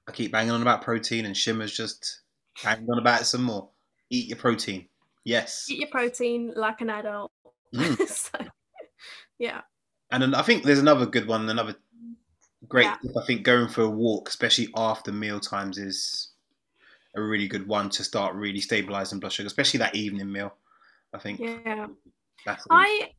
I 0.09 0.11
keep 0.11 0.33
banging 0.33 0.51
on 0.51 0.61
about 0.61 0.81
protein 0.81 1.25
and 1.25 1.37
shimmer's 1.37 1.71
just 1.71 2.21
Hang 2.55 2.87
on 2.89 2.99
about 2.99 3.21
it 3.21 3.25
some 3.25 3.43
more. 3.43 3.69
Eat 4.09 4.27
your 4.27 4.37
protein. 4.37 4.87
Yes. 5.23 5.67
Eat 5.69 5.79
your 5.79 5.89
protein 5.89 6.53
like 6.55 6.81
an 6.81 6.89
adult. 6.89 7.31
Mm. 7.73 8.07
so, 8.07 8.37
yeah. 9.37 9.61
And 10.11 10.35
I 10.35 10.41
think 10.41 10.63
there's 10.63 10.79
another 10.79 11.05
good 11.05 11.27
one. 11.27 11.47
Another 11.49 11.75
great. 12.67 12.85
Yeah. 12.85 12.97
I 13.21 13.25
think 13.25 13.43
going 13.43 13.67
for 13.67 13.83
a 13.83 13.89
walk, 13.89 14.29
especially 14.29 14.69
after 14.75 15.11
meal 15.11 15.39
times, 15.39 15.77
is 15.77 16.31
a 17.15 17.21
really 17.21 17.47
good 17.47 17.67
one 17.67 17.89
to 17.91 18.03
start 18.03 18.35
really 18.35 18.59
stabilizing 18.59 19.19
blood 19.19 19.33
sugar, 19.33 19.47
especially 19.47 19.79
that 19.79 19.95
evening 19.95 20.31
meal. 20.31 20.53
I 21.13 21.19
think. 21.19 21.39
Yeah. 21.39 21.87
I 22.69 23.11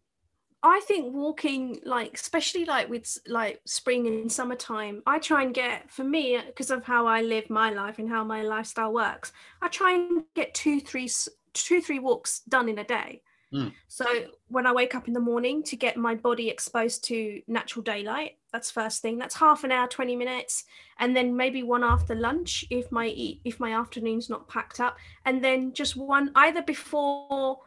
I 0.62 0.81
think 0.81 1.14
walking, 1.14 1.81
like 1.85 2.14
especially 2.14 2.66
like 2.66 2.88
with 2.90 3.18
like 3.27 3.61
spring 3.64 4.07
and 4.07 4.31
summertime, 4.31 5.03
I 5.07 5.18
try 5.18 5.42
and 5.42 5.55
get 5.55 5.90
for 5.90 6.05
me 6.05 6.38
because 6.46 6.70
of 6.70 6.85
how 6.85 7.07
I 7.07 7.23
live 7.23 7.49
my 7.49 7.70
life 7.70 7.99
and 7.99 8.09
how 8.09 8.25
my 8.25 8.42
lifestyle 8.42 8.92
works. 8.92 9.33
I 9.62 9.68
try 9.68 9.94
and 9.94 10.25
get 10.35 10.53
two, 10.53 10.81
three, 10.81 11.09
two, 11.55 11.81
three 11.81 11.99
walks 11.99 12.40
done 12.40 12.68
in 12.68 12.79
a 12.79 12.85
day. 12.85 13.23
Mm. 13.55 13.73
So 13.88 14.05
when 14.49 14.66
I 14.66 14.73
wake 14.73 14.94
up 14.94 15.09
in 15.09 15.14
the 15.14 15.20
morning 15.20 15.62
to 15.64 15.77
get 15.77 15.96
my 15.96 16.14
body 16.14 16.49
exposed 16.49 17.05
to 17.05 17.42
natural 17.49 17.83
daylight, 17.83 18.37
that's 18.53 18.70
first 18.70 19.03
thing. 19.03 19.18
That's 19.18 19.35
half 19.35 19.64
an 19.64 19.73
hour, 19.73 19.88
twenty 19.88 20.14
minutes, 20.14 20.64
and 20.99 21.16
then 21.16 21.37
maybe 21.37 21.62
one 21.62 21.83
after 21.83 22.14
lunch 22.14 22.64
if 22.70 22.92
my 22.92 23.07
if 23.44 23.59
my 23.59 23.73
afternoon's 23.73 24.29
not 24.29 24.46
packed 24.49 24.79
up, 24.79 24.99
and 25.25 25.42
then 25.42 25.73
just 25.73 25.96
one 25.96 26.33
either 26.35 26.62
before. 26.62 27.61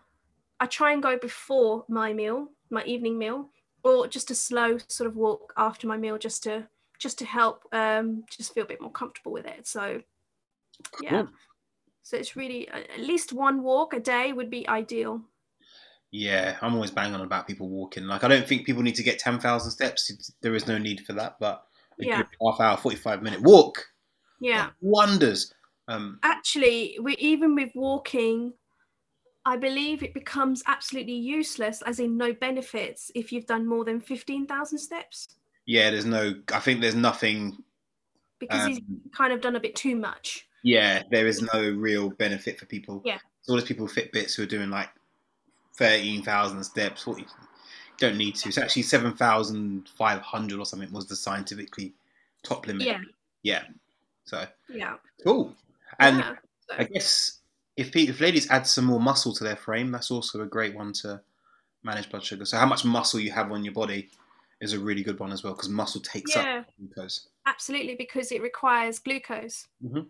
I 0.60 0.65
try 0.67 0.93
and 0.93 1.03
go 1.03 1.17
before 1.17 1.84
my 1.89 2.13
meal 2.13 2.47
my 2.73 2.83
evening 2.83 3.17
meal 3.17 3.49
or 3.83 4.07
just 4.07 4.31
a 4.31 4.36
slow 4.36 4.77
sort 4.88 5.07
of 5.07 5.15
walk 5.15 5.53
after 5.57 5.88
my 5.88 5.97
meal 5.97 6.17
just 6.17 6.43
to 6.43 6.67
just 6.99 7.19
to 7.19 7.25
help 7.25 7.63
um 7.73 8.23
just 8.29 8.53
feel 8.53 8.63
a 8.63 8.67
bit 8.67 8.81
more 8.81 8.91
comfortable 8.91 9.31
with 9.31 9.45
it. 9.45 9.67
So 9.67 10.01
yeah. 11.01 11.09
Cool. 11.09 11.27
so 12.01 12.17
it's 12.17 12.36
really 12.36 12.67
at 12.69 12.99
least 12.99 13.33
one 13.33 13.62
walk 13.62 13.93
a 13.93 13.99
day 13.99 14.33
would 14.33 14.49
be 14.49 14.67
ideal. 14.67 15.21
Yeah 16.12 16.57
i'm 16.62 16.75
always 16.75 16.91
banging 16.91 17.15
on 17.15 17.21
about 17.21 17.47
people 17.47 17.69
walking. 17.69 18.05
Like 18.05 18.23
i 18.23 18.27
don't 18.27 18.47
think 18.47 18.65
people 18.65 18.83
need 18.83 18.95
to 18.95 19.03
get 19.03 19.19
10,000 19.19 19.71
steps. 19.71 20.31
There 20.41 20.55
is 20.55 20.67
no 20.67 20.77
need 20.77 21.01
for 21.01 21.13
that 21.13 21.38
but 21.39 21.63
yeah. 21.99 22.23
half 22.41 22.59
hour 22.59 22.77
45 22.77 23.21
minute 23.21 23.41
walk. 23.41 23.86
Yeah. 24.39 24.69
Wonders. 24.81 25.53
Um 25.88 26.19
actually 26.23 26.97
we 27.01 27.15
even 27.17 27.55
with 27.55 27.71
walking 27.75 28.53
I 29.45 29.58
believe 29.58 30.03
it 30.03 30.13
becomes 30.13 30.63
absolutely 30.67 31.13
useless, 31.13 31.82
as 31.82 31.99
in 31.99 32.17
no 32.17 32.34
benefits, 32.34 33.12
if 33.13 33.32
you've 33.32 33.45
done 33.45 33.67
more 33.67 33.84
than 33.84 33.99
15,000 33.99 34.77
steps. 34.77 35.27
Yeah, 35.65 35.91
there's 35.91 36.06
no, 36.06 36.34
I 36.53 36.60
think 36.60 36.82
there's 36.82 36.95
nothing. 36.95 37.58
Because 38.39 38.63
um, 38.63 38.69
he's 38.69 38.82
kind 39.15 39.34
of 39.34 39.41
done 39.41 39.56
a 39.56 39.60
bit 39.60 39.75
too 39.75 39.95
much. 39.95 40.47
Yeah, 40.63 41.03
there 41.12 41.27
is 41.27 41.41
no 41.53 41.71
real 41.71 42.10
benefit 42.12 42.58
for 42.58 42.65
people. 42.65 43.01
Yeah. 43.03 43.17
all 43.49 43.56
those 43.56 43.65
people 43.65 43.88
Fitbits 43.88 44.36
who 44.36 44.43
are 44.43 44.47
doing 44.47 44.69
like 44.69 44.89
13,000 45.75 46.63
steps. 46.63 47.03
40, 47.03 47.25
don't 47.97 48.17
need 48.17 48.36
to. 48.36 48.49
It's 48.49 48.58
actually 48.58 48.84
7,500 48.84 50.59
or 50.59 50.65
something 50.65 50.91
was 50.91 51.07
the 51.07 51.15
scientifically 51.18 51.93
top 52.43 52.65
limit. 52.65 52.88
Yeah. 52.88 53.01
Yeah. 53.43 53.63
So. 54.24 54.45
Yeah. 54.70 54.95
Cool. 55.24 55.53
And 55.99 56.18
yeah, 56.20 56.36
so. 56.70 56.76
I 56.78 56.84
guess 56.86 57.39
if 57.76 57.95
if 57.95 58.19
ladies 58.19 58.49
add 58.49 58.67
some 58.67 58.86
more 58.86 58.99
muscle 58.99 59.34
to 59.34 59.43
their 59.43 59.55
frame, 59.55 59.91
that's 59.91 60.11
also 60.11 60.41
a 60.41 60.45
great 60.45 60.76
one 60.76 60.93
to 60.93 61.21
manage 61.84 62.09
blood 62.09 62.24
sugar. 62.24 62.45
So 62.45 62.57
how 62.57 62.65
much 62.65 62.86
muscle 62.86 63.19
you 63.19 63.32
have 63.32 63.51
on 63.51 63.63
your 63.63 63.74
body 63.74 64.09
is 64.61 64.74
a 64.74 64.80
really 64.80 65.03
good 65.03 65.19
one 65.19 65.32
as 65.32 65.43
well 65.43 65.53
because 65.53 65.69
muscle 65.69 66.01
takes 66.01 66.36
yeah, 66.36 66.59
up 66.59 66.65
glucose. 66.78 67.28
Absolutely, 67.45 67.95
because 67.95 68.32
it 68.32 68.41
requires 68.41 68.99
glucose. 68.99 69.67
Mm-hmm. 69.84 70.01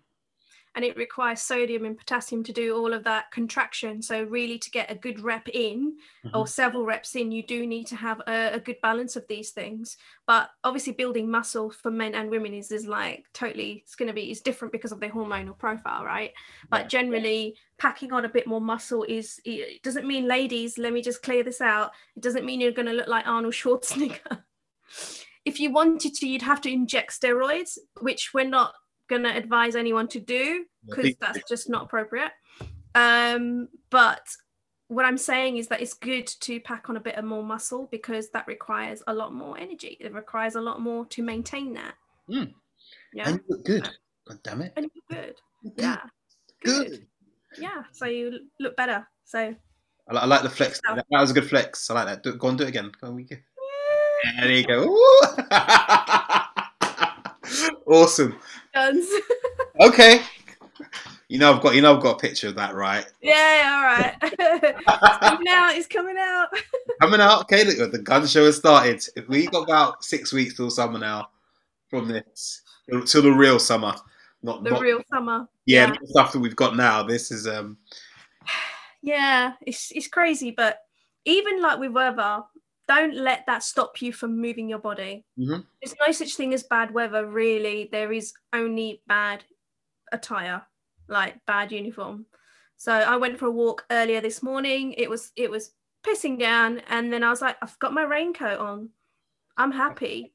And 0.75 0.83
it 0.83 0.97
requires 0.97 1.41
sodium 1.41 1.85
and 1.85 1.97
potassium 1.97 2.43
to 2.43 2.51
do 2.51 2.75
all 2.75 2.93
of 2.93 3.03
that 3.03 3.29
contraction. 3.31 4.01
So, 4.01 4.23
really, 4.23 4.57
to 4.57 4.71
get 4.71 4.91
a 4.91 4.95
good 4.95 5.19
rep 5.19 5.47
in 5.49 5.97
Mhm. 6.25 6.31
or 6.33 6.47
several 6.47 6.85
reps 6.85 7.15
in, 7.15 7.31
you 7.31 7.43
do 7.43 7.67
need 7.67 7.85
to 7.87 7.95
have 7.95 8.21
a, 8.27 8.53
a 8.53 8.59
good 8.59 8.77
balance 8.81 9.15
of 9.15 9.27
these 9.27 9.51
things. 9.51 9.97
But 10.25 10.49
obviously, 10.63 10.93
building 10.93 11.29
muscle 11.29 11.69
for 11.69 11.91
men 11.91 12.15
and 12.15 12.29
women 12.29 12.53
is, 12.53 12.71
is 12.71 12.87
like 12.87 13.25
totally, 13.33 13.83
it's 13.83 13.95
going 13.95 14.07
to 14.07 14.13
be, 14.13 14.31
it's 14.31 14.41
different 14.41 14.71
because 14.71 14.91
of 14.91 14.99
their 14.99 15.11
hormonal 15.11 15.57
profile, 15.57 16.03
right? 16.03 16.33
But 16.69 16.83
Yeah. 16.83 16.87
generally, 16.87 17.57
packing 17.77 18.13
on 18.13 18.25
a 18.25 18.29
bit 18.29 18.47
more 18.47 18.61
muscle 18.61 19.03
is, 19.03 19.39
it 19.45 19.83
doesn't 19.83 20.07
mean, 20.07 20.27
ladies, 20.27 20.77
let 20.77 20.93
me 20.93 21.01
just 21.01 21.21
clear 21.21 21.43
this 21.43 21.61
out. 21.61 21.91
It 22.15 22.23
doesn't 22.23 22.45
mean 22.45 22.61
you're 22.61 22.71
going 22.71 22.87
to 22.87 22.93
look 22.93 23.07
like 23.07 23.27
Arnold 23.27 23.53
Schwarzenegger. 23.53 24.43
if 25.45 25.59
you 25.59 25.71
wanted 25.71 26.13
to, 26.15 26.27
you'd 26.27 26.41
have 26.41 26.61
to 26.61 26.71
inject 26.71 27.19
steroids, 27.19 27.77
which 27.99 28.33
we're 28.33 28.47
not 28.47 28.73
going 29.09 29.23
to 29.23 29.35
advise 29.35 29.75
anyone 29.75 30.07
to 30.09 30.19
do 30.19 30.65
because 30.85 31.13
that's 31.19 31.39
just 31.47 31.69
not 31.69 31.83
appropriate. 31.83 32.31
Um, 32.95 33.69
but 33.89 34.21
what 34.87 35.05
I'm 35.05 35.17
saying 35.17 35.57
is 35.57 35.67
that 35.69 35.81
it's 35.81 35.93
good 35.93 36.27
to 36.27 36.59
pack 36.59 36.89
on 36.89 36.97
a 36.97 36.99
bit 36.99 37.15
of 37.15 37.25
more 37.25 37.43
muscle 37.43 37.87
because 37.91 38.29
that 38.31 38.47
requires 38.47 39.01
a 39.07 39.13
lot 39.13 39.33
more 39.33 39.57
energy. 39.57 39.97
It 39.99 40.13
requires 40.13 40.55
a 40.55 40.61
lot 40.61 40.81
more 40.81 41.05
to 41.07 41.23
maintain 41.23 41.73
that. 41.73 41.95
Mm. 42.29 42.53
Yeah, 43.13 43.29
And 43.29 43.35
you 43.37 43.43
look 43.55 43.65
good. 43.65 43.89
God 44.27 44.39
damn 44.43 44.61
it. 44.61 44.73
and 44.75 44.89
you're 44.93 45.21
good. 45.21 45.35
Good. 45.63 45.73
Yeah, 45.77 45.97
Good. 46.63 47.07
Yeah, 47.57 47.83
so 47.91 48.05
you 48.05 48.39
look 48.59 48.75
better. 48.75 49.07
So 49.25 49.55
I, 50.09 50.15
I 50.15 50.25
like 50.25 50.43
the 50.43 50.49
flex. 50.49 50.79
That, 50.87 51.05
was 51.09 51.31
a 51.31 51.33
good 51.33 51.49
flex. 51.49 51.89
I 51.89 51.93
like 51.93 52.07
that. 52.07 52.23
Do, 52.23 52.35
go 52.35 52.47
on, 52.47 52.57
do 52.57 52.63
it 52.63 52.69
again. 52.69 52.91
Go 52.99 53.07
on, 53.07 53.15
we 53.15 53.23
go. 53.23 53.35
Yeah, 54.23 54.41
there 54.41 54.51
you 54.51 54.65
go. 54.65 56.43
Awesome. 57.87 58.37
guns. 58.73 59.07
Okay. 59.81 60.21
You 61.29 61.39
know 61.39 61.51
I've 61.53 61.61
got 61.63 61.73
you 61.73 61.81
know 61.81 61.95
I've 61.95 62.03
got 62.03 62.15
a 62.15 62.19
picture 62.19 62.47
of 62.49 62.55
that, 62.55 62.75
right? 62.75 63.05
yeah, 63.21 63.71
all 63.75 63.83
right. 63.83 64.15
it's 64.21 65.17
coming 65.27 65.47
out. 65.49 65.75
It's 65.75 65.87
coming 65.87 66.15
out. 66.19 66.47
Coming 67.01 67.19
out. 67.21 67.41
Okay, 67.41 67.63
look, 67.63 67.91
the 67.91 67.97
gun 67.97 68.27
show 68.27 68.45
has 68.45 68.57
started. 68.57 69.03
If 69.15 69.27
we 69.27 69.47
got 69.47 69.63
about 69.63 70.03
six 70.03 70.31
weeks 70.31 70.55
till 70.55 70.69
summer 70.69 70.99
now 70.99 71.29
from 71.89 72.07
this 72.07 72.61
till 73.07 73.21
the 73.23 73.31
real 73.31 73.57
summer. 73.57 73.95
Not 74.43 74.63
The 74.63 74.71
not 74.71 74.81
real 74.81 75.01
summer. 75.11 75.47
yeah, 75.65 75.87
yeah. 75.87 75.95
stuff 76.05 76.33
that 76.33 76.39
we've 76.39 76.55
got 76.55 76.75
now. 76.75 77.01
This 77.01 77.31
is 77.31 77.47
um 77.47 77.77
Yeah, 79.01 79.53
it's 79.61 79.91
it's 79.91 80.07
crazy, 80.07 80.51
but 80.51 80.79
even 81.25 81.61
like 81.61 81.79
with 81.79 81.91
weather, 81.93 82.43
don't 82.87 83.15
let 83.15 83.45
that 83.45 83.63
stop 83.63 84.01
you 84.01 84.11
from 84.11 84.39
moving 84.39 84.69
your 84.69 84.79
body. 84.79 85.25
Mhm. 85.37 85.65
There's 85.81 85.95
no 86.05 86.11
such 86.11 86.35
thing 86.35 86.53
as 86.53 86.63
bad 86.63 86.93
weather, 86.93 87.25
really. 87.25 87.89
There 87.91 88.11
is 88.11 88.33
only 88.51 89.01
bad 89.07 89.43
attire, 90.11 90.65
like 91.07 91.45
bad 91.45 91.71
uniform. 91.71 92.25
So 92.77 92.91
I 92.91 93.15
went 93.17 93.39
for 93.39 93.45
a 93.47 93.51
walk 93.51 93.85
earlier 93.89 94.21
this 94.21 94.43
morning. 94.43 94.93
It 94.93 95.09
was 95.09 95.31
it 95.35 95.49
was 95.49 95.73
pissing 96.03 96.37
down, 96.37 96.79
and 96.89 97.11
then 97.11 97.23
I 97.23 97.29
was 97.29 97.41
like, 97.41 97.57
I've 97.61 97.79
got 97.79 97.93
my 97.93 98.03
raincoat 98.03 98.59
on. 98.59 98.89
I'm 99.55 99.71
happy, 99.71 100.33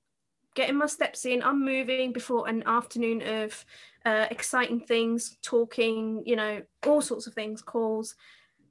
getting 0.55 0.77
my 0.77 0.87
steps 0.87 1.27
in. 1.27 1.43
I'm 1.43 1.65
moving 1.65 2.13
before 2.13 2.49
an 2.49 2.63
afternoon 2.67 3.23
of 3.23 3.65
uh, 4.07 4.27
exciting 4.31 4.81
things, 4.81 5.37
talking, 5.43 6.23
you 6.25 6.37
know, 6.37 6.63
all 6.87 7.03
sorts 7.03 7.27
of 7.27 7.35
things, 7.35 7.61
calls. 7.61 8.15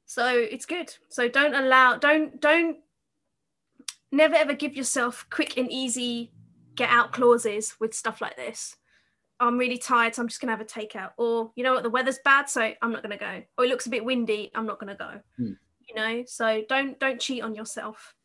So 0.06 0.26
it's 0.28 0.66
good. 0.66 0.94
So 1.10 1.28
don't 1.28 1.54
allow, 1.54 1.98
don't, 1.98 2.40
don't, 2.40 2.78
never 4.12 4.36
ever 4.36 4.53
give 4.53 4.76
yourself 4.76 5.26
quick 5.30 5.58
and 5.58 5.72
easy 5.72 6.32
get 6.76 6.89
out 6.89 7.12
clauses 7.12 7.76
with 7.80 7.93
stuff 7.93 8.22
like 8.22 8.38
this. 8.38 8.76
I'm 9.39 9.58
really 9.58 9.78
tired, 9.78 10.16
so 10.16 10.22
I'm 10.22 10.28
just 10.28 10.41
gonna 10.41 10.53
have 10.53 10.62
a 10.62 10.66
takeout. 10.66 11.12
Or 11.18 11.51
you 11.55 11.64
know 11.64 11.74
what, 11.74 11.84
the 11.84 11.89
weather's 11.89 12.20
bad, 12.24 12.49
so 12.49 12.72
I'm 12.82 12.91
not 12.91 13.03
gonna 13.03 13.18
go. 13.18 13.43
Or 13.58 13.66
it 13.66 13.70
looks 13.70 13.86
a 13.86 13.89
bit 13.89 14.05
windy, 14.05 14.51
I'm 14.55 14.66
not 14.66 14.80
gonna 14.80 14.95
go. 14.95 15.20
Hmm. 15.38 15.53
You 15.88 15.95
know, 15.95 16.24
so 16.26 16.64
don't 16.70 16.99
don't 16.99 17.20
cheat 17.20 17.43
on 17.43 17.55
yourself. 17.55 18.16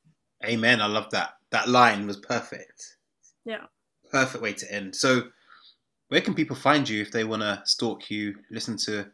Amen. 0.45 0.80
I 0.80 0.87
love 0.87 1.11
that. 1.11 1.35
That 1.51 1.68
line 1.68 2.07
was 2.07 2.16
perfect. 2.16 2.97
Yeah. 3.45 3.64
Perfect 4.11 4.43
way 4.43 4.53
to 4.55 4.72
end. 4.72 4.95
So 4.95 5.22
where 6.09 6.20
can 6.20 6.35
people 6.35 6.57
find 6.57 6.89
you 6.89 7.01
if 7.01 7.12
they 7.12 7.24
want 7.24 7.43
to 7.43 7.62
stalk 7.64 8.11
you, 8.11 8.35
listen 8.51 8.76
to 8.78 9.07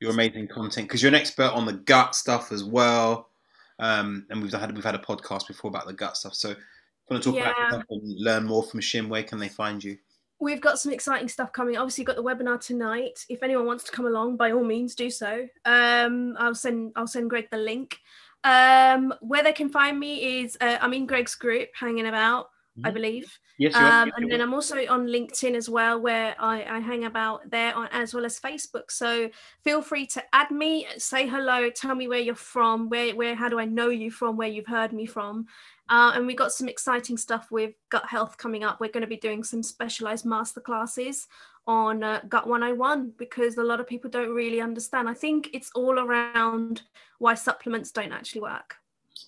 your 0.00 0.10
amazing 0.10 0.48
content? 0.48 0.88
Because 0.88 1.02
you're 1.02 1.08
an 1.08 1.14
expert 1.14 1.50
on 1.52 1.66
the 1.66 1.72
gut 1.72 2.14
stuff 2.14 2.52
as 2.52 2.62
well. 2.62 3.30
Um, 3.78 4.26
and 4.30 4.42
we've 4.42 4.52
had 4.52 4.74
we've 4.74 4.84
had 4.84 4.94
a 4.94 4.98
podcast 4.98 5.48
before 5.48 5.68
about 5.68 5.86
the 5.86 5.92
gut 5.92 6.16
stuff. 6.16 6.34
So 6.34 6.50
if 6.50 6.56
you 6.58 6.62
want 7.10 7.22
to 7.22 7.30
talk 7.32 7.40
about 7.40 7.54
Yeah. 7.56 7.62
your 7.62 7.70
stuff 7.80 7.84
and 7.90 8.18
learn 8.20 8.44
more 8.44 8.62
from 8.62 8.80
Shim, 8.80 9.08
where 9.08 9.22
can 9.22 9.38
they 9.38 9.48
find 9.48 9.82
you? 9.82 9.98
We've 10.40 10.60
got 10.60 10.78
some 10.78 10.92
exciting 10.92 11.28
stuff 11.28 11.52
coming. 11.52 11.76
Obviously, 11.76 12.02
you've 12.02 12.08
got 12.08 12.16
the 12.16 12.22
webinar 12.22 12.60
tonight. 12.60 13.24
If 13.28 13.42
anyone 13.42 13.66
wants 13.66 13.84
to 13.84 13.92
come 13.92 14.06
along, 14.06 14.36
by 14.36 14.50
all 14.52 14.64
means, 14.64 14.94
do 14.94 15.08
so. 15.10 15.48
Um, 15.64 16.36
I'll 16.38 16.54
send 16.54 16.92
I'll 16.96 17.06
send 17.06 17.30
Greg 17.30 17.48
the 17.50 17.56
link. 17.58 17.98
Um, 18.42 19.14
where 19.20 19.42
they 19.42 19.52
can 19.54 19.70
find 19.70 19.98
me 19.98 20.40
is 20.42 20.56
uh, 20.60 20.76
I'm 20.80 20.92
in 20.92 21.06
Greg's 21.06 21.34
group, 21.34 21.70
hanging 21.74 22.06
about, 22.06 22.50
I 22.84 22.90
Mhm. 22.90 22.94
believe. 22.94 23.38
Yes, 23.56 23.74
you. 23.74 23.80
Um, 23.80 24.12
and 24.16 24.30
then 24.30 24.40
I'm 24.40 24.52
also 24.52 24.76
on 24.88 25.06
LinkedIn 25.06 25.54
as 25.54 25.68
well, 25.68 26.00
where 26.00 26.34
I, 26.40 26.64
I 26.64 26.80
hang 26.80 27.04
about 27.04 27.48
there, 27.50 27.74
on, 27.74 27.88
as 27.92 28.12
well 28.12 28.24
as 28.24 28.40
Facebook. 28.40 28.90
So 28.90 29.30
feel 29.62 29.80
free 29.80 30.06
to 30.08 30.22
add 30.32 30.50
me, 30.50 30.86
say 30.98 31.28
hello, 31.28 31.70
tell 31.70 31.94
me 31.94 32.08
where 32.08 32.18
you're 32.18 32.34
from, 32.34 32.88
where 32.88 33.14
where 33.14 33.34
how 33.34 33.48
do 33.48 33.60
I 33.60 33.64
know 33.64 33.90
you 33.90 34.10
from, 34.10 34.36
where 34.36 34.48
you've 34.48 34.66
heard 34.66 34.92
me 34.92 35.06
from. 35.06 35.46
Uh, 35.88 36.12
and 36.14 36.26
we 36.26 36.34
got 36.34 36.50
some 36.50 36.68
exciting 36.68 37.16
stuff 37.16 37.50
with 37.50 37.74
gut 37.90 38.06
health 38.06 38.38
coming 38.38 38.64
up. 38.64 38.80
We're 38.80 38.90
going 38.90 39.02
to 39.02 39.06
be 39.06 39.18
doing 39.18 39.44
some 39.44 39.62
specialized 39.62 40.24
masterclasses 40.24 41.26
on 41.66 42.02
uh, 42.02 42.20
gut 42.28 42.46
101 42.46 43.12
because 43.18 43.56
a 43.56 43.62
lot 43.62 43.80
of 43.80 43.86
people 43.86 44.10
don't 44.10 44.34
really 44.34 44.60
understand. 44.60 45.08
I 45.08 45.14
think 45.14 45.50
it's 45.52 45.70
all 45.74 45.98
around 45.98 46.82
why 47.18 47.34
supplements 47.34 47.90
don't 47.90 48.12
actually 48.12 48.40
work. 48.42 48.76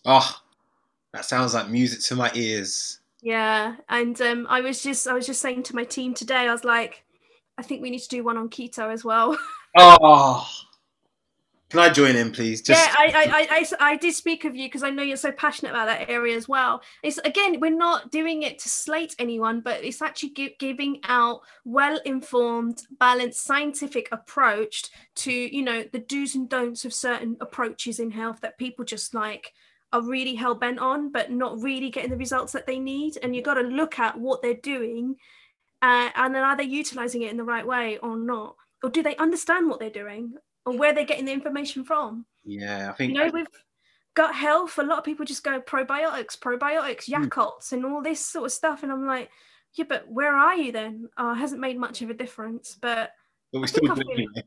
Oh, 0.04 0.40
that 1.12 1.26
sounds 1.26 1.54
like 1.54 1.68
music 1.68 2.00
to 2.02 2.16
my 2.16 2.30
ears. 2.34 3.00
Yeah, 3.26 3.74
and 3.88 4.20
um, 4.20 4.46
I 4.48 4.60
was 4.60 4.80
just 4.80 5.08
I 5.08 5.12
was 5.12 5.26
just 5.26 5.42
saying 5.42 5.64
to 5.64 5.74
my 5.74 5.82
team 5.82 6.14
today, 6.14 6.46
I 6.46 6.52
was 6.52 6.62
like, 6.62 7.02
I 7.58 7.62
think 7.62 7.82
we 7.82 7.90
need 7.90 7.98
to 7.98 8.08
do 8.08 8.22
one 8.22 8.36
on 8.36 8.48
keto 8.48 8.92
as 8.92 9.04
well. 9.04 9.36
Oh, 9.78 10.48
can 11.68 11.80
I 11.80 11.90
join 11.90 12.16
in, 12.16 12.30
please? 12.30 12.62
Just 12.62 12.80
yeah, 12.80 12.94
I, 12.96 13.12
I, 13.12 13.46
I, 13.50 13.90
I, 13.90 13.96
did 13.96 14.14
speak 14.14 14.46
of 14.46 14.56
you 14.56 14.68
because 14.68 14.82
I 14.82 14.88
know 14.88 15.02
you're 15.02 15.18
so 15.18 15.32
passionate 15.32 15.72
about 15.72 15.84
that 15.84 16.08
area 16.08 16.34
as 16.34 16.48
well. 16.48 16.80
It's 17.02 17.18
again, 17.18 17.60
we're 17.60 17.76
not 17.76 18.10
doing 18.10 18.42
it 18.42 18.58
to 18.60 18.70
slate 18.70 19.14
anyone, 19.18 19.60
but 19.60 19.84
it's 19.84 20.00
actually 20.00 20.30
gi- 20.30 20.56
giving 20.58 21.00
out 21.04 21.40
well-informed, 21.66 22.84
balanced, 22.98 23.44
scientific 23.44 24.08
approach 24.12 24.84
to 25.16 25.30
you 25.30 25.62
know 25.62 25.84
the 25.92 25.98
do's 25.98 26.34
and 26.34 26.48
don'ts 26.48 26.86
of 26.86 26.94
certain 26.94 27.36
approaches 27.42 28.00
in 28.00 28.12
health 28.12 28.40
that 28.40 28.56
people 28.56 28.82
just 28.82 29.12
like 29.12 29.52
are 29.92 30.02
really 30.02 30.34
hell 30.34 30.54
bent 30.54 30.78
on, 30.78 31.10
but 31.12 31.30
not 31.30 31.60
really 31.62 31.90
getting 31.90 32.10
the 32.10 32.16
results 32.16 32.52
that 32.52 32.66
they 32.66 32.78
need. 32.78 33.18
And 33.22 33.34
you've 33.34 33.44
got 33.44 33.54
to 33.54 33.62
look 33.62 33.98
at 33.98 34.18
what 34.18 34.42
they're 34.42 34.54
doing, 34.54 35.16
uh, 35.82 36.10
and 36.14 36.34
then 36.34 36.42
are 36.42 36.56
they 36.56 36.64
utilizing 36.64 37.22
it 37.22 37.30
in 37.30 37.36
the 37.36 37.44
right 37.44 37.66
way 37.66 37.98
or 37.98 38.16
not, 38.16 38.56
or 38.82 38.90
do 38.90 39.02
they 39.02 39.16
understand 39.16 39.68
what 39.68 39.78
they're 39.80 39.90
doing, 39.90 40.34
or 40.64 40.76
where 40.76 40.92
they're 40.92 41.04
getting 41.04 41.24
the 41.24 41.32
information 41.32 41.84
from? 41.84 42.26
yeah, 42.44 42.90
I 42.90 42.96
think 42.96 43.12
you 43.12 43.18
know 43.18 43.30
with 43.32 43.48
gut 44.14 44.34
health 44.34 44.78
a 44.78 44.82
lot 44.82 44.96
of 44.98 45.04
people 45.04 45.26
just 45.26 45.44
go 45.44 45.60
probiotics 45.60 46.38
probiotics 46.38 47.04
Mm. 47.10 47.28
yakults 47.28 47.72
and 47.72 47.84
all 47.84 48.00
this 48.02 48.24
sort 48.24 48.46
of 48.46 48.52
stuff 48.52 48.82
and 48.82 48.90
i'm 48.90 49.06
like 49.06 49.28
yeah 49.74 49.84
but 49.86 50.08
where 50.08 50.34
are 50.34 50.56
you 50.56 50.72
then 50.72 51.06
oh, 51.18 51.32
it 51.32 51.36
hasn't 51.36 51.60
made 51.60 51.76
much 51.78 52.00
of 52.00 52.08
a 52.08 52.14
difference 52.14 52.78
but 52.80 53.10
but 53.52 53.58
we 53.58 53.64
I 53.64 53.66
still 53.66 53.80
think 53.82 53.94
do 53.94 54.00
I've 54.00 54.08
it 54.08 54.12
anyway. 54.14 54.42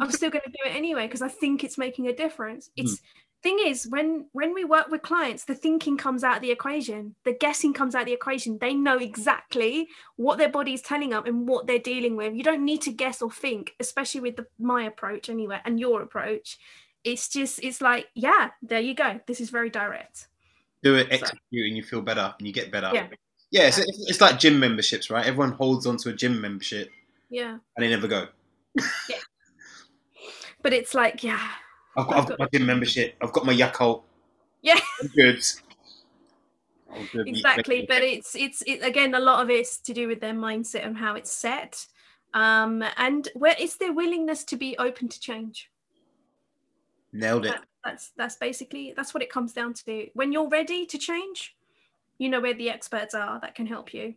i'm 0.00 0.10
still 0.10 0.30
going 0.30 0.40
to 0.46 0.50
do 0.50 0.70
it 0.70 0.74
anyway 0.74 1.06
because 1.06 1.20
i 1.20 1.28
think 1.28 1.64
it's 1.64 1.76
making 1.76 2.06
a 2.06 2.14
difference 2.14 2.70
Hmm. 2.78 2.84
it's 2.86 3.00
thing 3.42 3.58
is 3.64 3.86
when 3.88 4.26
when 4.32 4.52
we 4.54 4.64
work 4.64 4.88
with 4.88 5.02
clients 5.02 5.44
the 5.44 5.54
thinking 5.54 5.96
comes 5.96 6.22
out 6.22 6.36
of 6.36 6.42
the 6.42 6.50
equation 6.50 7.14
the 7.24 7.32
guessing 7.32 7.72
comes 7.72 7.94
out 7.94 8.02
of 8.02 8.06
the 8.06 8.12
equation 8.12 8.58
they 8.58 8.74
know 8.74 8.98
exactly 8.98 9.88
what 10.16 10.38
their 10.38 10.48
body 10.48 10.74
is 10.74 10.82
telling 10.82 11.10
them 11.10 11.24
and 11.26 11.48
what 11.48 11.66
they're 11.66 11.78
dealing 11.78 12.16
with 12.16 12.34
you 12.34 12.42
don't 12.42 12.64
need 12.64 12.82
to 12.82 12.92
guess 12.92 13.22
or 13.22 13.30
think 13.30 13.74
especially 13.80 14.20
with 14.20 14.36
the, 14.36 14.46
my 14.58 14.82
approach 14.84 15.28
anyway 15.28 15.60
and 15.64 15.80
your 15.80 16.02
approach 16.02 16.58
it's 17.04 17.28
just 17.28 17.62
it's 17.62 17.80
like 17.80 18.06
yeah 18.14 18.50
there 18.62 18.80
you 18.80 18.94
go 18.94 19.18
this 19.26 19.40
is 19.40 19.50
very 19.50 19.70
direct 19.70 20.28
do 20.82 20.94
it, 20.94 21.08
So- 21.08 21.14
execute, 21.14 21.66
and 21.66 21.76
you 21.76 21.82
feel 21.82 22.00
better, 22.00 22.34
and 22.38 22.46
you 22.46 22.54
get 22.54 22.72
better. 22.72 22.90
Yeah. 22.94 23.08
yeah. 23.50 23.62
It's, 23.64 23.76
it's, 23.76 24.08
it's 24.08 24.20
like 24.22 24.38
gym 24.38 24.58
memberships, 24.58 25.10
right? 25.10 25.26
Everyone 25.26 25.52
holds 25.52 25.84
onto 25.84 26.08
a 26.08 26.14
gym 26.14 26.40
membership 26.40 26.90
yeah 27.30 27.52
and 27.76 27.84
they 27.84 27.88
never 27.88 28.08
go. 28.08 28.26
but 30.62 30.72
it's 30.72 30.94
like 30.94 31.24
yeah 31.24 31.48
I've 31.96 32.06
got, 32.06 32.16
I've 32.16 32.28
got 32.28 32.38
my 32.38 32.48
gym 32.52 32.66
membership. 32.66 33.16
I've 33.20 33.32
got 33.32 33.44
my 33.46 33.54
Yakult. 33.54 34.02
Yeah. 34.62 34.78
I'm 35.00 35.08
good. 35.08 35.42
I'm 36.92 37.06
good. 37.12 37.28
exactly 37.28 37.86
but 37.88 38.02
it's 38.02 38.34
it's 38.34 38.62
it, 38.66 38.82
again 38.82 39.14
a 39.14 39.20
lot 39.20 39.40
of 39.40 39.48
it's 39.48 39.78
to 39.78 39.94
do 39.94 40.08
with 40.08 40.20
their 40.20 40.34
mindset 40.34 40.84
and 40.84 40.96
how 40.96 41.14
it's 41.14 41.30
set 41.30 41.86
um 42.34 42.82
and 42.96 43.28
where 43.34 43.54
it's 43.60 43.76
their 43.76 43.92
willingness 43.92 44.42
to 44.44 44.56
be 44.56 44.76
open 44.76 45.08
to 45.08 45.20
change 45.20 45.70
nailed 47.12 47.46
it. 47.46 47.50
That- 47.52 47.64
that's 47.84 48.10
that's 48.16 48.36
basically 48.36 48.92
that's 48.94 49.14
what 49.14 49.22
it 49.22 49.30
comes 49.30 49.52
down 49.54 49.72
to 49.72 50.08
when 50.14 50.32
you're 50.32 50.48
ready 50.48 50.84
to 50.84 50.98
change 50.98 51.56
you 52.18 52.28
know 52.28 52.40
where 52.40 52.52
the 52.54 52.68
experts 52.68 53.14
are 53.14 53.40
that 53.40 53.54
can 53.54 53.66
help 53.66 53.94
you 53.94 54.14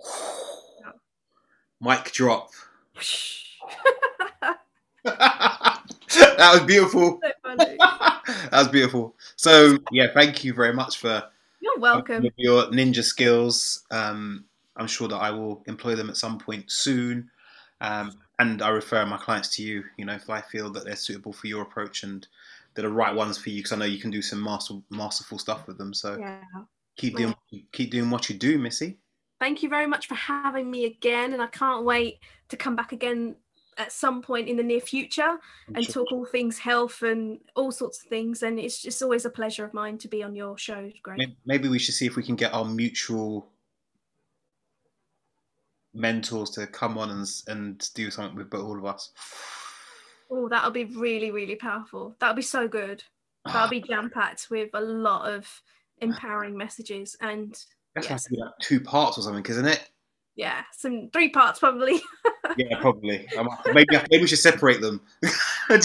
Mic 1.80 2.12
drop. 2.12 2.50
that 6.36 6.50
was 6.52 6.62
beautiful. 6.62 7.20
So 7.22 7.30
that 7.56 8.50
was 8.52 8.68
beautiful. 8.68 9.14
So 9.36 9.78
yeah, 9.90 10.08
thank 10.12 10.44
you 10.44 10.54
very 10.54 10.72
much 10.72 10.98
for 10.98 11.22
You're 11.60 11.78
welcome. 11.78 12.28
your 12.36 12.64
ninja 12.64 13.02
skills. 13.02 13.84
Um, 13.90 14.44
I'm 14.76 14.86
sure 14.86 15.08
that 15.08 15.16
I 15.16 15.30
will 15.30 15.62
employ 15.66 15.94
them 15.94 16.10
at 16.10 16.16
some 16.16 16.38
point 16.38 16.70
soon. 16.70 17.30
Um, 17.80 18.12
and 18.38 18.62
I 18.62 18.68
refer 18.70 19.04
my 19.06 19.16
clients 19.18 19.48
to 19.56 19.62
you. 19.62 19.84
You 19.96 20.04
know, 20.04 20.14
if 20.14 20.30
I 20.30 20.40
feel 20.40 20.70
that 20.70 20.84
they're 20.84 20.96
suitable 20.96 21.32
for 21.32 21.46
your 21.46 21.62
approach 21.62 22.02
and 22.04 22.26
they're 22.74 22.82
the 22.82 22.88
right 22.94 23.14
ones 23.14 23.38
for 23.38 23.50
you, 23.50 23.58
because 23.58 23.72
I 23.72 23.76
know 23.76 23.84
you 23.84 24.00
can 24.00 24.10
do 24.10 24.22
some 24.22 24.42
master, 24.42 24.74
masterful 24.90 25.38
stuff 25.38 25.66
with 25.66 25.78
them. 25.78 25.92
So 25.92 26.16
Yeah. 26.18 26.42
keep 26.96 27.16
doing 27.16 27.34
keep 27.72 27.90
doing 27.90 28.10
what 28.10 28.28
you 28.30 28.36
do, 28.36 28.58
Missy. 28.58 28.98
Thank 29.40 29.62
you 29.62 29.68
very 29.68 29.86
much 29.86 30.06
for 30.06 30.14
having 30.14 30.70
me 30.70 30.84
again, 30.84 31.32
and 31.32 31.42
I 31.42 31.48
can't 31.48 31.84
wait 31.84 32.20
to 32.48 32.56
come 32.56 32.76
back 32.76 32.92
again 32.92 33.34
at 33.82 33.92
some 33.92 34.22
point 34.22 34.48
in 34.48 34.56
the 34.56 34.62
near 34.62 34.80
future 34.80 35.38
and 35.74 35.84
sure- 35.84 36.04
talk 36.04 36.12
all 36.12 36.24
things 36.24 36.58
health 36.58 37.02
and 37.02 37.38
all 37.56 37.70
sorts 37.72 38.02
of 38.02 38.08
things. 38.08 38.42
And 38.42 38.58
it's 38.58 38.80
just 38.80 39.02
always 39.02 39.24
a 39.24 39.30
pleasure 39.30 39.64
of 39.64 39.74
mine 39.74 39.98
to 39.98 40.08
be 40.08 40.22
on 40.22 40.34
your 40.34 40.56
show. 40.56 40.90
May- 41.06 41.36
Maybe 41.44 41.68
we 41.68 41.78
should 41.78 41.94
see 41.94 42.06
if 42.06 42.16
we 42.16 42.22
can 42.22 42.36
get 42.36 42.54
our 42.54 42.64
mutual 42.64 43.48
mentors 45.94 46.50
to 46.50 46.66
come 46.66 46.96
on 46.96 47.10
and 47.10 47.28
and 47.48 47.88
do 47.94 48.10
something 48.10 48.36
with 48.36 48.54
all 48.54 48.78
of 48.78 48.84
us. 48.84 49.10
Oh, 50.30 50.48
that'll 50.48 50.70
be 50.70 50.84
really, 50.86 51.30
really 51.30 51.56
powerful. 51.56 52.16
That'll 52.18 52.36
be 52.36 52.40
so 52.42 52.66
good. 52.66 53.02
That'll 53.44 53.68
be 53.68 53.80
jam 53.88 54.08
packed 54.08 54.46
with 54.50 54.70
a 54.72 54.80
lot 54.80 55.28
of 55.30 55.46
empowering 55.98 56.56
messages 56.56 57.16
and 57.20 57.52
That 57.94 58.06
has 58.06 58.26
yes. 58.30 58.40
like 58.40 58.52
two 58.60 58.80
parts 58.80 59.18
or 59.18 59.22
something, 59.22 59.44
isn't 59.44 59.66
it? 59.66 59.90
Yeah, 60.36 60.62
some 60.72 61.10
three 61.12 61.28
parts 61.30 61.58
probably. 61.58 62.00
Yeah, 62.58 62.78
probably. 62.80 63.26
Maybe 63.72 63.86
maybe 64.10 64.20
we 64.22 64.26
should 64.26 64.38
separate 64.38 64.80
them. 64.82 65.00
I 65.70 65.78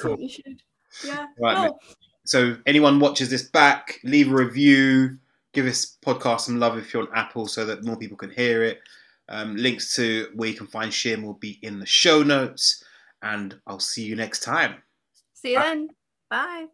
Cool. 0.00 0.16
think 0.16 0.20
you 0.20 0.28
should. 0.28 0.62
Yeah. 1.04 1.26
Right, 1.38 1.70
so 2.24 2.56
anyone 2.66 2.98
watches 2.98 3.30
this 3.30 3.42
back, 3.42 4.00
leave 4.02 4.32
a 4.32 4.34
review, 4.34 5.18
give 5.52 5.66
this 5.66 5.96
podcast 6.04 6.40
some 6.42 6.58
love 6.58 6.78
if 6.78 6.92
you're 6.92 7.02
on 7.02 7.08
Apple, 7.14 7.46
so 7.46 7.64
that 7.66 7.84
more 7.84 7.96
people 7.96 8.16
can 8.16 8.30
hear 8.30 8.64
it. 8.64 8.80
Um, 9.28 9.56
links 9.56 9.94
to 9.96 10.28
where 10.34 10.48
you 10.48 10.54
can 10.56 10.66
find 10.66 10.90
Shim 10.90 11.22
will 11.22 11.34
be 11.34 11.58
in 11.62 11.78
the 11.78 11.86
show 11.86 12.22
notes, 12.22 12.82
and 13.22 13.54
I'll 13.66 13.78
see 13.80 14.04
you 14.04 14.16
next 14.16 14.40
time. 14.42 14.82
see 15.32 15.52
you 15.52 15.60
then. 15.60 15.88
Bye. 16.28 16.66